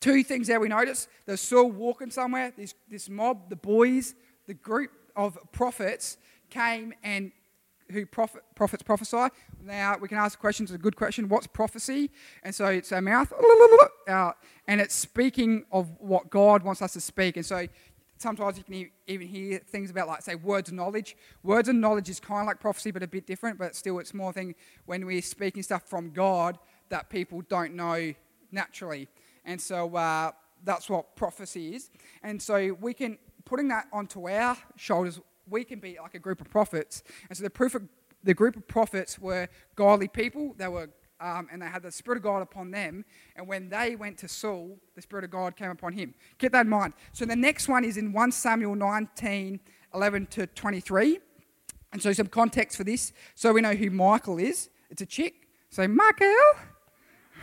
two 0.00 0.22
things 0.22 0.46
there 0.48 0.60
we 0.60 0.68
notice. 0.68 1.08
There's 1.26 1.40
Saul 1.40 1.70
walking 1.70 2.10
somewhere, 2.10 2.52
this, 2.56 2.74
this 2.90 3.08
mob, 3.08 3.50
the 3.50 3.56
boys, 3.56 4.14
the 4.46 4.54
group 4.54 4.90
of 5.14 5.38
prophets 5.52 6.16
came 6.48 6.92
and 7.02 7.32
who 7.90 8.06
prophet, 8.06 8.42
prophets 8.54 8.82
prophesy. 8.82 9.28
Now 9.62 9.96
we 10.00 10.08
can 10.08 10.18
ask 10.18 10.38
questions. 10.38 10.70
It's 10.70 10.76
a 10.76 10.82
good 10.82 10.96
question. 10.96 11.28
What's 11.28 11.46
prophecy? 11.46 12.10
And 12.42 12.54
so 12.54 12.66
it's 12.66 12.92
our 12.92 13.02
mouth, 13.02 13.32
out, 14.08 14.36
and 14.68 14.80
it's 14.80 14.94
speaking 14.94 15.64
of 15.72 15.90
what 15.98 16.30
God 16.30 16.62
wants 16.62 16.82
us 16.82 16.92
to 16.94 17.00
speak. 17.00 17.36
And 17.36 17.44
so 17.44 17.66
sometimes 18.18 18.58
you 18.58 18.64
can 18.64 18.90
even 19.06 19.26
hear 19.26 19.58
things 19.58 19.90
about 19.90 20.06
like 20.06 20.22
say 20.22 20.36
words 20.36 20.68
of 20.68 20.74
knowledge. 20.74 21.16
Words 21.42 21.68
of 21.68 21.74
knowledge 21.74 22.08
is 22.08 22.20
kind 22.20 22.42
of 22.42 22.46
like 22.46 22.60
prophecy, 22.60 22.90
but 22.90 23.02
a 23.02 23.08
bit 23.08 23.26
different. 23.26 23.58
But 23.58 23.74
still, 23.74 23.98
it's 23.98 24.14
more 24.14 24.32
thing 24.32 24.54
when 24.86 25.04
we're 25.04 25.22
speaking 25.22 25.62
stuff 25.62 25.88
from 25.88 26.10
God 26.10 26.58
that 26.90 27.10
people 27.10 27.42
don't 27.48 27.74
know 27.74 28.14
naturally. 28.52 29.08
And 29.44 29.60
so 29.60 29.96
uh, 29.96 30.32
that's 30.64 30.88
what 30.88 31.16
prophecy 31.16 31.74
is. 31.74 31.90
And 32.22 32.40
so 32.40 32.76
we 32.80 32.94
can 32.94 33.18
putting 33.44 33.68
that 33.68 33.86
onto 33.92 34.28
our 34.28 34.56
shoulders 34.76 35.20
we 35.50 35.64
can 35.64 35.80
be 35.80 35.98
like 36.00 36.14
a 36.14 36.18
group 36.18 36.40
of 36.40 36.48
prophets. 36.48 37.02
And 37.28 37.36
so 37.36 37.42
the, 37.42 37.50
proof 37.50 37.74
of, 37.74 37.82
the 38.22 38.34
group 38.34 38.56
of 38.56 38.66
prophets 38.66 39.18
were 39.18 39.48
godly 39.74 40.08
people. 40.08 40.54
They 40.56 40.68
were, 40.68 40.90
um, 41.20 41.48
and 41.52 41.60
they 41.60 41.66
had 41.66 41.82
the 41.82 41.90
Spirit 41.90 42.18
of 42.18 42.22
God 42.22 42.40
upon 42.40 42.70
them. 42.70 43.04
And 43.36 43.46
when 43.46 43.68
they 43.68 43.96
went 43.96 44.18
to 44.18 44.28
Saul, 44.28 44.78
the 44.94 45.02
Spirit 45.02 45.24
of 45.24 45.30
God 45.30 45.56
came 45.56 45.70
upon 45.70 45.92
him. 45.92 46.14
Keep 46.38 46.52
that 46.52 46.62
in 46.66 46.70
mind. 46.70 46.94
So 47.12 47.24
the 47.24 47.36
next 47.36 47.68
one 47.68 47.84
is 47.84 47.96
in 47.96 48.12
1 48.12 48.32
Samuel 48.32 48.76
19, 48.76 49.60
11 49.94 50.26
to 50.26 50.46
23. 50.46 51.18
And 51.92 52.00
so 52.00 52.12
some 52.12 52.28
context 52.28 52.76
for 52.76 52.84
this. 52.84 53.12
So 53.34 53.52
we 53.52 53.60
know 53.60 53.74
who 53.74 53.90
Michael 53.90 54.38
is. 54.38 54.70
It's 54.90 55.02
a 55.02 55.06
chick. 55.06 55.48
So 55.70 55.86
Michal, 55.88 56.34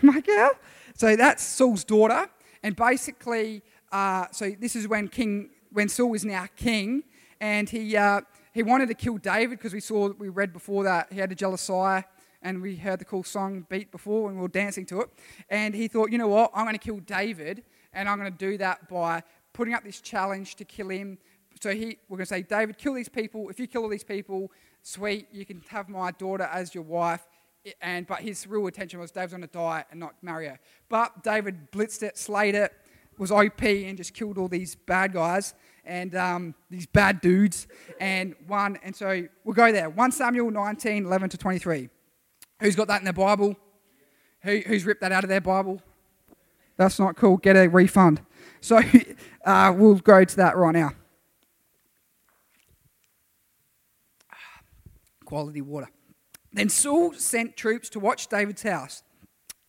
Michal. 0.01 0.51
So 0.95 1.15
that's 1.15 1.43
Saul's 1.43 1.83
daughter. 1.83 2.27
And 2.63 2.75
basically, 2.75 3.63
uh, 3.91 4.25
so 4.31 4.51
this 4.59 4.75
is 4.75 4.87
when 4.87 5.07
King, 5.07 5.49
when 5.71 5.89
Saul 5.89 6.13
is 6.13 6.25
now 6.25 6.47
king, 6.55 7.03
and 7.39 7.69
he, 7.69 7.95
uh, 7.95 8.21
he 8.53 8.63
wanted 8.63 8.87
to 8.87 8.95
kill 8.95 9.17
David 9.17 9.59
because 9.59 9.73
we 9.73 9.79
saw, 9.79 10.11
we 10.17 10.29
read 10.29 10.53
before 10.53 10.83
that 10.83 11.13
he 11.13 11.19
had 11.19 11.31
a 11.31 11.35
jealous 11.35 11.69
eye 11.69 12.03
and 12.41 12.61
we 12.61 12.75
heard 12.75 12.99
the 12.99 13.05
cool 13.05 13.23
song 13.23 13.65
beat 13.69 13.91
before 13.91 14.29
and 14.29 14.37
we 14.37 14.41
were 14.41 14.47
dancing 14.47 14.85
to 14.87 15.01
it. 15.01 15.09
And 15.49 15.75
he 15.75 15.87
thought, 15.87 16.11
you 16.11 16.17
know 16.17 16.27
what, 16.27 16.51
I'm 16.53 16.65
going 16.65 16.73
to 16.73 16.79
kill 16.79 16.99
David 16.99 17.63
and 17.93 18.09
I'm 18.09 18.17
going 18.17 18.31
to 18.31 18.37
do 18.37 18.57
that 18.57 18.89
by 18.89 19.23
putting 19.53 19.73
up 19.73 19.83
this 19.83 20.01
challenge 20.01 20.55
to 20.55 20.65
kill 20.65 20.89
him. 20.89 21.17
So 21.61 21.71
he, 21.71 21.97
we're 22.09 22.17
going 22.17 22.25
to 22.25 22.29
say, 22.29 22.43
David, 22.43 22.77
kill 22.77 22.93
these 22.93 23.09
people. 23.09 23.49
If 23.49 23.59
you 23.59 23.67
kill 23.67 23.83
all 23.83 23.89
these 23.89 24.03
people, 24.03 24.51
sweet, 24.81 25.27
you 25.31 25.45
can 25.45 25.61
have 25.69 25.89
my 25.89 26.11
daughter 26.11 26.49
as 26.51 26.73
your 26.73 26.83
wife. 26.83 27.27
And 27.81 28.07
but 28.07 28.19
his 28.19 28.47
real 28.47 28.65
intention 28.67 28.99
was 28.99 29.11
David's 29.11 29.33
on 29.33 29.43
a 29.43 29.47
diet 29.47 29.87
and 29.91 29.99
not 29.99 30.15
Mario. 30.21 30.57
But 30.89 31.23
David 31.23 31.71
blitzed 31.71 32.03
it, 32.03 32.17
slayed 32.17 32.55
it, 32.55 32.73
was 33.17 33.31
OP, 33.31 33.63
and 33.63 33.97
just 33.97 34.13
killed 34.13 34.37
all 34.37 34.47
these 34.47 34.75
bad 34.75 35.13
guys 35.13 35.53
and 35.87 36.15
um, 36.15 36.53
these 36.69 36.85
bad 36.85 37.21
dudes, 37.21 37.67
and 37.99 38.35
one, 38.45 38.77
and 38.83 38.95
so 38.95 39.23
we'll 39.43 39.55
go 39.55 39.71
there. 39.71 39.89
1 39.89 40.11
Samuel 40.11 40.51
19, 40.51 41.05
11 41.05 41.29
to 41.29 41.37
23. 41.37 41.89
Who's 42.59 42.75
got 42.75 42.87
that 42.89 42.99
in 42.99 43.05
their 43.05 43.13
Bible? 43.13 43.55
Who, 44.41 44.59
who's 44.59 44.85
ripped 44.85 45.01
that 45.01 45.11
out 45.11 45.23
of 45.23 45.29
their 45.29 45.41
Bible? 45.41 45.81
That's 46.75 46.99
not 46.99 47.15
cool. 47.15 47.37
Get 47.37 47.55
a 47.55 47.67
refund. 47.67 48.21
So 48.61 48.81
uh, 49.45 49.73
we'll 49.75 49.95
go 49.95 50.23
to 50.23 50.35
that 50.35 50.57
right 50.57 50.73
now. 50.73 50.91
Quality 55.25 55.61
water. 55.61 55.89
Then 56.53 56.69
Saul 56.69 57.13
sent 57.13 57.57
troops 57.57 57.89
to 57.89 57.99
watch 57.99 58.27
David's 58.27 58.63
house. 58.63 59.03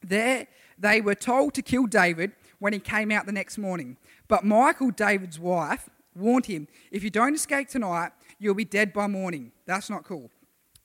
There 0.03 0.47
they 0.79 1.01
were 1.01 1.15
told 1.15 1.55
to 1.55 1.63
kill 1.63 1.87
David 1.87 2.33
when 2.59 2.73
he 2.73 2.79
came 2.79 3.11
out 3.11 3.27
the 3.27 3.33
next 3.33 3.59
morning. 3.59 3.97
But 4.29 4.45
Michal, 4.45 4.91
David's 4.91 5.39
wife, 5.39 5.89
warned 6.15 6.47
him, 6.47 6.69
If 6.91 7.03
you 7.03 7.11
don't 7.11 7.35
escape 7.35 7.69
tonight, 7.69 8.13
you'll 8.39 8.55
be 8.55 8.65
dead 8.65 8.93
by 8.93 9.07
morning. 9.07 9.53
That's 9.67 9.91
not 9.91 10.05
cool. 10.05 10.31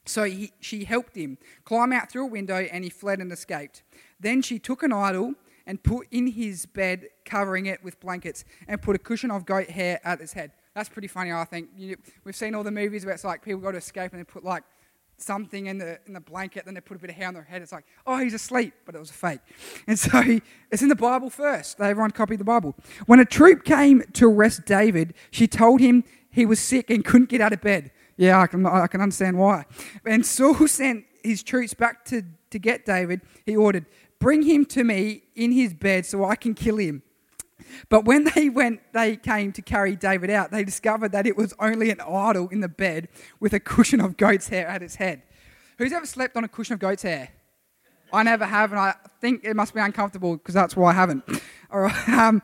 So 0.05 0.23
he, 0.23 0.51
she 0.59 0.83
helped 0.83 1.15
him 1.15 1.37
climb 1.63 1.93
out 1.93 2.11
through 2.11 2.23
a 2.23 2.29
window 2.29 2.57
and 2.57 2.83
he 2.83 2.89
fled 2.89 3.19
and 3.19 3.31
escaped. 3.31 3.83
Then 4.19 4.41
she 4.41 4.59
took 4.59 4.83
an 4.83 4.91
idol 4.91 5.35
and 5.65 5.81
put 5.81 6.07
in 6.11 6.27
his 6.27 6.65
bed, 6.65 7.07
covering 7.23 7.67
it 7.67 7.81
with 7.83 7.99
blankets, 8.01 8.43
and 8.67 8.81
put 8.81 8.95
a 8.95 8.99
cushion 8.99 9.31
of 9.31 9.45
goat 9.45 9.69
hair 9.69 10.01
at 10.03 10.19
its 10.19 10.33
head. 10.33 10.51
That's 10.75 10.89
pretty 10.89 11.07
funny, 11.07 11.31
I 11.31 11.45
think. 11.45 11.69
You, 11.77 11.95
we've 12.25 12.35
seen 12.35 12.53
all 12.53 12.63
the 12.63 12.71
movies 12.71 13.05
where 13.05 13.13
it's 13.13 13.23
like 13.23 13.43
people 13.43 13.61
go 13.61 13.71
to 13.71 13.77
escape 13.77 14.11
and 14.11 14.19
they 14.19 14.25
put 14.25 14.43
like 14.43 14.63
something 15.17 15.67
in 15.67 15.77
the, 15.77 15.99
in 16.05 16.13
the 16.13 16.19
blanket, 16.19 16.65
then 16.65 16.73
they 16.73 16.81
put 16.81 16.97
a 16.97 16.99
bit 16.99 17.09
of 17.09 17.15
hair 17.15 17.27
on 17.27 17.33
their 17.33 17.43
head. 17.43 17.61
It's 17.61 17.71
like, 17.71 17.85
oh, 18.05 18.17
he's 18.17 18.33
asleep, 18.33 18.73
but 18.85 18.95
it 18.95 18.99
was 18.99 19.09
a 19.09 19.13
fake. 19.13 19.39
And 19.87 19.97
so 19.97 20.21
he, 20.21 20.41
it's 20.71 20.81
in 20.81 20.89
the 20.89 20.95
Bible 20.95 21.29
first. 21.29 21.79
Everyone 21.79 22.11
copied 22.11 22.39
the 22.39 22.45
Bible. 22.45 22.75
When 23.05 23.19
a 23.19 23.25
troop 23.25 23.63
came 23.63 24.03
to 24.13 24.29
arrest 24.29 24.65
David, 24.65 25.13
she 25.31 25.47
told 25.47 25.79
him 25.81 26.03
he 26.29 26.45
was 26.45 26.59
sick 26.59 26.89
and 26.89 27.05
couldn't 27.05 27.29
get 27.29 27.41
out 27.41 27.53
of 27.53 27.61
bed. 27.61 27.91
Yeah, 28.17 28.39
I 28.39 28.47
can, 28.47 28.65
I 28.65 28.87
can 28.87 29.01
understand 29.01 29.37
why. 29.37 29.65
And 30.05 30.25
Saul 30.25 30.67
sent 30.67 31.05
his 31.23 31.43
troops 31.43 31.73
back 31.73 32.05
to, 32.05 32.23
to 32.51 32.59
get 32.59 32.85
David. 32.85 33.21
He 33.45 33.55
ordered, 33.55 33.85
Bring 34.19 34.43
him 34.43 34.65
to 34.67 34.83
me 34.83 35.23
in 35.35 35.51
his 35.51 35.73
bed 35.73 36.05
so 36.05 36.23
I 36.23 36.35
can 36.35 36.53
kill 36.53 36.77
him. 36.77 37.03
But 37.89 38.05
when 38.05 38.23
they 38.35 38.49
went, 38.49 38.81
they 38.93 39.15
came 39.15 39.51
to 39.53 39.61
carry 39.61 39.95
David 39.95 40.29
out, 40.29 40.51
they 40.51 40.63
discovered 40.63 41.11
that 41.11 41.25
it 41.25 41.37
was 41.37 41.53
only 41.59 41.89
an 41.89 42.01
idol 42.01 42.49
in 42.49 42.59
the 42.61 42.69
bed 42.69 43.09
with 43.39 43.53
a 43.53 43.59
cushion 43.59 44.01
of 44.01 44.17
goat's 44.17 44.49
hair 44.49 44.67
at 44.67 44.81
its 44.81 44.95
head. 44.95 45.23
Who's 45.77 45.91
ever 45.91 46.05
slept 46.05 46.37
on 46.37 46.43
a 46.43 46.47
cushion 46.47 46.73
of 46.73 46.79
goat's 46.79 47.03
hair? 47.03 47.29
I 48.11 48.21
never 48.21 48.45
have, 48.45 48.71
and 48.71 48.79
I 48.79 48.93
think 49.21 49.43
it 49.43 49.55
must 49.55 49.73
be 49.73 49.79
uncomfortable 49.79 50.37
because 50.37 50.53
that's 50.53 50.75
why 50.75 50.91
I 50.91 50.93
haven't. 50.93 51.23
All 51.71 51.81
right. 51.81 52.09
Um, 52.09 52.43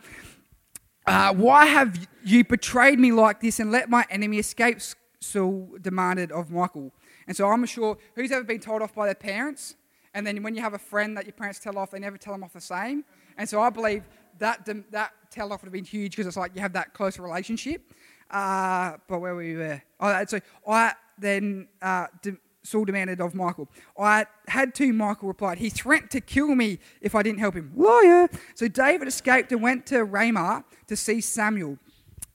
uh, 1.05 1.33
why 1.33 1.65
have 1.65 2.07
you 2.23 2.43
betrayed 2.43 2.99
me 2.99 3.11
like 3.11 3.39
this 3.39 3.59
and 3.59 3.71
let 3.71 3.89
my 3.89 4.05
enemy 4.09 4.39
escape? 4.39 4.79
Saul 5.21 5.69
demanded 5.81 6.31
of 6.31 6.49
Michael. 6.49 6.91
And 7.27 7.35
so 7.35 7.47
I'm 7.47 7.65
sure 7.65 7.97
who's 8.15 8.31
ever 8.31 8.43
been 8.43 8.59
told 8.59 8.81
off 8.81 8.95
by 8.95 9.05
their 9.05 9.15
parents? 9.15 9.75
And 10.13 10.25
then 10.25 10.41
when 10.41 10.55
you 10.55 10.61
have 10.61 10.73
a 10.73 10.79
friend 10.79 11.15
that 11.17 11.25
your 11.25 11.33
parents 11.33 11.59
tell 11.59 11.77
off, 11.77 11.91
they 11.91 11.99
never 11.99 12.17
tell 12.17 12.33
them 12.33 12.43
off 12.43 12.53
the 12.53 12.61
same. 12.61 13.03
And 13.37 13.47
so 13.47 13.61
I 13.61 13.69
believe 13.69 14.03
that, 14.39 14.65
that 14.91 15.12
tell 15.32 15.54
off 15.54 15.62
would 15.62 15.67
have 15.67 15.73
been 15.73 15.84
huge 15.84 16.12
because 16.12 16.28
it's 16.28 16.38
like 16.38 16.52
you 16.56 16.62
have 16.62 16.73
that 16.73 16.93
close 16.93 17.19
relationship. 17.19 17.93
Uh, 18.30 18.97
but 19.08 19.19
where 19.19 19.36
we 19.36 19.56
were. 19.56 19.82
Oh, 19.99 20.23
so 20.28 20.39
I 20.67 20.93
then 21.17 21.67
uh, 21.82 22.08
de- 22.21 22.38
Saul 22.63 22.86
demanded 22.86 23.21
of 23.21 23.34
Michael. 23.34 23.69
I 23.97 24.25
had 24.47 24.75
to, 24.75 24.93
Michael 24.93 25.28
replied. 25.28 25.58
He 25.58 25.69
threatened 25.69 26.12
to 26.12 26.21
kill 26.21 26.54
me 26.56 26.80
if 27.02 27.15
I 27.15 27.23
didn't 27.23 27.39
help 27.39 27.56
him. 27.56 27.71
Liar. 27.75 28.30
So 28.56 28.67
David 28.67 29.08
escaped 29.08 29.52
and 29.52 29.62
went 29.62 29.86
to 29.88 30.04
Ramah 30.04 30.65
to 30.88 30.95
see 30.95 31.21
Samuel. 31.21 31.78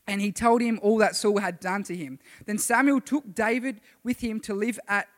And 0.06 0.20
he 0.20 0.32
told 0.32 0.60
him 0.60 0.80
all 0.82 0.98
that 0.98 1.16
Saul 1.16 1.38
had 1.38 1.60
done 1.60 1.82
to 1.84 1.96
him. 1.96 2.18
Then 2.46 2.58
Samuel 2.58 3.00
took 3.00 3.34
David 3.34 3.80
with 4.02 4.20
him 4.20 4.40
to 4.40 4.54
live 4.54 4.78
at 4.88 5.08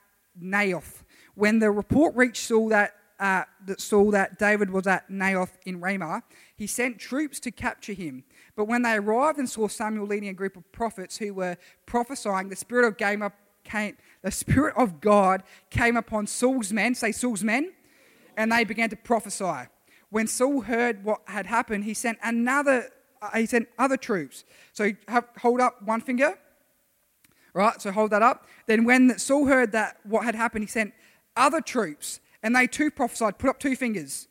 Naioth. 0.40 1.02
When 1.34 1.58
the 1.58 1.70
report 1.70 2.14
reached 2.14 2.46
Saul 2.46 2.68
that, 2.68 2.94
uh, 3.18 3.44
that 3.64 3.80
Saul 3.80 4.10
that 4.12 4.38
David 4.38 4.70
was 4.70 4.86
at 4.86 5.10
Naioth 5.10 5.52
in 5.64 5.80
Ramah, 5.80 6.22
he 6.56 6.66
sent 6.66 6.98
troops 6.98 7.38
to 7.40 7.50
capture 7.50 7.92
him. 7.92 8.24
But 8.56 8.64
when 8.64 8.82
they 8.82 8.94
arrived 8.94 9.38
and 9.38 9.48
saw 9.48 9.68
Samuel 9.68 10.06
leading 10.06 10.30
a 10.30 10.34
group 10.34 10.56
of 10.56 10.70
prophets 10.72 11.18
who 11.18 11.34
were 11.34 11.56
prophesying, 11.84 12.48
the 12.48 12.56
spirit 12.56 12.86
of 12.86 12.96
came, 13.64 13.96
the 14.22 14.30
spirit 14.30 14.74
of 14.76 15.00
God 15.00 15.42
came 15.70 15.96
upon 15.96 16.26
Saul's 16.26 16.72
men. 16.72 16.94
Say 16.94 17.12
Saul's 17.12 17.44
men, 17.44 17.72
and 18.36 18.50
they 18.50 18.64
began 18.64 18.88
to 18.90 18.96
prophesy. 18.96 19.68
When 20.08 20.26
Saul 20.26 20.62
heard 20.62 21.04
what 21.04 21.20
had 21.26 21.46
happened, 21.46 21.84
he 21.84 21.94
sent 21.94 22.18
another 22.22 22.90
uh, 23.20 23.30
he 23.38 23.46
sent 23.46 23.68
other 23.78 23.96
troops. 23.96 24.44
So 24.72 24.92
have, 25.08 25.26
hold 25.38 25.60
up 25.60 25.82
one 25.82 26.00
finger. 26.00 26.38
Right, 27.54 27.80
so 27.80 27.90
hold 27.90 28.10
that 28.10 28.22
up. 28.22 28.46
Then 28.66 28.84
when 28.84 29.18
Saul 29.18 29.46
heard 29.46 29.72
that 29.72 29.96
what 30.04 30.24
had 30.24 30.34
happened, 30.34 30.64
he 30.64 30.68
sent 30.68 30.92
other 31.36 31.62
troops, 31.62 32.20
and 32.42 32.54
they 32.54 32.66
too 32.66 32.90
prophesied. 32.90 33.38
Put 33.38 33.48
up 33.48 33.58
two 33.58 33.76
fingers. 33.76 34.28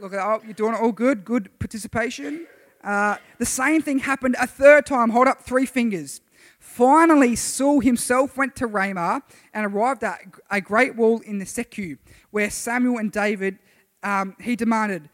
Look 0.00 0.12
at 0.12 0.20
oh, 0.20 0.40
you're 0.44 0.54
doing 0.54 0.74
it 0.74 0.80
all 0.80 0.92
good. 0.92 1.24
Good 1.24 1.58
participation. 1.58 2.46
Uh, 2.82 3.16
the 3.38 3.46
same 3.46 3.80
thing 3.80 4.00
happened 4.00 4.36
a 4.40 4.46
third 4.46 4.86
time. 4.86 5.10
Hold 5.10 5.28
up 5.28 5.42
three 5.42 5.66
fingers. 5.66 6.20
Finally, 6.58 7.36
Saul 7.36 7.80
himself 7.80 8.36
went 8.36 8.56
to 8.56 8.66
Ramah 8.66 9.22
and 9.52 9.66
arrived 9.66 10.02
at 10.02 10.20
a 10.50 10.60
great 10.60 10.96
wall 10.96 11.20
in 11.20 11.38
the 11.38 11.44
Secu, 11.44 11.98
where 12.30 12.50
Samuel 12.50 12.98
and 12.98 13.12
David, 13.12 13.58
um, 14.02 14.34
he 14.40 14.56
demanded, 14.56 15.08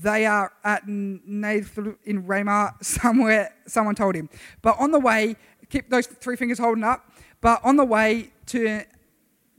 they 0.00 0.26
are 0.26 0.52
at 0.64 0.86
Nath 0.86 1.78
in 2.04 2.26
Ramah 2.26 2.74
somewhere, 2.82 3.54
someone 3.66 3.94
told 3.94 4.14
him. 4.14 4.28
But 4.62 4.78
on 4.78 4.90
the 4.90 5.00
way, 5.00 5.36
keep 5.70 5.88
those 5.90 6.06
three 6.06 6.36
fingers 6.36 6.58
holding 6.58 6.84
up. 6.84 7.10
But 7.40 7.60
on 7.64 7.76
the 7.76 7.84
way 7.84 8.32
to 8.46 8.82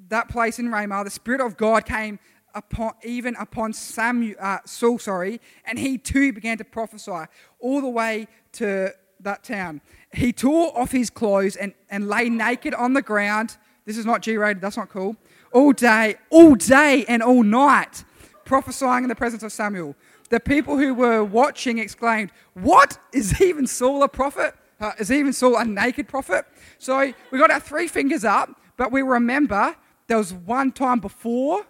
that 0.09 0.29
place 0.29 0.59
in 0.59 0.71
Ramah, 0.71 1.03
the 1.03 1.09
Spirit 1.09 1.41
of 1.41 1.57
God 1.57 1.85
came 1.85 2.19
upon, 2.55 2.93
even 3.03 3.35
upon 3.35 3.73
Samuel, 3.73 4.35
uh, 4.39 4.59
Saul, 4.65 4.99
sorry, 4.99 5.41
and 5.65 5.79
he 5.79 5.97
too 5.97 6.33
began 6.33 6.57
to 6.57 6.63
prophesy 6.63 7.25
all 7.59 7.81
the 7.81 7.89
way 7.89 8.27
to 8.53 8.93
that 9.21 9.43
town. 9.43 9.81
He 10.13 10.31
tore 10.31 10.77
off 10.77 10.91
his 10.91 11.09
clothes 11.09 11.55
and, 11.55 11.73
and 11.89 12.07
lay 12.07 12.29
naked 12.29 12.73
on 12.73 12.93
the 12.93 13.01
ground. 13.01 13.57
This 13.85 13.97
is 13.97 14.05
not 14.05 14.21
G 14.21 14.37
rated, 14.37 14.61
that's 14.61 14.77
not 14.77 14.89
cool. 14.89 15.15
All 15.51 15.73
day, 15.73 16.15
all 16.29 16.55
day 16.55 17.05
and 17.07 17.21
all 17.21 17.43
night, 17.43 18.03
prophesying 18.45 19.03
in 19.03 19.09
the 19.09 19.15
presence 19.15 19.43
of 19.43 19.51
Samuel. 19.51 19.95
The 20.29 20.39
people 20.39 20.77
who 20.77 20.93
were 20.93 21.23
watching 21.23 21.79
exclaimed, 21.79 22.31
What? 22.53 22.97
Is 23.13 23.41
even 23.41 23.65
Saul 23.67 24.03
a 24.03 24.07
prophet? 24.07 24.53
Uh, 24.79 24.91
is 24.97 25.11
even 25.11 25.33
Saul 25.33 25.57
a 25.57 25.65
naked 25.65 26.07
prophet? 26.07 26.45
So 26.77 27.13
we 27.31 27.39
got 27.39 27.51
our 27.51 27.59
three 27.59 27.87
fingers 27.87 28.23
up, 28.23 28.49
but 28.77 28.91
we 28.91 29.01
remember 29.01 29.75
there 30.07 30.17
was 30.17 30.33
one 30.33 30.71
time 30.71 30.99
before, 30.99 31.65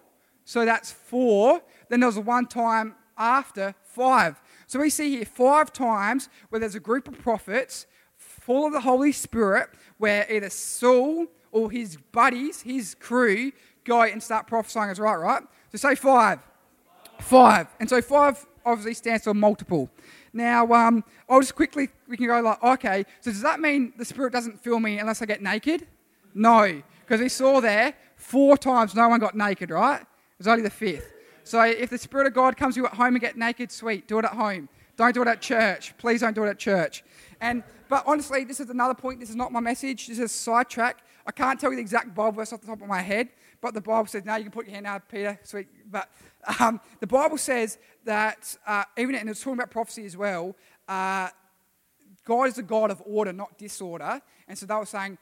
so 0.50 0.64
that's 0.64 0.90
four. 0.90 1.62
Then 1.90 2.00
there 2.00 2.08
was 2.08 2.18
one 2.18 2.44
time 2.44 2.96
after, 3.16 3.72
five. 3.84 4.42
So 4.66 4.80
we 4.80 4.90
see 4.90 5.10
here 5.10 5.24
five 5.24 5.72
times 5.72 6.28
where 6.48 6.58
there's 6.58 6.74
a 6.74 6.80
group 6.80 7.06
of 7.06 7.16
prophets 7.20 7.86
full 8.16 8.66
of 8.66 8.72
the 8.72 8.80
Holy 8.80 9.12
Spirit, 9.12 9.68
where 9.98 10.26
either 10.28 10.50
Saul 10.50 11.28
or 11.52 11.70
his 11.70 11.98
buddies, 12.10 12.62
his 12.62 12.96
crew, 12.96 13.52
go 13.84 14.02
and 14.02 14.20
start 14.20 14.48
prophesying 14.48 14.90
as 14.90 14.98
right, 14.98 15.14
right? 15.14 15.42
So 15.70 15.78
say 15.78 15.94
five. 15.94 16.40
Five. 17.20 17.68
And 17.78 17.88
so 17.88 18.02
five 18.02 18.44
obviously 18.66 18.94
stands 18.94 19.22
for 19.22 19.34
multiple. 19.34 19.88
Now, 20.32 20.66
um, 20.72 21.04
I'll 21.28 21.38
just 21.38 21.54
quickly, 21.54 21.90
we 22.08 22.16
can 22.16 22.26
go 22.26 22.40
like, 22.40 22.60
okay, 22.60 23.04
so 23.20 23.30
does 23.30 23.42
that 23.42 23.60
mean 23.60 23.92
the 23.96 24.04
Spirit 24.04 24.32
doesn't 24.32 24.58
fill 24.58 24.80
me 24.80 24.98
unless 24.98 25.22
I 25.22 25.26
get 25.26 25.42
naked? 25.42 25.86
No, 26.34 26.82
because 27.02 27.20
we 27.20 27.28
saw 27.28 27.60
there 27.60 27.94
four 28.16 28.58
times 28.58 28.96
no 28.96 29.08
one 29.08 29.20
got 29.20 29.36
naked, 29.36 29.70
right? 29.70 30.04
Was 30.40 30.48
only 30.48 30.62
the 30.62 30.70
fifth. 30.70 31.12
So 31.44 31.60
if 31.60 31.90
the 31.90 31.98
Spirit 31.98 32.26
of 32.26 32.32
God 32.32 32.56
comes 32.56 32.76
to 32.76 32.80
you 32.80 32.86
at 32.86 32.94
home 32.94 33.14
and 33.14 33.20
get 33.20 33.36
naked, 33.36 33.70
sweet, 33.70 34.08
do 34.08 34.18
it 34.18 34.24
at 34.24 34.32
home. 34.32 34.70
Don't 34.96 35.14
do 35.14 35.20
it 35.20 35.28
at 35.28 35.42
church. 35.42 35.94
Please 35.98 36.22
don't 36.22 36.34
do 36.34 36.44
it 36.44 36.48
at 36.48 36.58
church. 36.58 37.04
And 37.42 37.62
but 37.90 38.04
honestly, 38.06 38.44
this 38.44 38.58
is 38.58 38.70
another 38.70 38.94
point. 38.94 39.20
This 39.20 39.28
is 39.28 39.36
not 39.36 39.52
my 39.52 39.60
message. 39.60 40.06
This 40.06 40.18
is 40.18 40.24
a 40.24 40.28
sidetrack. 40.28 41.04
I 41.26 41.32
can't 41.32 41.60
tell 41.60 41.68
you 41.70 41.76
the 41.76 41.82
exact 41.82 42.14
Bible 42.14 42.32
verse 42.32 42.54
off 42.54 42.62
the 42.62 42.68
top 42.68 42.80
of 42.80 42.88
my 42.88 43.02
head, 43.02 43.28
but 43.60 43.74
the 43.74 43.82
Bible 43.82 44.06
says, 44.06 44.24
now 44.24 44.36
you 44.36 44.44
can 44.44 44.52
put 44.52 44.64
your 44.64 44.74
hand 44.74 44.86
out, 44.86 45.08
Peter, 45.10 45.38
sweet. 45.42 45.68
But 45.90 46.08
um, 46.58 46.80
the 47.00 47.06
Bible 47.06 47.36
says 47.36 47.76
that, 48.04 48.56
uh, 48.66 48.84
even, 48.96 49.14
and 49.14 49.28
it's 49.28 49.40
talking 49.40 49.58
about 49.58 49.70
prophecy 49.70 50.06
as 50.06 50.16
well, 50.16 50.56
uh, 50.88 51.28
God 52.24 52.44
is 52.44 52.56
a 52.56 52.62
God 52.62 52.90
of 52.90 53.02
order, 53.04 53.32
not 53.32 53.58
disorder. 53.58 54.22
And 54.48 54.56
so 54.56 54.64
they 54.64 54.74
were 54.74 54.86
saying, 54.86 55.18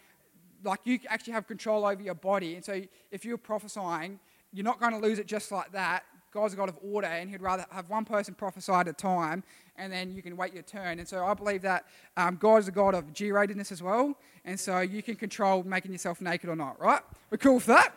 like, 0.62 0.80
you 0.84 1.00
actually 1.08 1.32
have 1.32 1.48
control 1.48 1.84
over 1.84 2.02
your 2.02 2.14
body. 2.14 2.54
And 2.54 2.64
so 2.64 2.80
if 3.10 3.24
you're 3.24 3.38
prophesying, 3.38 4.20
you're 4.52 4.64
not 4.64 4.80
going 4.80 4.92
to 4.92 4.98
lose 4.98 5.18
it 5.18 5.26
just 5.26 5.52
like 5.52 5.72
that. 5.72 6.04
God's 6.32 6.54
a 6.54 6.56
God 6.56 6.68
of 6.68 6.78
order, 6.82 7.06
and 7.06 7.30
He'd 7.30 7.40
rather 7.40 7.64
have 7.70 7.88
one 7.88 8.04
person 8.04 8.34
prophesy 8.34 8.72
at 8.72 8.86
a 8.86 8.92
time, 8.92 9.42
and 9.76 9.92
then 9.92 10.14
you 10.14 10.22
can 10.22 10.36
wait 10.36 10.52
your 10.52 10.62
turn. 10.62 10.98
And 10.98 11.08
so 11.08 11.24
I 11.24 11.34
believe 11.34 11.62
that 11.62 11.86
um, 12.16 12.36
God 12.36 12.56
is 12.56 12.68
a 12.68 12.72
God 12.72 12.94
of 12.94 13.12
G 13.12 13.30
ratedness 13.30 13.72
as 13.72 13.82
well, 13.82 14.14
and 14.44 14.58
so 14.60 14.80
you 14.80 15.02
can 15.02 15.16
control 15.16 15.62
making 15.64 15.92
yourself 15.92 16.20
naked 16.20 16.50
or 16.50 16.56
not, 16.56 16.80
right? 16.80 17.00
We're 17.30 17.38
cool 17.38 17.60
for 17.60 17.68
that? 17.68 17.94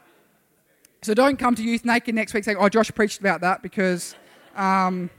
So 1.03 1.13
don't 1.13 1.37
come 1.37 1.55
to 1.55 1.63
youth 1.63 1.83
naked 1.83 2.13
next 2.13 2.33
week 2.33 2.43
saying, 2.43 2.57
oh, 2.59 2.69
Josh 2.69 2.91
preached 2.93 3.19
about 3.19 3.41
that 3.41 3.63
because 3.63 4.15
um, 4.55 5.09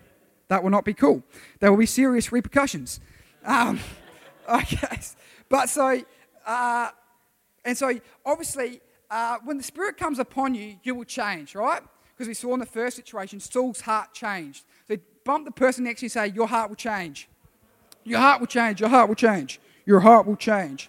that 0.48 0.62
will 0.62 0.70
not 0.70 0.84
be 0.84 0.94
cool. 0.94 1.22
There 1.58 1.70
will 1.70 1.78
be 1.78 1.86
serious 1.86 2.30
repercussions. 2.30 3.00
Um, 3.44 3.80
okay. 4.48 5.00
But 5.48 5.68
so, 5.68 6.00
uh, 6.46 6.90
and 7.64 7.76
so 7.76 7.98
obviously, 8.24 8.80
uh, 9.12 9.36
when 9.44 9.58
the 9.58 9.62
Spirit 9.62 9.98
comes 9.98 10.18
upon 10.18 10.54
you, 10.54 10.76
you 10.82 10.94
will 10.94 11.04
change, 11.04 11.54
right? 11.54 11.82
Because 12.16 12.26
we 12.26 12.34
saw 12.34 12.54
in 12.54 12.60
the 12.60 12.66
first 12.66 12.96
situation, 12.96 13.40
Saul's 13.40 13.82
heart 13.82 14.14
changed. 14.14 14.64
So 14.88 14.96
bump 15.22 15.44
the 15.44 15.50
person 15.50 15.84
next 15.84 16.00
to 16.00 16.04
you 16.04 16.06
and 16.06 16.12
say, 16.12 16.26
Your 16.34 16.48
heart 16.48 16.70
will 16.70 16.76
change. 16.76 17.28
Your 18.04 18.20
heart 18.20 18.40
will 18.40 18.46
change. 18.46 18.80
Your 18.80 18.88
heart 18.88 19.08
will 19.08 19.14
change. 19.14 19.60
Your 19.84 20.00
heart 20.00 20.26
will 20.26 20.36
change. 20.36 20.88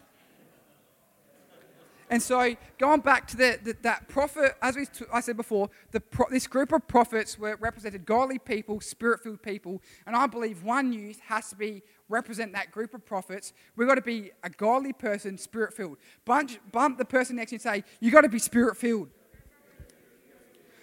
And 2.09 2.21
so, 2.21 2.55
going 2.77 3.01
back 3.01 3.27
to 3.29 3.38
the, 3.38 3.59
the, 3.62 3.75
that 3.81 4.07
prophet, 4.07 4.55
as 4.62 4.75
we 4.75 4.86
I 5.12 5.19
said 5.19 5.36
before, 5.36 5.69
pro- 6.12 6.29
this 6.29 6.47
group 6.47 6.71
of 6.71 6.88
prophets 6.88 7.39
were 7.39 7.57
represented 7.59 8.05
godly 8.05 8.39
people, 8.39 8.79
spirit-filled 8.81 9.41
people, 9.41 9.81
and 10.05 10.15
I 10.15 10.27
believe 10.27 10.63
one 10.63 10.93
youth 10.93 11.19
has 11.27 11.49
to 11.49 11.55
be 11.55 11.81
represent 12.13 12.54
that 12.54 12.71
group 12.71 12.93
of 12.93 13.04
prophets. 13.06 13.54
We've 13.76 13.88
got 13.88 13.95
to 13.95 14.02
be 14.02 14.32
a 14.43 14.49
godly 14.49 14.93
person, 14.93 15.38
spirit-filled. 15.38 15.97
Bunch, 16.23 16.60
bump 16.71 16.99
the 16.99 17.06
person 17.06 17.36
next 17.36 17.49
to 17.49 17.56
you 17.56 17.58
and 17.58 17.84
say, 17.84 17.84
You've 17.99 18.13
got 18.13 18.21
to 18.21 18.30
be 18.30 18.39
spirit-filled," 18.39 19.10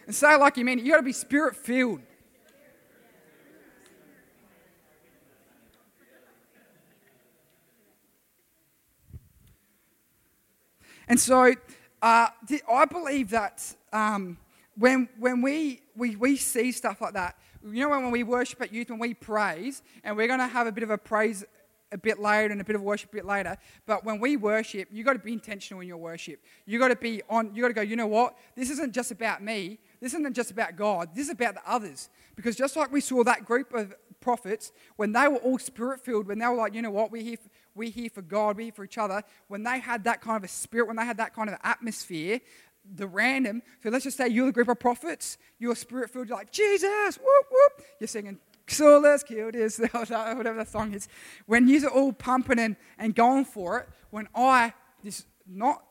and 0.07 0.15
say 0.15 0.37
like 0.37 0.57
you 0.57 0.65
mean 0.65 0.81
it. 0.81 0.85
You 0.85 0.91
got 0.91 0.99
to 0.99 1.03
be 1.05 1.13
spirit-filled. 1.13 2.03
And 11.07 11.19
so 11.19 11.53
uh, 12.03 12.29
I 12.73 12.85
believe 12.85 13.31
that 13.31 13.75
um, 13.93 14.39
when, 14.77 15.09
when 15.19 15.43
we, 15.43 15.83
we, 15.97 16.15
we 16.15 16.37
see 16.37 16.71
stuff 16.71 17.01
like 17.01 17.15
that, 17.15 17.37
you 17.65 17.89
know, 17.89 17.91
when 17.91 18.11
we 18.11 18.23
worship 18.23 18.61
at 18.63 18.73
youth, 18.73 18.91
when 18.91 18.99
we 18.99 19.15
praise, 19.15 19.83
and 20.05 20.17
we're 20.17 20.27
going 20.27 20.41
to 20.41 20.47
have 20.47 20.67
a 20.67 20.73
bit 20.73 20.85
of 20.85 20.91
a 20.91 20.99
praise 20.99 21.45
a 21.93 21.99
bit 21.99 22.21
later 22.21 22.53
and 22.53 22.61
a 22.61 22.65
bit 22.65 22.77
of 22.77 22.83
worship 22.83 23.11
a 23.13 23.17
bit 23.17 23.25
later. 23.25 23.57
But 23.87 24.05
when 24.05 24.21
we 24.21 24.37
worship, 24.37 24.89
you've 24.93 25.07
got 25.07 25.15
to 25.15 25.19
be 25.19 25.33
intentional 25.33 25.81
in 25.81 25.89
your 25.89 25.97
worship. 25.97 26.41
You've 26.65 26.81
got 26.81 26.89
to 26.89 26.97
be 26.97 27.23
on. 27.29 27.51
you've 27.55 27.63
got 27.63 27.69
to 27.69 27.75
go. 27.75 27.81
You 27.81 27.97
know 27.97 28.07
what? 28.07 28.37
This 28.55 28.71
isn't 28.71 28.95
just 28.95 29.11
about 29.11 29.43
me. 29.43 29.79
This 30.01 30.15
isn't 30.15 30.35
just 30.35 30.51
about 30.51 30.77
God. 30.77 31.11
This 31.15 31.27
is 31.27 31.33
about 31.33 31.55
the 31.55 31.63
others. 31.67 32.09
Because 32.37 32.57
just 32.57 32.77
like 32.77 32.93
we 32.93 33.01
saw 33.01 33.25
that 33.25 33.45
group 33.45 33.75
of 33.75 33.95
prophets, 34.21 34.73
when 34.97 35.13
they 35.13 35.27
were 35.29 35.39
all 35.39 35.59
spirit 35.59 36.01
filled, 36.01 36.27
when 36.27 36.39
they 36.39 36.47
were 36.47 36.55
like, 36.55 36.75
you 36.75 36.83
know 36.83 36.91
what, 36.91 37.11
we're 37.11 37.23
here, 37.23 37.37
for, 37.37 37.49
we're 37.75 37.91
here 37.91 38.11
for 38.11 38.23
God, 38.23 38.57
we're 38.57 38.65
here 38.65 38.73
for 38.73 38.85
each 38.85 38.99
other, 38.99 39.23
when 39.49 39.63
they 39.63 39.81
had 39.81 40.05
that 40.05 40.21
kind 40.21 40.37
of 40.37 40.45
a 40.45 40.49
spirit, 40.49 40.87
when 40.87 40.97
they 40.97 41.05
had 41.05 41.17
that 41.17 41.35
kind 41.35 41.49
of 41.49 41.57
atmosphere, 41.65 42.41
the 42.97 43.07
random, 43.07 43.63
so 43.83 43.91
let's 43.91 44.05
just 44.05 44.17
say 44.17 44.29
you're 44.29 44.47
the 44.47 44.53
group 44.53 44.69
of 44.69 44.79
prophets, 44.79 45.39
you're 45.59 45.75
spirit 45.75 46.11
filled, 46.11 46.29
you're 46.29 46.37
like, 46.37 46.51
Jesus, 46.53 47.17
whoop, 47.17 47.47
whoop. 47.51 47.87
You're 48.01 48.09
singing, 48.09 48.39
so 48.67 48.99
let's 48.99 49.23
kill 49.23 49.51
this, 49.51 49.79
whatever 49.93 50.55
that 50.55 50.69
song 50.69 50.95
is. 50.95 51.09
When 51.47 51.69
you're 51.69 51.89
all 51.89 52.13
pumping 52.13 52.59
and, 52.59 52.77
and 52.99 53.15
going 53.15 53.45
for 53.45 53.81
it, 53.81 53.89
when 54.11 54.29
I, 54.35 54.73
this 55.03 55.27
not 55.47 55.83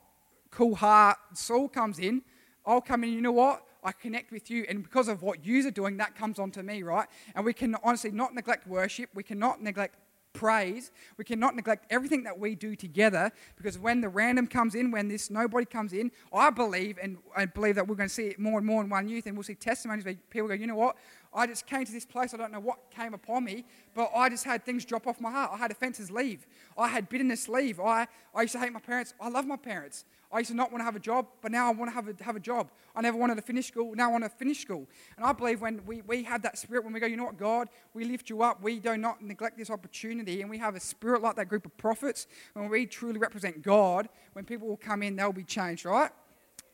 cool 0.51 0.75
heart 0.75 1.17
soul 1.33 1.67
comes 1.67 1.99
in, 1.99 2.21
I'll 2.65 2.81
come 2.81 3.03
in, 3.03 3.13
you 3.13 3.21
know 3.21 3.31
what? 3.31 3.65
I 3.83 3.91
connect 3.93 4.31
with 4.31 4.49
you, 4.51 4.65
and 4.67 4.83
because 4.83 5.07
of 5.07 5.21
what 5.21 5.45
you 5.45 5.65
are 5.67 5.71
doing, 5.71 5.97
that 5.97 6.15
comes 6.15 6.37
onto 6.37 6.61
me, 6.61 6.83
right? 6.83 7.07
And 7.33 7.45
we 7.45 7.53
can 7.53 7.75
honestly 7.83 8.11
not 8.11 8.33
neglect 8.33 8.67
worship. 8.67 9.09
We 9.13 9.23
cannot 9.23 9.61
neglect 9.61 9.95
praise. 10.39 10.91
We 11.17 11.25
cannot 11.25 11.53
neglect 11.53 11.85
everything 11.89 12.23
that 12.23 12.39
we 12.39 12.55
do 12.55 12.73
together 12.73 13.29
because 13.57 13.77
when 13.77 13.99
the 13.99 14.07
random 14.07 14.47
comes 14.47 14.73
in, 14.73 14.89
when 14.89 15.09
this 15.09 15.29
nobody 15.29 15.65
comes 15.65 15.91
in, 15.91 16.11
I 16.31 16.49
believe 16.49 16.97
and 17.03 17.17
I 17.35 17.45
believe 17.45 17.75
that 17.75 17.85
we're 17.85 17.95
going 17.95 18.07
to 18.07 18.15
see 18.15 18.27
it 18.27 18.39
more 18.39 18.57
and 18.57 18.65
more 18.65 18.81
in 18.81 18.89
one 18.89 19.09
youth, 19.09 19.25
and 19.25 19.35
we'll 19.35 19.43
see 19.43 19.55
testimonies 19.55 20.05
where 20.05 20.15
people 20.29 20.47
go, 20.47 20.53
you 20.53 20.65
know 20.65 20.75
what? 20.75 20.95
I 21.33 21.45
just 21.45 21.67
came 21.67 21.83
to 21.83 21.91
this 21.91 22.05
place. 22.05 22.33
I 22.33 22.37
don't 22.37 22.53
know 22.53 22.61
what 22.61 22.89
came 22.89 23.13
upon 23.13 23.43
me, 23.43 23.65
but 23.93 24.11
I 24.15 24.29
just 24.29 24.45
had 24.45 24.63
things 24.63 24.85
drop 24.85 25.07
off 25.07 25.19
my 25.19 25.29
heart. 25.29 25.51
I 25.53 25.57
had 25.57 25.71
offenses 25.71 26.09
leave. 26.09 26.47
I 26.77 26.87
had 26.87 27.09
bitterness 27.09 27.49
leave. 27.49 27.81
I, 27.81 28.07
I 28.33 28.43
used 28.43 28.53
to 28.53 28.59
hate 28.59 28.71
my 28.71 28.79
parents. 28.79 29.13
I 29.19 29.27
love 29.27 29.45
my 29.45 29.57
parents. 29.57 30.05
I 30.31 30.39
used 30.39 30.51
to 30.51 30.55
not 30.55 30.71
want 30.71 30.81
to 30.81 30.85
have 30.85 30.95
a 30.95 30.99
job, 30.99 31.27
but 31.41 31.51
now 31.51 31.67
I 31.67 31.71
want 31.71 31.89
to 31.89 31.95
have 31.95 32.07
a, 32.07 32.23
have 32.23 32.35
a 32.35 32.39
job. 32.39 32.69
I 32.95 33.01
never 33.01 33.17
wanted 33.17 33.35
to 33.35 33.41
finish 33.41 33.67
school. 33.67 33.95
Now 33.95 34.09
I 34.09 34.11
want 34.11 34.23
to 34.23 34.29
finish 34.29 34.61
school. 34.61 34.87
And 35.17 35.25
I 35.25 35.33
believe 35.33 35.59
when 35.59 35.83
we, 35.85 36.01
we 36.01 36.23
have 36.23 36.43
that 36.43 36.57
spirit, 36.57 36.83
when 36.83 36.93
we 36.93 36.99
go, 36.99 37.07
you 37.07 37.17
know 37.17 37.25
what, 37.25 37.37
God, 37.37 37.67
we 37.95 38.05
lift 38.05 38.29
you 38.29 38.43
up. 38.43 38.61
We 38.61 38.79
do 38.79 38.95
not 38.95 39.23
neglect 39.23 39.57
this 39.57 39.71
opportunity. 39.71 40.41
And 40.41 40.49
we 40.49 40.59
have 40.59 40.75
a 40.75 40.79
spirit 40.79 41.23
like 41.23 41.35
that 41.37 41.49
group 41.49 41.65
of 41.65 41.75
prophets. 41.77 42.27
When 42.53 42.69
we 42.69 42.85
truly 42.85 43.17
represent 43.17 43.63
God, 43.63 44.07
when 44.33 44.45
people 44.45 44.67
will 44.67 44.77
come 44.77 45.01
in, 45.01 45.15
they'll 45.15 45.33
be 45.33 45.43
changed, 45.43 45.85
right? 45.85 46.11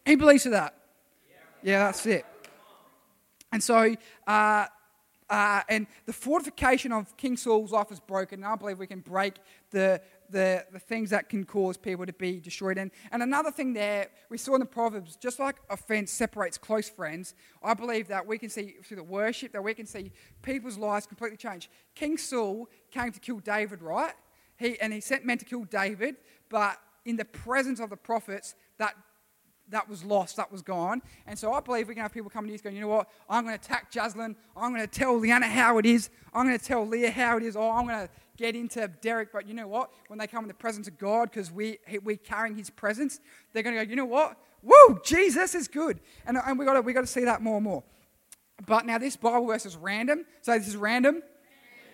He 0.06 0.16
believes 0.16 0.44
to 0.44 0.50
that? 0.50 0.76
Yeah, 1.64 1.86
that's 1.86 2.06
it. 2.06 2.26
And 3.54 3.64
so, 3.64 3.96
uh, 4.28 4.66
uh, 5.30 5.62
and 5.70 5.88
the 6.06 6.14
fortification 6.14 6.92
of 6.92 7.16
King 7.18 7.36
Saul's 7.36 7.72
life 7.72 7.90
was 7.90 8.00
broken. 8.00 8.44
And 8.44 8.46
I 8.46 8.56
believe 8.56 8.78
we 8.78 8.88
can 8.88 9.00
break 9.00 9.36
the, 9.72 10.02
the, 10.30 10.66
the 10.72 10.80
things 10.80 11.10
that 11.10 11.30
can 11.30 11.46
cause 11.46 11.78
people 11.78 12.06
to 12.06 12.14
be 12.14 12.40
destroyed. 12.40 12.78
And, 12.78 12.92
and 13.12 13.24
another 13.24 13.52
thing 13.52 13.74
there, 13.74 14.10
we 14.30 14.38
saw 14.38 14.54
in 14.54 14.60
the 14.60 14.66
Proverbs, 14.66 15.16
just 15.16 15.40
like 15.40 15.56
offense 15.70 16.12
separates 16.12 16.58
close 16.58 16.90
friends, 16.90 17.34
I 17.64 17.74
believe 17.74 18.08
that 18.10 18.26
we 18.26 18.38
can 18.38 18.50
see 18.50 18.76
through 18.84 18.98
the 18.98 19.04
worship, 19.04 19.52
that 19.54 19.64
we 19.64 19.74
can 19.74 19.88
see 19.88 20.12
people's 20.44 20.78
lives 20.78 21.08
completely 21.08 21.38
change. 21.38 21.70
King 21.96 22.18
Saul 22.18 22.70
came 22.92 23.12
to 23.12 23.20
kill 23.20 23.40
David, 23.40 23.82
right? 23.82 24.14
He, 24.58 24.80
and 24.80 24.94
he 24.94 25.02
sent 25.02 25.26
men 25.26 25.40
to 25.40 25.46
kill 25.46 25.64
David, 25.64 26.18
but 26.50 26.78
in 27.04 27.18
the 27.18 27.26
presence 27.26 27.80
of 27.80 27.90
the 27.90 27.98
prophets, 27.98 28.56
that 28.78 28.96
that 29.70 29.90
was 29.90 30.04
lost, 30.04 30.38
that 30.38 30.52
was 30.52 30.62
gone. 30.62 31.02
And 31.28 31.38
so 31.38 31.54
I 31.54 31.60
believe 31.60 31.88
we 31.88 31.96
can 31.96 32.04
have 32.04 32.14
people 32.14 32.30
coming 32.30 32.50
to 32.50 32.54
you 32.54 32.60
going, 32.60 32.76
you 32.76 32.82
know 32.82 32.88
what, 32.88 33.10
I'm 33.30 33.46
going 33.46 33.58
to 33.58 33.64
attack 33.64 33.92
Jaslyn. 33.92 34.36
I'm 34.56 34.74
going 34.74 34.82
to 34.82 34.88
tell 34.88 35.18
Leanna 35.18 35.48
how 35.48 35.78
it 35.78 35.86
is. 35.86 36.10
I'm 36.34 36.46
going 36.46 36.58
to 36.58 36.64
tell 36.64 36.88
Leah 36.88 37.12
how 37.12 37.38
it 37.38 37.44
is. 37.44 37.56
Or 37.56 37.74
I'm 37.74 37.88
going 37.88 38.08
to 38.08 38.10
get 38.38 38.56
into 38.56 38.88
Derek. 39.02 39.32
But 39.32 39.48
you 39.48 39.54
know 39.54 39.68
what? 39.68 39.92
When 40.08 40.20
they 40.20 40.28
come 40.28 40.44
in 40.44 40.48
the 40.48 40.54
presence 40.54 40.88
of 40.88 40.98
God, 40.98 41.32
because 41.32 41.52
we, 41.52 41.80
we're 42.04 42.18
carrying 42.18 42.56
his 42.56 42.70
presence, 42.70 43.20
they're 43.54 43.64
going 43.64 43.76
to 43.76 43.86
go, 43.86 43.90
you 43.90 43.96
know 43.96 44.06
what? 44.06 44.38
Woo, 44.62 45.00
Jesus 45.04 45.56
is 45.56 45.68
good. 45.68 46.00
And, 46.26 46.38
and 46.38 46.58
we've 46.58 46.68
got 46.68 46.84
we 46.84 46.94
got 46.94 47.02
to 47.02 47.08
see 47.08 47.26
that 47.26 47.42
more 47.42 47.58
and 47.58 47.64
more. 47.64 47.84
But 48.66 48.86
now 48.86 48.98
this 48.98 49.16
Bible 49.16 49.46
verse 49.48 49.66
is 49.66 49.76
random. 49.76 50.26
So 50.42 50.58
this 50.58 50.68
is 50.68 50.78
random. 50.78 51.22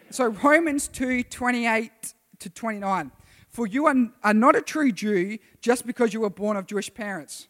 So 0.09 0.27
Romans 0.27 0.87
2 0.87 1.23
28 1.23 2.13
to 2.39 2.49
29. 2.49 3.11
For 3.49 3.67
you 3.67 3.87
are, 3.87 3.95
are 4.23 4.33
not 4.33 4.55
a 4.55 4.61
true 4.61 4.93
Jew 4.93 5.37
just 5.61 5.85
because 5.85 6.13
you 6.13 6.21
were 6.21 6.29
born 6.29 6.55
of 6.55 6.65
Jewish 6.65 6.93
parents. 6.93 7.49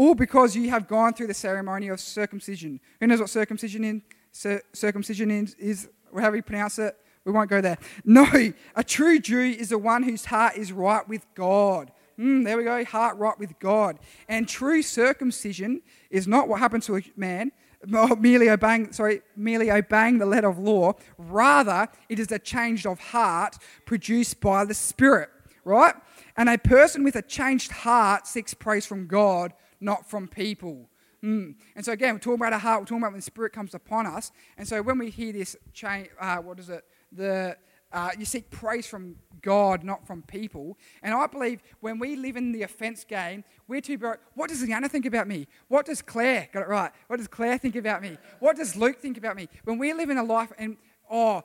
Or 0.00 0.14
because 0.14 0.56
you 0.56 0.70
have 0.70 0.88
gone 0.88 1.12
through 1.12 1.26
the 1.26 1.34
ceremony 1.34 1.88
of 1.88 2.00
circumcision. 2.00 2.80
Who 3.00 3.06
knows 3.06 3.20
what 3.20 3.28
circumcision 3.28 3.84
in, 3.84 4.02
cir- 4.32 4.62
circumcision 4.72 5.30
is, 5.30 5.54
is, 5.58 5.90
however 6.10 6.36
you 6.36 6.42
pronounce 6.42 6.78
it? 6.78 6.96
We 7.26 7.32
won't 7.32 7.50
go 7.50 7.60
there. 7.60 7.76
No, 8.06 8.26
a 8.74 8.82
true 8.82 9.18
Jew 9.18 9.42
is 9.42 9.68
the 9.68 9.76
one 9.76 10.02
whose 10.02 10.24
heart 10.24 10.56
is 10.56 10.72
right 10.72 11.06
with 11.06 11.26
God. 11.34 11.92
Mm, 12.18 12.46
there 12.46 12.56
we 12.56 12.64
go, 12.64 12.82
heart 12.82 13.18
right 13.18 13.38
with 13.38 13.58
God. 13.58 13.98
And 14.26 14.48
true 14.48 14.80
circumcision 14.80 15.82
is 16.08 16.26
not 16.26 16.48
what 16.48 16.60
happens 16.60 16.86
to 16.86 16.96
a 16.96 17.02
man, 17.14 17.52
merely 17.86 18.48
obeying, 18.48 18.92
sorry, 18.92 19.20
merely 19.36 19.70
obeying 19.70 20.16
the 20.16 20.24
letter 20.24 20.48
of 20.48 20.58
law. 20.58 20.94
Rather, 21.18 21.88
it 22.08 22.18
is 22.18 22.32
a 22.32 22.38
change 22.38 22.86
of 22.86 22.98
heart 22.98 23.58
produced 23.84 24.40
by 24.40 24.64
the 24.64 24.72
Spirit, 24.72 25.28
right? 25.62 25.94
And 26.38 26.48
a 26.48 26.56
person 26.56 27.04
with 27.04 27.16
a 27.16 27.22
changed 27.22 27.70
heart 27.70 28.26
seeks 28.26 28.54
praise 28.54 28.86
from 28.86 29.06
God, 29.06 29.52
not 29.80 30.08
from 30.08 30.28
people. 30.28 30.88
Mm. 31.22 31.54
And 31.76 31.84
so 31.84 31.92
again, 31.92 32.14
we're 32.14 32.20
talking 32.20 32.40
about 32.40 32.52
a 32.52 32.58
heart. 32.58 32.80
We're 32.80 32.86
talking 32.86 33.02
about 33.02 33.12
when 33.12 33.18
the 33.18 33.24
Spirit 33.24 33.52
comes 33.52 33.74
upon 33.74 34.06
us. 34.06 34.32
And 34.56 34.66
so 34.66 34.80
when 34.82 34.98
we 34.98 35.10
hear 35.10 35.32
this 35.32 35.56
change, 35.72 36.08
uh, 36.18 36.38
what 36.38 36.58
is 36.58 36.70
it? 36.70 36.84
The 37.12 37.56
uh, 37.92 38.10
you 38.18 38.24
seek 38.24 38.50
praise 38.50 38.86
from 38.86 39.16
God, 39.42 39.82
not 39.82 40.06
from 40.06 40.22
people. 40.22 40.78
And 41.02 41.12
I 41.12 41.26
believe 41.26 41.62
when 41.80 41.98
we 41.98 42.14
live 42.16 42.36
in 42.36 42.52
the 42.52 42.62
offense 42.62 43.04
game, 43.04 43.42
we're 43.66 43.80
too 43.80 43.98
broke. 43.98 44.20
What 44.34 44.48
does 44.48 44.62
Liana 44.62 44.88
think 44.88 45.06
about 45.06 45.26
me? 45.26 45.48
What 45.68 45.86
does 45.86 46.02
Claire, 46.02 46.48
got 46.52 46.62
it 46.62 46.68
right, 46.68 46.92
what 47.08 47.16
does 47.16 47.28
Claire 47.28 47.58
think 47.58 47.76
about 47.76 48.02
me? 48.02 48.16
What 48.38 48.56
does 48.56 48.76
Luke 48.76 48.98
think 49.00 49.18
about 49.18 49.36
me? 49.36 49.48
When 49.64 49.78
we 49.78 49.92
live 49.92 50.10
in 50.10 50.18
a 50.18 50.22
life 50.22 50.52
and, 50.58 50.76
oh, 51.10 51.42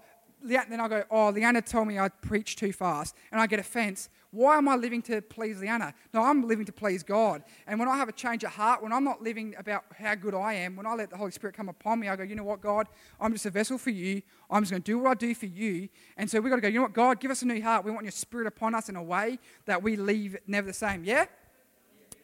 then 0.47 0.79
I 0.79 0.87
go, 0.87 1.03
oh, 1.09 1.29
Leanna 1.29 1.61
told 1.61 1.87
me 1.87 1.99
I 1.99 2.09
preach 2.09 2.55
too 2.55 2.73
fast, 2.73 3.15
and 3.31 3.39
I 3.39 3.47
get 3.47 3.59
offense. 3.59 4.09
Why 4.31 4.57
am 4.57 4.67
I 4.67 4.75
living 4.75 5.01
to 5.03 5.21
please 5.21 5.61
Leanna? 5.61 5.93
No, 6.13 6.21
I'm 6.21 6.45
living 6.45 6.65
to 6.65 6.73
please 6.73 7.03
God. 7.03 7.41
And 7.67 7.79
when 7.79 7.87
I 7.87 7.95
have 7.95 8.09
a 8.09 8.11
change 8.11 8.43
of 8.43 8.51
heart, 8.51 8.83
when 8.83 8.91
I'm 8.91 9.05
not 9.05 9.21
living 9.21 9.55
about 9.57 9.85
how 9.97 10.13
good 10.15 10.35
I 10.35 10.55
am, 10.55 10.75
when 10.75 10.85
I 10.85 10.93
let 10.93 11.09
the 11.09 11.15
Holy 11.15 11.31
Spirit 11.31 11.55
come 11.55 11.69
upon 11.69 12.01
me, 12.01 12.09
I 12.09 12.17
go, 12.17 12.23
you 12.23 12.35
know 12.35 12.43
what, 12.43 12.59
God, 12.59 12.87
I'm 13.19 13.31
just 13.31 13.45
a 13.45 13.49
vessel 13.49 13.77
for 13.77 13.91
you. 13.91 14.21
I'm 14.49 14.63
just 14.63 14.71
going 14.71 14.83
to 14.83 14.91
do 14.91 14.99
what 14.99 15.11
I 15.11 15.13
do 15.13 15.33
for 15.33 15.45
you. 15.45 15.87
And 16.17 16.29
so 16.29 16.41
we've 16.41 16.49
got 16.49 16.57
to 16.57 16.61
go, 16.61 16.67
you 16.67 16.75
know 16.75 16.83
what, 16.83 16.93
God, 16.93 17.21
give 17.21 17.31
us 17.31 17.43
a 17.43 17.45
new 17.45 17.61
heart. 17.61 17.85
We 17.85 17.91
want 17.91 18.03
your 18.03 18.11
Spirit 18.11 18.47
upon 18.47 18.75
us 18.75 18.89
in 18.89 18.97
a 18.97 19.03
way 19.03 19.39
that 19.67 19.81
we 19.81 19.95
leave 19.95 20.35
never 20.47 20.67
the 20.67 20.73
same. 20.73 21.05
Yeah? 21.05 21.27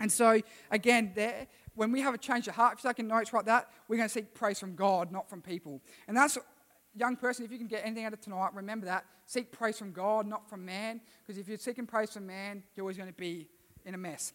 And 0.02 0.12
so, 0.12 0.42
again, 0.70 1.14
there, 1.16 1.48
when 1.76 1.94
we 1.94 2.02
have 2.02 2.14
a 2.14 2.18
change 2.18 2.48
of 2.48 2.56
heart, 2.56 2.78
if 2.78 2.84
you 2.84 2.90
take 2.94 3.06
notes 3.06 3.32
like 3.32 3.46
that, 3.46 3.70
we're 3.88 3.98
going 3.98 4.10
to 4.10 4.14
seek 4.14 4.34
praise 4.34 4.60
from 4.60 4.76
God, 4.76 5.12
not 5.12 5.30
from 5.30 5.42
people. 5.42 5.80
And 6.08 6.18
that's 6.18 6.38
young 6.96 7.16
person, 7.16 7.46
if 7.46 7.52
you 7.52 7.58
can 7.58 7.68
get 7.68 7.86
anything 7.86 8.06
out 8.06 8.14
of 8.14 8.22
tonight, 8.22 8.54
remember 8.54 8.86
that. 8.86 9.06
Seek 9.26 9.52
praise 9.52 9.78
from 9.78 9.92
God, 9.92 10.26
not 10.26 10.50
from 10.50 10.66
man. 10.66 11.02
Because 11.26 11.40
if 11.40 11.48
you're 11.48 11.58
seeking 11.58 11.86
praise 11.86 12.12
from 12.12 12.28
man, 12.28 12.64
you're 12.76 12.84
always 12.84 12.98
going 12.98 13.10
to 13.10 13.16
be 13.16 13.48
in 13.86 13.94
a 13.94 13.98
mess. 13.98 14.34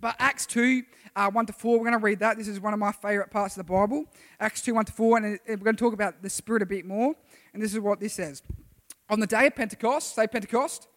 But 0.00 0.16
Acts 0.18 0.46
2, 0.46 0.82
uh, 1.14 1.30
1 1.30 1.46
to 1.46 1.52
4, 1.52 1.78
we're 1.78 1.84
going 1.84 1.92
to 1.92 1.98
read 1.98 2.18
that. 2.20 2.36
This 2.36 2.48
is 2.48 2.60
one 2.60 2.74
of 2.74 2.78
my 2.78 2.92
favorite 2.92 3.30
parts 3.30 3.56
of 3.56 3.66
the 3.66 3.72
Bible. 3.72 4.04
Acts 4.38 4.62
2, 4.62 4.74
1 4.74 4.84
to 4.86 4.92
4, 4.92 5.16
and 5.18 5.38
we're 5.48 5.56
going 5.56 5.76
to 5.76 5.82
talk 5.82 5.94
about 5.94 6.22
the 6.22 6.28
Spirit 6.28 6.62
a 6.62 6.66
bit 6.66 6.84
more. 6.84 7.14
And 7.54 7.62
this 7.62 7.72
is 7.72 7.80
what 7.80 8.00
this 8.00 8.12
says. 8.12 8.42
On 9.08 9.20
the 9.20 9.26
day 9.26 9.46
of 9.46 9.54
Pentecost, 9.54 10.14
say 10.14 10.26
Pentecost. 10.26 10.88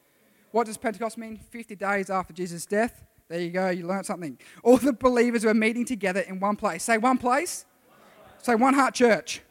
What 0.51 0.65
does 0.65 0.77
Pentecost 0.77 1.17
mean? 1.17 1.37
50 1.37 1.75
days 1.75 2.09
after 2.09 2.33
Jesus' 2.33 2.65
death. 2.65 3.05
There 3.29 3.39
you 3.39 3.51
go, 3.51 3.69
you 3.69 3.85
learned 3.85 4.07
something. 4.07 4.39
All 4.63 4.77
the 4.77 4.91
believers 4.91 5.45
were 5.45 5.53
meeting 5.53 5.85
together 5.85 6.21
in 6.21 6.39
one 6.39 6.55
place. 6.55 6.83
Say 6.83 6.97
one 6.97 7.19
place. 7.19 7.65
One 7.87 7.99
place. 8.33 8.45
Say 8.45 8.55
one 8.55 8.73
heart 8.73 8.95
church. 8.95 9.41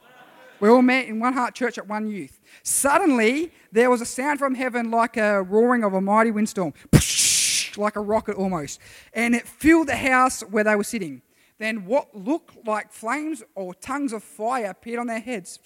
We 0.61 0.69
all 0.69 0.83
met 0.83 1.07
in 1.07 1.21
one 1.21 1.35
heart 1.35 1.55
church 1.55 1.79
at 1.79 1.87
one 1.87 2.11
youth. 2.11 2.41
Suddenly, 2.63 3.53
there 3.71 3.91
was 3.91 4.01
a 4.01 4.07
sound 4.07 4.39
from 4.39 4.55
heaven 4.55 4.91
like 4.91 5.17
a 5.17 5.43
roaring 5.43 5.85
of 5.85 5.95
a 5.95 6.01
mighty 6.01 6.31
windstorm. 6.31 6.75
like 7.77 7.97
a 7.97 8.01
rocket 8.01 8.37
almost, 8.37 8.81
and 9.13 9.35
it 9.35 9.47
filled 9.47 9.87
the 9.87 9.97
house 9.97 10.41
where 10.43 10.65
they 10.65 10.75
were 10.75 10.85
sitting. 10.85 11.23
Then 11.59 11.87
what 11.87 12.15
looked 12.15 12.67
like 12.67 12.93
flames 12.93 13.43
or 13.55 13.75
tongues 13.75 14.13
of 14.13 14.23
fire 14.23 14.67
appeared 14.67 15.01
on 15.01 15.07
their 15.07 15.21
heads, 15.21 15.59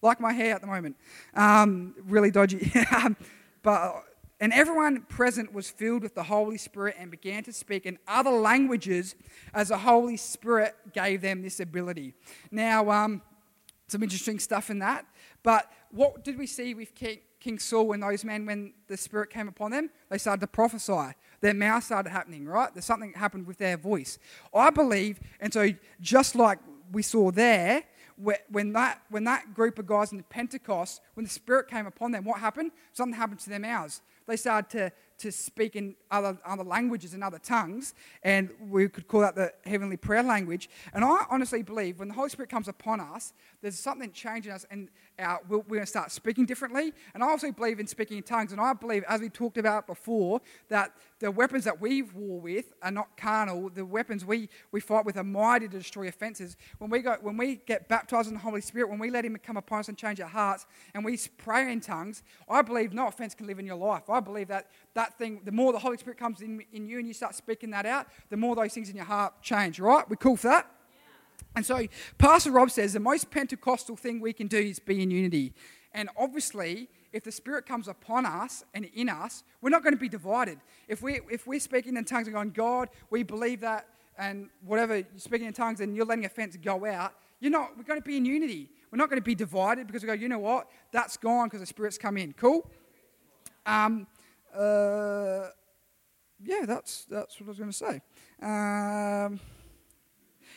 like 0.00 0.20
my 0.20 0.32
hair 0.32 0.54
at 0.54 0.60
the 0.60 0.66
moment. 0.66 0.96
Um, 1.34 1.94
really 2.04 2.30
dodgy. 2.30 2.72
but 3.62 4.04
and 4.42 4.54
everyone 4.54 5.02
present 5.02 5.52
was 5.52 5.68
filled 5.68 6.02
with 6.02 6.14
the 6.14 6.22
Holy 6.22 6.56
Spirit 6.56 6.96
and 6.98 7.10
began 7.10 7.44
to 7.44 7.52
speak 7.52 7.84
in 7.84 7.98
other 8.08 8.30
languages 8.30 9.14
as 9.52 9.68
the 9.68 9.76
Holy 9.76 10.16
Spirit 10.16 10.74
gave 10.94 11.20
them 11.20 11.42
this 11.42 11.60
ability. 11.60 12.14
Now, 12.50 12.90
um, 12.90 13.20
some 13.90 14.02
interesting 14.02 14.38
stuff 14.38 14.70
in 14.70 14.78
that. 14.80 15.06
But 15.42 15.70
what 15.90 16.24
did 16.24 16.38
we 16.38 16.46
see 16.46 16.74
with 16.74 16.94
King, 16.94 17.58
Saul 17.58 17.92
and 17.92 18.02
those 18.02 18.24
men 18.24 18.46
when 18.46 18.72
the 18.86 18.96
Spirit 18.96 19.30
came 19.30 19.48
upon 19.48 19.70
them? 19.70 19.90
They 20.08 20.18
started 20.18 20.40
to 20.40 20.46
prophesy. 20.46 21.14
Their 21.40 21.54
mouth 21.54 21.84
started 21.84 22.10
happening, 22.10 22.46
right? 22.46 22.72
There's 22.74 22.84
something 22.84 23.12
happened 23.14 23.46
with 23.46 23.58
their 23.58 23.76
voice. 23.76 24.18
I 24.54 24.70
believe, 24.70 25.20
and 25.40 25.52
so 25.52 25.70
just 26.00 26.34
like 26.34 26.58
we 26.92 27.02
saw 27.02 27.30
there, 27.30 27.84
when 28.50 28.72
that, 28.74 29.00
when 29.08 29.24
that 29.24 29.54
group 29.54 29.78
of 29.78 29.86
guys 29.86 30.12
in 30.12 30.18
the 30.18 30.24
Pentecost, 30.24 31.00
when 31.14 31.24
the 31.24 31.30
Spirit 31.30 31.68
came 31.68 31.86
upon 31.86 32.12
them, 32.12 32.24
what 32.24 32.38
happened? 32.38 32.70
Something 32.92 33.16
happened 33.16 33.40
to 33.40 33.48
their 33.48 33.58
mouths. 33.58 34.02
They 34.26 34.36
started 34.36 34.70
to, 34.78 34.92
to 35.20 35.30
speak 35.30 35.76
in 35.76 35.94
other, 36.10 36.38
other 36.44 36.64
languages 36.64 37.14
and 37.14 37.22
other 37.22 37.38
tongues, 37.38 37.94
and 38.22 38.50
we 38.68 38.88
could 38.88 39.06
call 39.06 39.20
that 39.20 39.34
the 39.34 39.52
heavenly 39.64 39.96
prayer 39.96 40.22
language. 40.22 40.68
And 40.92 41.04
I 41.04 41.24
honestly 41.30 41.62
believe 41.62 41.98
when 41.98 42.08
the 42.08 42.14
Holy 42.14 42.30
Spirit 42.30 42.50
comes 42.50 42.68
upon 42.68 43.00
us, 43.00 43.32
there's 43.62 43.78
something 43.78 44.10
changing 44.12 44.52
us, 44.52 44.64
and 44.70 44.88
our, 45.18 45.40
we're, 45.48 45.58
we're 45.58 45.76
going 45.76 45.80
to 45.80 45.86
start 45.86 46.10
speaking 46.10 46.46
differently. 46.46 46.92
And 47.12 47.22
I 47.22 47.28
also 47.28 47.52
believe 47.52 47.78
in 47.78 47.86
speaking 47.86 48.16
in 48.16 48.22
tongues, 48.22 48.52
and 48.52 48.60
I 48.60 48.72
believe, 48.72 49.04
as 49.08 49.20
we 49.20 49.28
talked 49.28 49.58
about 49.58 49.86
before, 49.86 50.40
that 50.68 50.92
the 51.18 51.30
weapons 51.30 51.64
that 51.64 51.80
we 51.80 52.02
war 52.02 52.40
with 52.40 52.72
are 52.82 52.90
not 52.90 53.16
carnal. 53.18 53.68
The 53.68 53.84
weapons 53.84 54.24
we, 54.24 54.48
we 54.72 54.80
fight 54.80 55.04
with 55.04 55.18
are 55.18 55.24
mighty 55.24 55.68
to 55.68 55.78
destroy 55.78 56.08
offenses. 56.08 56.56
When 56.78 56.88
we, 56.88 57.00
go, 57.00 57.16
when 57.20 57.36
we 57.36 57.56
get 57.66 57.88
baptized 57.88 58.28
in 58.28 58.34
the 58.34 58.40
Holy 58.40 58.62
Spirit, 58.62 58.88
when 58.88 58.98
we 58.98 59.10
let 59.10 59.24
Him 59.24 59.36
come 59.42 59.58
upon 59.58 59.80
us 59.80 59.88
and 59.88 59.98
change 59.98 60.20
our 60.20 60.28
hearts, 60.28 60.66
and 60.94 61.04
we 61.04 61.18
pray 61.36 61.70
in 61.70 61.80
tongues, 61.80 62.22
I 62.48 62.62
believe 62.62 62.94
no 62.94 63.06
offense 63.06 63.34
can 63.34 63.46
live 63.46 63.58
in 63.58 63.66
your 63.66 63.76
life. 63.76 64.08
I 64.08 64.20
believe 64.20 64.48
that 64.48 64.70
that 64.94 65.09
thing, 65.14 65.40
the 65.44 65.52
more 65.52 65.72
the 65.72 65.78
Holy 65.78 65.96
Spirit 65.96 66.18
comes 66.18 66.40
in, 66.40 66.62
in 66.72 66.86
you 66.86 66.98
and 66.98 67.06
you 67.06 67.14
start 67.14 67.34
speaking 67.34 67.70
that 67.70 67.86
out, 67.86 68.06
the 68.28 68.36
more 68.36 68.54
those 68.54 68.72
things 68.72 68.88
in 68.88 68.96
your 68.96 69.04
heart 69.04 69.42
change, 69.42 69.80
right? 69.80 70.08
We're 70.08 70.16
cool 70.16 70.36
for 70.36 70.48
that? 70.48 70.70
And 71.56 71.64
so 71.64 71.86
Pastor 72.18 72.50
Rob 72.50 72.70
says 72.70 72.92
the 72.92 73.00
most 73.00 73.30
Pentecostal 73.30 73.96
thing 73.96 74.20
we 74.20 74.32
can 74.32 74.46
do 74.46 74.58
is 74.58 74.78
be 74.78 75.02
in 75.02 75.10
unity. 75.10 75.52
And 75.92 76.08
obviously, 76.16 76.88
if 77.12 77.24
the 77.24 77.32
Spirit 77.32 77.66
comes 77.66 77.88
upon 77.88 78.24
us 78.24 78.64
and 78.74 78.84
in 78.94 79.08
us, 79.08 79.42
we're 79.60 79.70
not 79.70 79.82
going 79.82 79.94
to 79.94 80.00
be 80.00 80.08
divided. 80.08 80.58
If, 80.86 81.02
we, 81.02 81.20
if 81.30 81.46
we're 81.46 81.60
speaking 81.60 81.96
in 81.96 82.04
tongues 82.04 82.26
and 82.28 82.34
going, 82.34 82.50
God, 82.50 82.88
we 83.10 83.22
believe 83.22 83.60
that, 83.60 83.88
and 84.16 84.48
whatever, 84.64 84.96
you're 84.96 85.06
speaking 85.16 85.48
in 85.48 85.52
tongues 85.52 85.80
and 85.80 85.96
you're 85.96 86.06
letting 86.06 86.24
offense 86.24 86.56
go 86.56 86.86
out, 86.86 87.14
you're 87.40 87.50
not, 87.50 87.76
we're 87.76 87.84
going 87.84 88.00
to 88.00 88.06
be 88.06 88.16
in 88.16 88.24
unity. 88.24 88.70
We're 88.90 88.98
not 88.98 89.08
going 89.08 89.20
to 89.20 89.24
be 89.24 89.34
divided 89.34 89.86
because 89.86 90.02
we 90.02 90.06
go, 90.06 90.12
you 90.12 90.28
know 90.28 90.38
what, 90.38 90.68
that's 90.92 91.16
gone 91.16 91.46
because 91.46 91.60
the 91.60 91.66
Spirit's 91.66 91.98
come 91.98 92.16
in. 92.16 92.32
Cool? 92.34 92.68
Um, 93.66 94.06
uh, 94.54 95.48
yeah, 96.42 96.66
that's, 96.66 97.04
that's 97.04 97.40
what 97.40 97.46
I 97.46 97.48
was 97.48 97.58
going 97.58 97.70
to 97.70 97.76
say. 97.76 98.00
Um, 98.42 99.40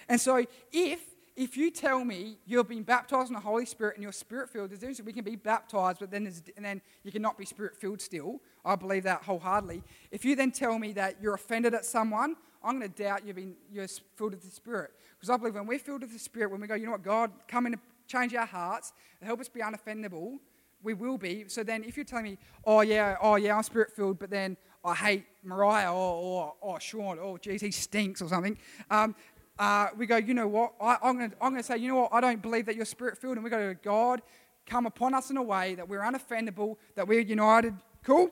and 0.08 0.19
so 0.19 0.45
if 0.71 0.99
if 1.36 1.58
you 1.58 1.71
tell 1.71 2.06
me 2.06 2.38
you've 2.45 2.67
been 2.69 2.84
baptized 2.84 3.29
in 3.29 3.34
the 3.34 3.39
Holy 3.39 3.65
Spirit 3.65 3.95
and 3.95 4.03
you're 4.03 4.12
spirit 4.12 4.49
filled, 4.49 4.69
there's 4.71 5.01
we 5.01 5.13
can 5.13 5.23
be 5.23 5.36
baptized, 5.36 5.99
but 5.99 6.12
then 6.12 6.32
and 6.56 6.65
then 6.65 6.82
you 7.03 7.12
cannot 7.12 7.38
be 7.38 7.45
spirit 7.45 7.75
filled 7.75 8.01
still. 8.01 8.39
I 8.63 8.75
believe 8.75 9.03
that 9.03 9.23
wholeheartedly. 9.23 9.84
If 10.12 10.25
you 10.25 10.36
then 10.36 10.51
tell 10.51 10.77
me 10.77 10.93
that 10.93 11.15
you're 11.21 11.34
offended 11.34 11.73
at 11.73 11.86
someone, 11.86 12.36
I'm 12.63 12.79
going 12.79 12.91
to 12.91 13.03
doubt 13.03 13.25
you've 13.25 13.36
been 13.36 13.56
you're 13.71 13.88
filled 14.15 14.34
with 14.34 14.43
the 14.43 14.51
Spirit 14.51 14.91
because 15.15 15.29
I 15.29 15.38
believe 15.38 15.56
when 15.56 15.65
we're 15.65 15.79
filled 15.79 16.01
with 16.01 16.13
the 16.13 16.19
Spirit, 16.19 16.51
when 16.51 16.62
we 16.62 16.67
go, 16.67 16.75
you 16.75 16.86
know 16.86 16.91
what, 16.93 17.03
God, 17.03 17.32
come 17.47 17.65
in 17.65 17.73
and 17.73 17.82
change 18.08 18.36
our 18.36 18.45
hearts, 18.45 18.93
help 19.21 19.39
us 19.39 19.49
be 19.49 19.62
unoffendable. 19.62 20.38
We 20.84 20.93
will 20.93 21.17
be. 21.17 21.46
So 21.48 21.63
then, 21.63 21.84
if 21.84 21.96
you're 21.96 22.06
telling 22.06 22.26
me, 22.26 22.38
oh 22.65 22.82
yeah, 22.82 23.15
oh 23.22 23.36
yeah, 23.36 23.56
I'm 23.56 23.63
spirit 23.63 23.96
filled, 23.96 24.19
but 24.19 24.30
then 24.30 24.58
I 24.84 24.93
hate 24.93 25.26
Mariah 25.43 25.91
or, 25.93 25.96
or, 25.96 26.54
or 26.60 26.80
Sean, 26.80 27.17
oh 27.19 27.38
geez, 27.38 27.62
he 27.62 27.72
stinks 27.72 28.22
or 28.22 28.28
something. 28.28 28.58
Um, 28.89 29.15
uh, 29.58 29.88
we 29.98 30.06
go, 30.06 30.17
you 30.17 30.34
know 30.34 30.48
what? 30.48 30.74
I, 30.82 30.98
am 31.04 31.17
going 31.17 31.30
to 31.30 31.38
I'm 31.41 31.52
gonna 31.52 31.63
say, 31.63 31.78
you 31.78 31.88
know 31.88 31.96
what? 31.96 32.13
I 32.13 32.22
don't 32.22 32.41
believe 32.41 32.65
that 32.65 32.76
you're 32.76 32.86
spirit 32.86 33.17
filled. 33.17 33.38
And 33.38 33.43
we 33.43 33.50
go, 33.50 33.76
God, 33.84 34.22
come 34.65 34.86
upon 34.86 35.13
us 35.13 35.30
in 35.30 35.38
a 35.38 35.43
way 35.43 35.76
that 35.76 35.88
we're 35.88 36.02
unoffendable, 36.02 36.78
that 36.96 37.08
we're 37.08 37.22
united. 37.22 37.76
Cool? 38.04 38.32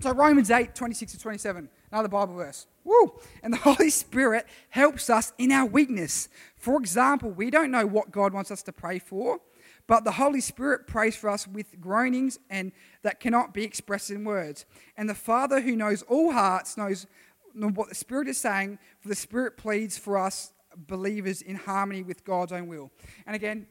So 0.00 0.12
Romans 0.12 0.50
8, 0.50 0.74
26 0.74 1.12
to 1.12 1.18
27, 1.18 1.68
another 1.90 2.08
Bible 2.08 2.34
verse. 2.34 2.66
Woo! 2.84 3.18
And 3.42 3.52
the 3.52 3.58
Holy 3.58 3.90
Spirit 3.90 4.46
helps 4.68 5.08
us 5.08 5.32
in 5.38 5.50
our 5.52 5.66
weakness. 5.66 6.28
For 6.56 6.78
example, 6.78 7.30
we 7.30 7.50
don't 7.50 7.70
know 7.70 7.86
what 7.86 8.10
God 8.10 8.32
wants 8.32 8.50
us 8.50 8.62
to 8.64 8.72
pray 8.72 8.98
for, 8.98 9.40
but 9.86 10.04
the 10.04 10.12
Holy 10.12 10.40
Spirit 10.40 10.86
prays 10.86 11.14
for 11.14 11.28
us 11.28 11.46
with 11.46 11.80
groanings 11.80 12.38
and 12.48 12.72
that 13.02 13.20
cannot 13.20 13.52
be 13.52 13.64
expressed 13.64 14.10
in 14.10 14.24
words. 14.24 14.64
And 14.96 15.08
the 15.08 15.14
Father 15.14 15.60
who 15.60 15.76
knows 15.76 16.02
all 16.02 16.32
hearts 16.32 16.76
knows 16.76 17.06
what 17.54 17.88
the 17.88 17.94
Spirit 17.94 18.28
is 18.28 18.38
saying, 18.38 18.78
for 19.00 19.08
the 19.08 19.14
Spirit 19.14 19.56
pleads 19.56 19.98
for 19.98 20.18
us 20.18 20.52
believers 20.76 21.42
in 21.42 21.56
harmony 21.56 22.02
with 22.02 22.24
God's 22.24 22.52
own 22.52 22.66
will. 22.66 22.90
And 23.26 23.36
again, 23.36 23.66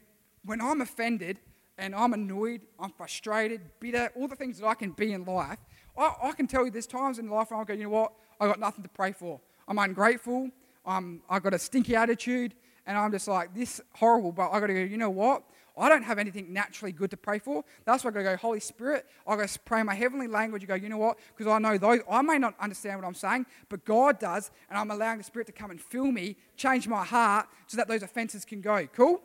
when 0.46 0.62
I'm 0.62 0.82
offended 0.82 1.40
and 1.78 1.96
I'm 1.96 2.14
annoyed, 2.14 2.62
I'm 2.80 2.92
frustrated, 2.92 3.62
bitter, 3.80 4.12
all 4.16 4.28
the 4.28 4.36
things 4.36 4.60
that 4.60 4.68
I 4.68 4.76
can 4.76 4.92
be 4.92 5.14
in 5.14 5.26
life, 5.26 5.58
I, 5.98 6.14
I 6.24 6.32
can 6.32 6.48
tell 6.48 6.66
you 6.66 6.72
there's 6.72 6.88
times 6.88 7.20
in 7.20 7.30
life 7.30 7.52
where 7.52 7.60
I 7.60 7.64
go, 7.64 7.74
you 7.74 7.84
know 7.84 7.90
what, 7.90 8.14
I 8.40 8.48
got 8.48 8.60
nothing 8.60 8.84
to 8.84 8.90
pray 8.90 9.12
for. 9.12 9.40
I'm 9.68 9.80
ungrateful, 9.80 10.52
I'm, 10.86 11.22
I've 11.30 11.44
got 11.44 11.54
a 11.54 11.60
stinky 11.60 11.96
attitude, 11.96 12.54
and 12.86 12.98
I'm 12.98 13.12
just 13.12 13.28
like, 13.28 13.54
this 13.54 13.82
horrible, 13.96 14.32
but 14.32 14.50
I 14.52 14.60
got 14.60 14.68
to 14.68 14.74
go, 14.74 14.80
you 14.82 14.98
know 14.98 15.10
what? 15.10 15.44
I 15.76 15.90
don't 15.90 16.04
have 16.04 16.20
anything 16.20 16.54
naturally 16.54 16.92
good 16.92 17.10
to 17.12 17.18
pray 17.18 17.40
for. 17.40 17.64
That's 17.86 18.04
why 18.04 18.12
I 18.12 18.14
got 18.14 18.20
to 18.20 18.26
go, 18.26 18.38
Holy 18.38 18.60
Spirit, 18.60 19.08
I 19.28 19.36
got 19.36 19.48
to 19.48 19.60
pray 19.60 19.80
in 19.80 19.88
my 19.88 19.96
heavenly 19.96 20.28
language. 20.28 20.62
You 20.62 20.68
go, 20.68 20.76
you 20.76 20.88
know 20.88 20.98
what? 20.98 21.18
Because 21.36 21.52
I 21.52 21.58
know 21.58 21.78
those, 21.78 22.02
I 22.10 22.22
may 22.22 22.38
not 22.38 22.54
understand 22.60 23.02
what 23.02 23.08
I'm 23.08 23.16
saying, 23.16 23.48
but 23.70 23.84
God 23.84 24.20
does, 24.20 24.52
and 24.70 24.78
I'm 24.78 24.92
allowing 24.92 25.18
the 25.18 25.24
Spirit 25.24 25.48
to 25.48 25.52
come 25.52 25.72
and 25.72 25.82
fill 25.82 26.12
me, 26.12 26.36
change 26.56 26.88
my 26.88 27.04
heart, 27.04 27.48
so 27.68 27.78
that 27.78 27.88
those 27.88 28.04
offenses 28.04 28.46
can 28.46 28.62
go. 28.62 28.88
Cool? 28.96 29.22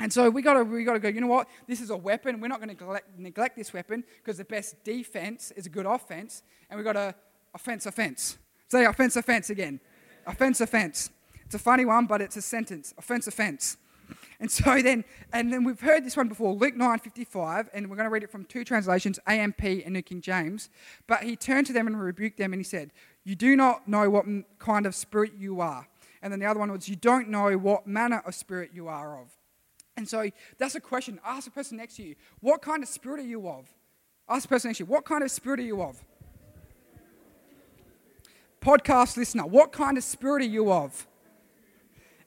And 0.00 0.12
so 0.12 0.30
we 0.30 0.40
got 0.42 0.54
to 0.54 0.64
we 0.64 0.82
got 0.82 0.94
to 0.94 0.98
go. 0.98 1.08
You 1.08 1.20
know 1.20 1.26
what? 1.26 1.46
This 1.68 1.80
is 1.80 1.90
a 1.90 1.96
weapon. 1.96 2.40
We're 2.40 2.48
not 2.48 2.60
going 2.60 2.74
to 2.74 2.84
neglect, 2.84 3.18
neglect 3.18 3.56
this 3.56 3.72
weapon 3.72 4.02
because 4.16 4.38
the 4.38 4.44
best 4.44 4.82
defense 4.82 5.52
is 5.54 5.66
a 5.66 5.68
good 5.68 5.86
offense, 5.86 6.42
and 6.68 6.78
we 6.78 6.84
got 6.84 6.94
to 6.94 7.14
offense 7.54 7.86
offense. 7.86 8.38
Say 8.68 8.86
offense 8.86 9.16
offense 9.16 9.50
again. 9.50 9.78
Offense 10.26 10.60
offense. 10.60 11.10
It's 11.44 11.54
a 11.54 11.58
funny 11.58 11.84
one, 11.84 12.06
but 12.06 12.22
it's 12.22 12.36
a 12.36 12.42
sentence. 12.42 12.94
Offense 12.96 13.26
offense. 13.26 13.76
And 14.38 14.50
so 14.50 14.80
then, 14.80 15.04
and 15.32 15.52
then 15.52 15.64
we've 15.64 15.80
heard 15.80 16.04
this 16.04 16.16
one 16.16 16.28
before, 16.28 16.54
Luke 16.54 16.74
9:55, 16.74 17.68
and 17.74 17.88
we're 17.88 17.96
going 17.96 18.06
to 18.06 18.10
read 18.10 18.22
it 18.22 18.30
from 18.30 18.44
two 18.44 18.64
translations, 18.64 19.18
AMP 19.26 19.62
and 19.62 19.92
New 19.92 20.02
King 20.02 20.20
James. 20.20 20.70
But 21.06 21.22
he 21.22 21.36
turned 21.36 21.66
to 21.66 21.72
them 21.72 21.86
and 21.86 22.00
rebuked 22.00 22.38
them, 22.38 22.52
and 22.52 22.60
he 22.60 22.64
said, 22.64 22.92
"You 23.24 23.34
do 23.34 23.56
not 23.56 23.86
know 23.86 24.08
what 24.08 24.26
kind 24.58 24.86
of 24.86 24.94
spirit 24.94 25.32
you 25.38 25.60
are." 25.60 25.86
And 26.22 26.32
then 26.32 26.40
the 26.40 26.46
other 26.46 26.60
one 26.60 26.70
was, 26.70 26.88
"You 26.88 26.96
don't 26.96 27.28
know 27.28 27.56
what 27.56 27.86
manner 27.86 28.22
of 28.24 28.34
spirit 28.34 28.70
you 28.72 28.88
are 28.88 29.18
of." 29.20 29.36
And 29.96 30.08
so 30.08 30.30
that's 30.58 30.74
a 30.74 30.80
question. 30.80 31.20
Ask 31.24 31.44
the 31.44 31.50
person 31.50 31.76
next 31.76 31.96
to 31.96 32.02
you, 32.02 32.14
"What 32.40 32.62
kind 32.62 32.82
of 32.82 32.88
spirit 32.88 33.20
are 33.20 33.26
you 33.26 33.48
of?" 33.48 33.68
Ask 34.28 34.42
the 34.42 34.48
person 34.48 34.68
next 34.68 34.78
to 34.78 34.84
you, 34.84 34.86
"What 34.86 35.04
kind 35.04 35.22
of 35.22 35.30
spirit 35.30 35.60
are 35.60 35.64
you 35.64 35.82
of?" 35.82 36.02
Podcast 38.60 39.16
listener, 39.16 39.46
what 39.46 39.72
kind 39.72 39.96
of 39.96 40.04
spirit 40.04 40.42
are 40.42 40.46
you 40.46 40.70
of? 40.70 41.06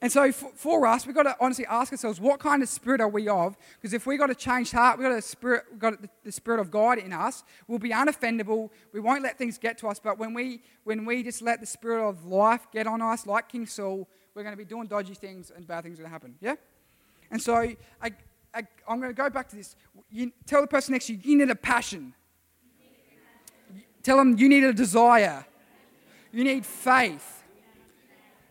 And 0.04 0.12
so 0.12 0.34
for, 0.34 0.52
for 0.54 0.86
us, 0.86 1.08
we've 1.08 1.16
got 1.16 1.24
to 1.24 1.36
honestly 1.39 1.66
ask 1.66 1.94
ourselves, 1.94 2.20
what 2.20 2.38
kind 2.42 2.62
of 2.62 2.68
spirit 2.68 3.00
are 3.00 3.08
we 3.08 3.30
of? 3.30 3.56
Because 3.80 3.94
if 3.94 4.06
we've 4.06 4.20
got 4.20 4.30
a 4.30 4.36
changed 4.36 4.74
heart, 4.74 5.00
we've 5.00 5.08
got, 5.08 5.18
a 5.18 5.22
spirit, 5.22 5.63
we've 5.72 5.80
got 5.80 5.94
the 6.26 6.32
spirit 6.34 6.60
of 6.60 6.70
God 6.70 6.98
in 6.98 7.13
us, 7.13 7.46
we'll 7.70 7.80
be 7.80 7.92
unoffendable. 7.92 8.70
We 8.92 9.00
won't 9.00 9.24
let 9.24 9.38
things 9.38 9.58
get 9.58 9.78
to 9.78 9.88
us. 9.88 10.02
But 10.02 10.20
when 10.20 10.34
we, 10.34 10.62
when 10.84 11.06
we 11.06 11.24
just 11.24 11.42
let 11.42 11.62
the 11.62 11.66
spirit 11.66 12.06
of 12.06 12.26
life 12.26 12.68
get 12.74 12.86
on 12.86 13.02
us, 13.02 13.26
like 13.26 13.48
King 13.48 13.66
Saul, 13.66 14.10
we're 14.36 14.44
going 14.44 14.52
to 14.52 14.58
be 14.58 14.66
doing 14.66 14.88
dodgy 14.88 15.13
things 15.13 15.54
and 15.56 15.66
bad 15.66 15.86
things 15.86 16.00
are 16.00 16.02
going 16.02 16.10
to 16.10 16.13
happen. 16.13 16.36
Yeah? 16.42 16.56
And 17.32 17.42
so 17.42 17.56
I, 17.56 17.78
I, 18.02 18.63
I'm 18.86 19.00
going 19.00 19.10
to 19.10 19.13
go 19.13 19.30
back 19.30 19.48
to 19.52 19.56
this. 19.56 19.78
You, 20.12 20.34
tell 20.46 20.60
the 20.60 20.68
person 20.68 20.92
next 20.92 21.08
to 21.08 21.13
you, 21.13 21.20
you 21.24 21.38
need 21.38 21.50
a 21.50 21.56
passion. 21.56 22.13
Tell 24.04 24.18
them 24.18 24.38
you 24.38 24.50
need 24.50 24.66
a 24.66 24.74
desire. 24.74 25.46
You 26.34 26.44
need 26.44 26.66
faith. 26.66 27.42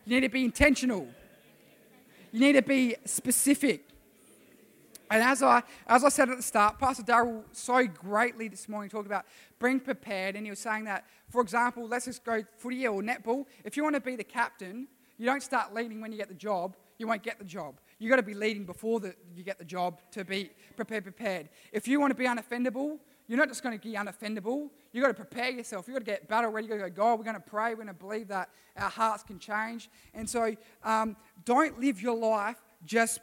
You 0.05 0.15
need 0.15 0.25
to 0.25 0.33
be 0.33 0.45
intentional. 0.45 1.09
You 2.33 2.39
need 2.39 2.53
to 2.53 2.63
be 2.63 2.95
specific. 3.05 3.87
And 5.11 5.21
as 5.21 5.43
I, 5.43 5.61
as 5.85 6.03
I 6.03 6.09
said 6.09 6.29
at 6.29 6.37
the 6.37 6.43
start, 6.43 6.79
Pastor 6.79 7.03
Darrell 7.03 7.45
so 7.51 7.85
greatly 7.85 8.47
this 8.47 8.67
morning 8.67 8.89
talked 8.89 9.05
about 9.05 9.25
being 9.61 9.79
prepared, 9.79 10.35
and 10.35 10.43
he 10.43 10.49
was 10.49 10.57
saying 10.57 10.85
that, 10.85 11.05
for 11.29 11.41
example, 11.41 11.87
let's 11.87 12.05
just 12.05 12.23
go 12.23 12.41
footy 12.57 12.87
or 12.87 13.03
netball. 13.03 13.45
If 13.63 13.77
you 13.77 13.83
want 13.83 13.93
to 13.93 14.01
be 14.01 14.15
the 14.15 14.23
captain, 14.23 14.87
you 15.19 15.27
don't 15.27 15.43
start 15.43 15.75
leading 15.75 16.01
when 16.01 16.11
you 16.11 16.17
get 16.17 16.27
the 16.27 16.33
job. 16.33 16.75
You 16.97 17.07
won't 17.07 17.21
get 17.21 17.37
the 17.37 17.45
job. 17.45 17.79
You've 17.99 18.09
got 18.09 18.15
to 18.15 18.23
be 18.23 18.33
leading 18.33 18.65
before 18.65 18.99
the, 18.99 19.13
you 19.35 19.43
get 19.43 19.59
the 19.59 19.65
job 19.65 20.01
to 20.13 20.25
be 20.25 20.49
prepared, 20.75 21.03
prepared. 21.03 21.49
If 21.71 21.87
you 21.87 21.99
want 21.99 22.11
to 22.11 22.15
be 22.15 22.25
unoffendable, 22.25 22.97
you're 23.33 23.39
not 23.39 23.47
just 23.47 23.63
going 23.63 23.75
to 23.75 23.83
be 23.83 23.95
unoffendable. 23.95 24.69
You've 24.91 25.01
got 25.01 25.07
to 25.07 25.15
prepare 25.15 25.49
yourself. 25.49 25.87
You've 25.87 25.95
got 25.95 26.05
to 26.05 26.11
get 26.11 26.27
battle 26.27 26.51
ready. 26.51 26.67
You've 26.67 26.77
got 26.77 26.83
to 26.83 26.91
go, 26.91 26.95
God, 26.95 27.17
we're 27.17 27.25
going 27.25 27.33
to 27.33 27.41
pray. 27.41 27.69
We're 27.69 27.77
going 27.77 27.87
to 27.87 27.93
believe 27.95 28.27
that 28.27 28.47
our 28.77 28.91
hearts 28.91 29.23
can 29.23 29.39
change. 29.39 29.89
And 30.13 30.29
so 30.29 30.55
um, 30.83 31.17
don't 31.43 31.79
live 31.79 31.99
your 31.99 32.15
life 32.15 32.61
just, 32.85 33.21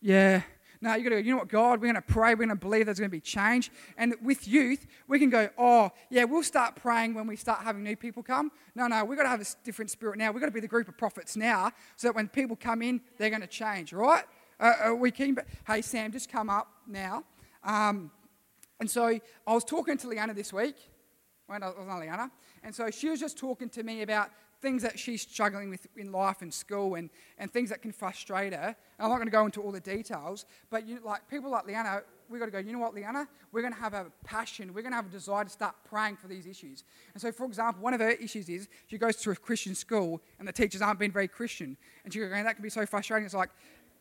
yeah, 0.00 0.42
no, 0.80 0.96
you 0.96 1.04
got 1.04 1.10
to 1.10 1.22
go, 1.22 1.24
you 1.24 1.30
know 1.30 1.38
what, 1.38 1.48
God, 1.48 1.80
we're 1.80 1.92
going 1.92 1.94
to 1.94 2.02
pray. 2.02 2.30
We're 2.30 2.46
going 2.46 2.48
to 2.48 2.56
believe 2.56 2.86
there's 2.86 2.98
going 2.98 3.08
to 3.08 3.16
be 3.16 3.20
change. 3.20 3.70
And 3.96 4.16
with 4.20 4.48
youth, 4.48 4.84
we 5.06 5.20
can 5.20 5.30
go, 5.30 5.48
oh, 5.56 5.90
yeah, 6.10 6.24
we'll 6.24 6.42
start 6.42 6.74
praying 6.74 7.14
when 7.14 7.28
we 7.28 7.36
start 7.36 7.60
having 7.60 7.84
new 7.84 7.94
people 7.94 8.24
come. 8.24 8.50
No, 8.74 8.88
no, 8.88 9.04
we've 9.04 9.16
got 9.16 9.22
to 9.22 9.28
have 9.28 9.40
a 9.40 9.46
different 9.62 9.92
spirit 9.92 10.18
now. 10.18 10.32
We've 10.32 10.40
got 10.40 10.46
to 10.46 10.52
be 10.52 10.58
the 10.58 10.66
group 10.66 10.88
of 10.88 10.98
prophets 10.98 11.36
now 11.36 11.70
so 11.94 12.08
that 12.08 12.16
when 12.16 12.26
people 12.26 12.56
come 12.56 12.82
in, 12.82 13.00
they're 13.16 13.30
going 13.30 13.42
to 13.42 13.46
change, 13.46 13.92
right? 13.92 14.24
Uh, 14.58 14.92
we 14.98 15.12
keen? 15.12 15.36
Hey, 15.68 15.82
Sam, 15.82 16.10
just 16.10 16.32
come 16.32 16.50
up 16.50 16.66
now. 16.88 17.22
Um, 17.62 18.10
and 18.80 18.90
so 18.90 19.06
I 19.46 19.54
was 19.54 19.64
talking 19.64 19.96
to 19.98 20.08
Leanna 20.08 20.34
this 20.34 20.52
week. 20.52 20.76
Well, 21.48 21.58
it 21.62 21.78
was 21.78 21.86
not 21.86 22.00
Leanna. 22.00 22.30
And 22.62 22.74
so 22.74 22.90
she 22.90 23.08
was 23.08 23.20
just 23.20 23.38
talking 23.38 23.68
to 23.70 23.82
me 23.82 24.02
about 24.02 24.30
things 24.60 24.82
that 24.82 24.98
she's 24.98 25.22
struggling 25.22 25.70
with 25.70 25.86
in 25.96 26.10
life 26.10 26.42
and 26.42 26.52
school 26.52 26.94
and, 26.94 27.10
and 27.38 27.52
things 27.52 27.70
that 27.70 27.82
can 27.82 27.92
frustrate 27.92 28.52
her. 28.52 28.74
And 28.98 29.04
I'm 29.04 29.10
not 29.10 29.16
going 29.16 29.28
to 29.28 29.32
go 29.32 29.44
into 29.44 29.62
all 29.62 29.70
the 29.70 29.80
details, 29.80 30.46
but 30.70 30.86
you, 30.86 30.98
like 31.04 31.28
people 31.28 31.50
like 31.50 31.66
Leanna, 31.66 32.02
we've 32.28 32.40
got 32.40 32.46
to 32.46 32.52
go, 32.52 32.58
you 32.58 32.72
know 32.72 32.78
what, 32.78 32.94
Leanna? 32.94 33.28
We're 33.52 33.60
going 33.60 33.74
to 33.74 33.78
have 33.78 33.94
a 33.94 34.06
passion. 34.24 34.72
We're 34.74 34.82
going 34.82 34.92
to 34.92 34.96
have 34.96 35.06
a 35.06 35.10
desire 35.10 35.44
to 35.44 35.50
start 35.50 35.74
praying 35.88 36.16
for 36.16 36.26
these 36.26 36.46
issues. 36.46 36.84
And 37.14 37.20
so, 37.20 37.30
for 37.30 37.44
example, 37.44 37.82
one 37.82 37.94
of 37.94 38.00
her 38.00 38.10
issues 38.10 38.48
is 38.48 38.68
she 38.86 38.98
goes 38.98 39.16
to 39.16 39.30
a 39.30 39.36
Christian 39.36 39.74
school 39.74 40.20
and 40.38 40.48
the 40.48 40.52
teachers 40.52 40.82
aren't 40.82 40.98
being 40.98 41.12
very 41.12 41.28
Christian. 41.28 41.76
And 42.04 42.12
she 42.12 42.18
goes, 42.18 42.30
that 42.30 42.54
can 42.54 42.62
be 42.62 42.70
so 42.70 42.86
frustrating. 42.86 43.26
It's 43.26 43.34
like, 43.34 43.50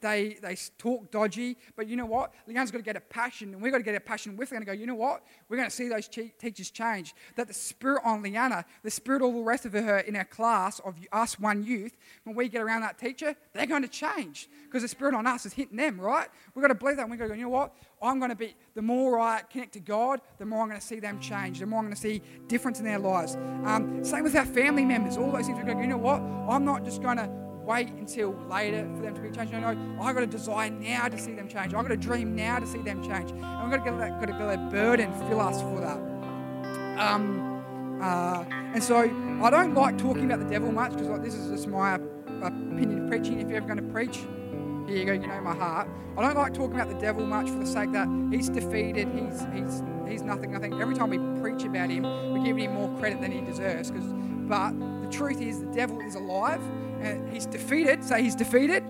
they, 0.02 0.38
they 0.41 0.56
talk 0.78 1.12
dodgy, 1.12 1.58
but 1.76 1.88
you 1.88 1.96
know 1.96 2.06
what? 2.06 2.34
Leanne's 2.48 2.72
got 2.72 2.80
to 2.80 2.84
get 2.84 2.96
a 2.96 3.02
passion, 3.02 3.54
and 3.54 3.62
we've 3.62 3.72
got 3.72 3.80
to 3.80 3.84
get 3.84 3.96
a 3.96 4.00
passion 4.00 4.38
with. 4.38 4.50
Going 4.50 4.62
to 4.62 4.66
go, 4.66 4.72
you 4.72 4.86
know 4.86 4.96
what? 4.96 5.24
We're 5.50 5.58
going 5.58 5.70
to 5.70 5.76
see 5.76 5.88
those 5.88 6.08
teachers 6.08 6.72
change. 6.72 7.14
That 7.36 7.48
the 7.48 7.54
spirit 7.54 8.02
on 8.06 8.22
Leanna, 8.22 8.66
the 8.84 8.91
spirit 8.91 9.22
of 9.22 9.28
all 9.28 9.34
the 9.34 9.43
rest 9.46 9.66
of 9.66 9.74
her 9.74 10.00
in 10.00 10.16
our 10.16 10.26
class, 10.26 10.80
of 10.80 10.96
us 11.12 11.39
one 11.39 11.64
youth, 11.64 11.98
when 12.24 12.36
we 12.36 12.48
get 12.50 12.62
around 12.62 12.82
that 12.82 12.98
teacher, 12.98 13.36
they're 13.54 13.66
going 13.66 13.82
to 13.82 13.88
change 13.88 14.50
because 14.66 14.82
the 14.82 14.88
spirit 14.88 15.16
on 15.16 15.26
us 15.26 15.46
is 15.46 15.54
hitting 15.54 15.78
them, 15.78 16.00
right? 16.00 16.28
We've 16.54 16.62
got 16.62 16.70
to 16.70 16.76
believe 16.76 16.98
that. 16.98 17.04
And 17.04 17.12
we've 17.12 17.20
got 17.20 17.26
to 17.26 17.30
go, 17.30 17.36
you 17.36 17.43
know 17.43 17.50
what? 17.50 17.74
I'm 18.02 18.20
going 18.20 18.30
to 18.30 18.36
be, 18.36 18.56
the 18.74 18.82
more 18.82 19.20
I 19.20 19.41
connect 19.50 19.74
to 19.74 19.80
God, 19.80 20.22
the 20.38 20.46
more 20.46 20.62
I'm 20.62 20.68
going 20.68 20.80
to 20.80 20.86
see 20.86 21.00
them 21.00 21.20
change, 21.20 21.60
the 21.60 21.66
more 21.66 21.80
I'm 21.80 21.86
going 21.86 21.96
to 21.96 22.02
see 22.02 22.22
difference 22.48 22.80
in 22.80 22.86
their 22.86 23.00
lives. 23.00 23.36
Um, 23.36 24.04
same 24.04 24.24
with 24.24 24.36
our 24.36 24.46
family 24.46 24.86
members, 24.86 25.18
all 25.18 25.32
those 25.32 25.48
things. 25.48 25.58
We 25.58 25.66
go, 25.66 25.80
you 25.80 25.88
know 25.88 25.98
what? 25.98 26.22
I'm 26.22 26.66
not 26.66 26.84
just 26.84 27.02
going 27.02 27.18
to 27.18 27.45
wait 27.66 27.89
until 27.89 28.34
later 28.49 28.88
for 28.95 29.01
them 29.01 29.16
to 29.16 29.22
be 29.22 29.30
changed. 29.32 29.51
No, 29.51 29.59
no, 29.59 30.01
I've 30.01 30.13
got 30.13 30.24
a 30.24 30.28
desire 30.28 30.70
now 30.70 31.07
to 31.07 31.18
see 31.18 31.34
them 31.34 31.47
change. 31.47 31.74
I've 31.74 31.84
got 31.84 31.91
a 31.91 31.97
dream 31.97 32.36
now 32.36 32.59
to 32.59 32.68
see 32.68 32.82
them 32.82 33.03
change. 33.03 33.32
And 33.32 33.63
we've 33.63 33.72
got 33.72 33.84
to 33.84 33.91
get 33.91 33.99
that, 33.99 34.20
got 34.20 34.28
to 34.28 34.34
get 34.34 34.47
that 34.47 34.72
burden 34.72 35.11
fill 35.28 35.41
us 35.41 35.61
for 35.61 35.80
that. 35.82 35.97
Um, 36.99 37.99
uh, 38.01 38.43
and 38.74 38.84
so 38.84 38.97
I 38.97 39.49
don't 39.49 39.74
like 39.74 39.97
talking 39.97 40.26
about 40.26 40.39
the 40.39 40.49
devil 40.49 40.72
much 40.72 40.91
because 40.91 41.07
like, 41.07 41.24
this 41.24 41.34
is 41.34 41.49
just 41.49 41.68
my 41.68 41.95
opinion 41.95 43.03
of 43.03 43.09
preaching. 43.09 43.39
If 43.39 43.47
you're 43.47 43.57
ever 43.57 43.68
going 43.68 43.86
to 43.86 43.93
preach, 43.93 44.18
here 44.88 44.97
you 44.97 45.05
go, 45.05 45.13
you 45.13 45.28
know 45.28 45.41
my 45.41 45.55
heart. 45.55 45.89
I 46.18 46.22
don't 46.22 46.36
like 46.36 46.53
talking 46.53 46.76
about 46.76 46.89
the 46.89 46.99
devil 46.99 47.26
much 47.26 47.49
for 47.49 47.57
the 47.57 47.66
sake 47.66 47.91
that 47.91 48.07
he's 48.32 48.47
defeated, 48.47 49.09
he's, 49.09 49.45
he's, 49.53 49.84
he's 50.07 50.22
nothing. 50.22 50.55
I 50.55 50.59
think 50.59 50.76
every 50.80 50.95
time 50.95 51.09
we 51.09 51.41
preach 51.41 51.63
about 51.63 51.89
him, 51.89 52.03
we're 52.03 52.45
giving 52.45 52.66
him 52.66 52.74
more 52.74 52.97
credit 52.99 53.20
than 53.20 53.32
he 53.32 53.41
deserves. 53.41 53.91
Cause, 53.91 54.13
but 54.47 54.72
the 55.01 55.09
truth 55.11 55.41
is, 55.41 55.59
the 55.59 55.74
devil 55.74 55.99
is 56.01 56.16
alive 56.16 56.61
and 57.02 57.32
he's 57.32 57.46
defeated. 57.46 58.04
Say 58.04 58.24
he's 58.24 58.36
defeated, 58.36 58.84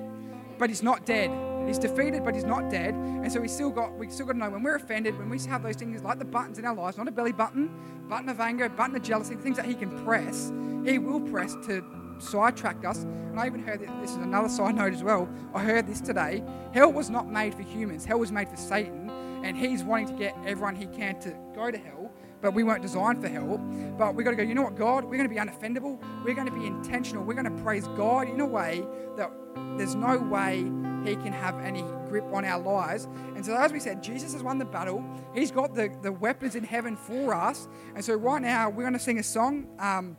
but 0.57 0.69
he's 0.69 0.83
not 0.83 1.05
dead. 1.05 1.31
He's 1.67 1.79
defeated, 1.79 2.23
but 2.23 2.35
he's 2.35 2.43
not 2.43 2.69
dead. 2.69 2.93
And 2.93 3.31
so 3.31 3.39
we 3.39 3.47
still 3.47 3.71
got 3.71 3.93
we 3.97 4.09
still 4.09 4.25
got 4.25 4.33
to 4.33 4.39
know 4.39 4.49
when 4.49 4.63
we're 4.63 4.75
offended, 4.75 5.17
when 5.17 5.29
we 5.29 5.39
have 5.39 5.63
those 5.63 5.75
things 5.75 6.03
like 6.03 6.19
the 6.19 6.25
buttons 6.25 6.59
in 6.59 6.65
our 6.65 6.75
lives, 6.75 6.97
not 6.97 7.07
a 7.07 7.11
belly 7.11 7.31
button, 7.31 7.69
button 8.07 8.29
of 8.29 8.39
anger, 8.39 8.69
button 8.69 8.95
of 8.95 9.01
jealousy, 9.01 9.35
things 9.35 9.57
that 9.57 9.65
he 9.65 9.73
can 9.73 10.03
press, 10.05 10.51
he 10.85 10.99
will 10.99 11.21
press 11.21 11.55
to 11.65 11.83
sidetrack 12.19 12.85
us. 12.85 13.03
And 13.03 13.39
I 13.39 13.47
even 13.47 13.63
heard 13.63 13.79
this, 13.81 13.89
this 14.01 14.11
is 14.11 14.17
another 14.17 14.49
side 14.49 14.75
note 14.75 14.93
as 14.93 15.03
well. 15.03 15.27
I 15.53 15.63
heard 15.63 15.87
this 15.87 15.99
today. 15.99 16.43
Hell 16.73 16.91
was 16.91 17.09
not 17.09 17.29
made 17.29 17.53
for 17.53 17.63
humans. 17.63 18.05
Hell 18.05 18.19
was 18.19 18.31
made 18.31 18.47
for 18.47 18.57
Satan, 18.57 19.09
and 19.43 19.57
he's 19.57 19.83
wanting 19.83 20.07
to 20.07 20.13
get 20.13 20.37
everyone 20.45 20.75
he 20.75 20.85
can 20.85 21.19
to 21.21 21.35
go 21.53 21.71
to 21.71 21.77
hell 21.77 22.04
but 22.45 22.53
we 22.53 22.63
weren't 22.63 22.83
designed 22.83 23.19
for 23.19 23.27
hell. 23.27 23.57
But 23.97 24.13
we 24.13 24.23
got 24.23 24.29
to 24.29 24.35
go, 24.35 24.43
you 24.43 24.53
know 24.53 24.61
what, 24.61 24.75
God? 24.75 25.03
We're 25.03 25.17
going 25.17 25.27
to 25.27 25.33
be 25.33 25.41
unoffendable. 25.41 25.99
We're 26.23 26.35
going 26.35 26.45
to 26.45 26.53
be 26.53 26.67
intentional. 26.67 27.23
We're 27.23 27.33
going 27.33 27.51
to 27.51 27.63
praise 27.63 27.87
God 27.97 28.29
in 28.29 28.39
a 28.39 28.45
way 28.45 28.85
that 29.17 29.31
there's 29.77 29.95
no 29.95 30.19
way 30.19 30.57
He 31.03 31.15
can 31.15 31.33
have 31.33 31.59
any 31.61 31.81
grip 32.07 32.23
on 32.31 32.45
our 32.45 32.61
lives. 32.61 33.07
And 33.35 33.43
so, 33.43 33.55
as 33.55 33.73
we 33.73 33.79
said, 33.79 34.03
Jesus 34.03 34.33
has 34.33 34.43
won 34.43 34.59
the 34.59 34.65
battle. 34.65 35.03
He's 35.33 35.49
got 35.49 35.73
the, 35.73 35.91
the 36.03 36.11
weapons 36.11 36.53
in 36.53 36.63
heaven 36.63 36.95
for 36.95 37.33
us. 37.33 37.67
And 37.95 38.05
so, 38.05 38.13
right 38.13 38.43
now, 38.43 38.69
we're 38.69 38.83
going 38.83 38.93
to 38.93 38.99
sing 38.99 39.17
a 39.17 39.23
song. 39.23 39.67
Um, 39.79 40.15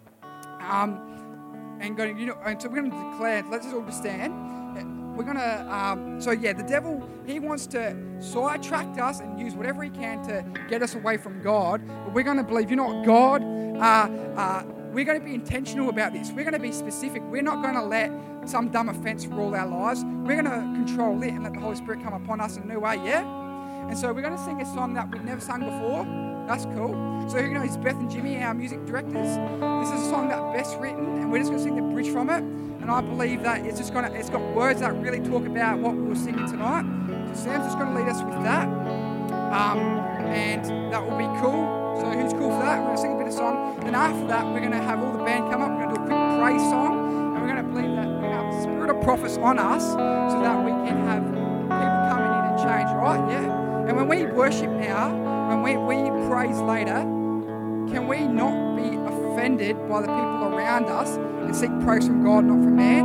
um, 0.58 1.78
and 1.78 1.96
going, 1.96 2.18
you 2.18 2.26
know, 2.26 2.38
and 2.44 2.60
so 2.60 2.68
we're 2.68 2.82
going 2.82 2.90
to 2.90 3.10
declare. 3.12 3.44
Let's 3.48 3.66
just 3.66 3.76
all 3.76 3.88
stand 3.92 4.65
we're 5.16 5.24
going 5.24 5.36
to, 5.36 5.74
um, 5.74 6.20
so 6.20 6.30
yeah, 6.30 6.52
the 6.52 6.62
devil, 6.62 7.08
he 7.26 7.40
wants 7.40 7.66
to 7.68 7.96
sidetrack 8.20 9.00
us 9.00 9.20
and 9.20 9.40
use 9.40 9.54
whatever 9.54 9.82
he 9.82 9.90
can 9.90 10.22
to 10.28 10.44
get 10.68 10.82
us 10.82 10.94
away 10.94 11.16
from 11.16 11.42
God. 11.42 11.80
But 11.86 12.12
we're 12.12 12.24
going 12.24 12.36
to 12.36 12.44
believe, 12.44 12.70
you 12.70 12.76
know 12.76 12.86
what, 12.86 13.06
God, 13.06 13.42
uh, 13.42 14.40
uh, 14.40 14.64
we're 14.92 15.04
going 15.04 15.18
to 15.18 15.24
be 15.24 15.34
intentional 15.34 15.88
about 15.88 16.12
this. 16.12 16.30
We're 16.30 16.44
going 16.44 16.54
to 16.54 16.58
be 16.58 16.72
specific. 16.72 17.22
We're 17.24 17.42
not 17.42 17.62
going 17.62 17.74
to 17.74 17.82
let 17.82 18.10
some 18.48 18.68
dumb 18.70 18.88
offense 18.88 19.26
rule 19.26 19.54
our 19.54 19.66
lives. 19.66 20.04
We're 20.04 20.40
going 20.40 20.44
to 20.44 20.84
control 20.84 21.22
it 21.22 21.28
and 21.28 21.42
let 21.44 21.52
the 21.52 21.60
Holy 21.60 21.76
Spirit 21.76 22.02
come 22.02 22.14
upon 22.14 22.40
us 22.40 22.56
in 22.56 22.62
a 22.62 22.66
new 22.66 22.80
way, 22.80 22.96
yeah? 22.96 23.24
And 23.88 23.96
so 23.96 24.12
we're 24.12 24.22
going 24.22 24.36
to 24.36 24.44
sing 24.44 24.60
a 24.60 24.66
song 24.66 24.94
that 24.94 25.10
we've 25.10 25.24
never 25.24 25.40
sung 25.40 25.60
before. 25.60 26.04
That's 26.46 26.64
cool. 26.66 26.94
So, 27.28 27.38
you 27.38 27.54
know, 27.54 27.62
it's 27.62 27.76
Beth 27.76 27.96
and 27.96 28.10
Jimmy, 28.10 28.42
our 28.42 28.54
music 28.54 28.84
directors. 28.86 29.14
This 29.14 30.00
is 30.00 30.06
a 30.06 30.10
song 30.10 30.28
that 30.28 30.52
Beth's 30.52 30.74
written, 30.76 31.04
and 31.18 31.32
we're 31.32 31.38
just 31.38 31.50
going 31.50 31.62
to 31.62 31.64
sing 31.64 31.76
the 31.76 31.82
bridge 31.82 32.10
from 32.10 32.30
it. 32.30 32.42
And 32.86 32.94
I 32.94 33.00
believe 33.00 33.42
that 33.42 33.66
it's 33.66 33.78
just 33.78 33.92
gonna 33.92 34.12
it's 34.14 34.30
got 34.30 34.40
words 34.54 34.78
that 34.78 34.94
really 34.94 35.18
talk 35.18 35.44
about 35.44 35.80
what 35.80 35.96
we 35.96 36.02
were 36.02 36.14
singing 36.14 36.46
tonight. 36.46 36.84
So 37.34 37.42
Sam's 37.42 37.64
just 37.66 37.76
gonna 37.80 37.98
lead 37.98 38.08
us 38.08 38.22
with 38.22 38.40
that. 38.44 38.68
Um, 39.50 39.80
and 40.30 40.64
that 40.92 41.02
will 41.02 41.18
be 41.18 41.26
cool. 41.42 41.98
So 41.98 42.06
who's 42.10 42.32
cool 42.34 42.52
for 42.54 42.62
that? 42.62 42.78
We're 42.78 42.94
gonna 42.94 42.98
sing 42.98 43.14
a 43.14 43.18
bit 43.18 43.26
of 43.26 43.32
song. 43.32 43.80
Then 43.80 43.96
after 43.96 44.28
that, 44.28 44.46
we're 44.46 44.60
gonna 44.60 44.80
have 44.80 45.02
all 45.02 45.10
the 45.10 45.24
band 45.24 45.50
come 45.50 45.62
up. 45.62 45.70
We're 45.72 45.86
gonna 45.86 45.96
do 45.96 46.00
a 46.00 46.06
quick 46.06 46.38
praise 46.38 46.62
song, 46.70 47.34
and 47.34 47.42
we're 47.42 47.48
gonna 47.48 47.64
believe 47.64 47.90
that 47.96 48.06
we 48.22 48.28
have 48.28 48.54
the 48.54 48.62
spirit 48.62 48.90
of 48.90 49.02
prophets 49.02 49.36
on 49.38 49.58
us, 49.58 49.82
so 49.82 50.38
that 50.38 50.64
we 50.64 50.70
can 50.86 50.96
have 51.10 51.24
people 51.26 52.06
coming 52.06 52.30
in 52.38 52.44
and 52.54 52.58
change. 52.62 52.90
Right? 53.02 53.18
Yeah. 53.32 53.88
And 53.88 53.96
when 53.96 54.06
we 54.06 54.26
worship 54.26 54.70
now, 54.70 55.10
when 55.48 55.60
we, 55.66 55.74
we 55.74 56.08
praise 56.30 56.58
later, 56.58 57.02
can 57.90 58.06
we 58.06 58.28
not 58.28 58.76
be 58.76 58.94
offended 59.10 59.74
by 59.88 60.02
the 60.02 60.06
people 60.06 60.54
around 60.54 60.86
us 60.86 61.18
and 61.46 61.56
seek 61.56 61.70
praise 61.80 62.06
from 62.06 62.22
God, 62.22 62.44
not 62.44 62.62
from 62.62 62.76
man? 62.76 63.04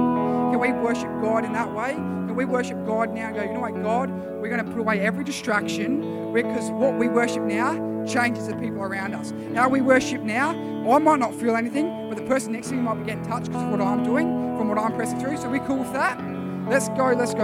Can 0.51 0.59
we 0.59 0.71
worship 0.73 1.09
God 1.21 1.45
in 1.45 1.53
that 1.53 1.73
way? 1.73 1.93
Can 1.93 2.35
we 2.35 2.45
worship 2.45 2.85
God 2.85 3.13
now 3.13 3.27
and 3.27 3.35
go, 3.35 3.43
you 3.43 3.53
know 3.53 3.61
what, 3.61 3.81
God, 3.81 4.09
we're 4.41 4.49
going 4.49 4.63
to 4.63 4.71
put 4.71 4.79
away 4.79 4.99
every 4.99 5.23
distraction 5.23 6.33
because 6.33 6.69
what 6.71 6.97
we 6.97 7.07
worship 7.07 7.43
now 7.43 8.05
changes 8.05 8.47
the 8.47 8.55
people 8.55 8.81
around 8.81 9.13
us. 9.13 9.33
How 9.55 9.69
we 9.69 9.81
worship 9.81 10.21
now, 10.21 10.49
I 10.49 10.97
might 10.97 11.19
not 11.19 11.33
feel 11.35 11.55
anything, 11.55 12.09
but 12.09 12.17
the 12.17 12.23
person 12.23 12.53
next 12.53 12.69
to 12.69 12.73
me 12.73 12.81
might 12.81 12.95
be 12.95 13.05
getting 13.05 13.23
touched 13.23 13.47
because 13.47 13.63
of 13.63 13.69
what 13.69 13.81
I'm 13.81 14.03
doing, 14.03 14.27
from 14.57 14.69
what 14.69 14.77
I'm 14.77 14.93
pressing 14.93 15.19
through. 15.19 15.37
So 15.37 15.49
we 15.49 15.59
cool 15.59 15.77
with 15.77 15.93
that? 15.93 16.19
Let's 16.67 16.89
go, 16.89 17.13
let's 17.17 17.33
go. 17.33 17.39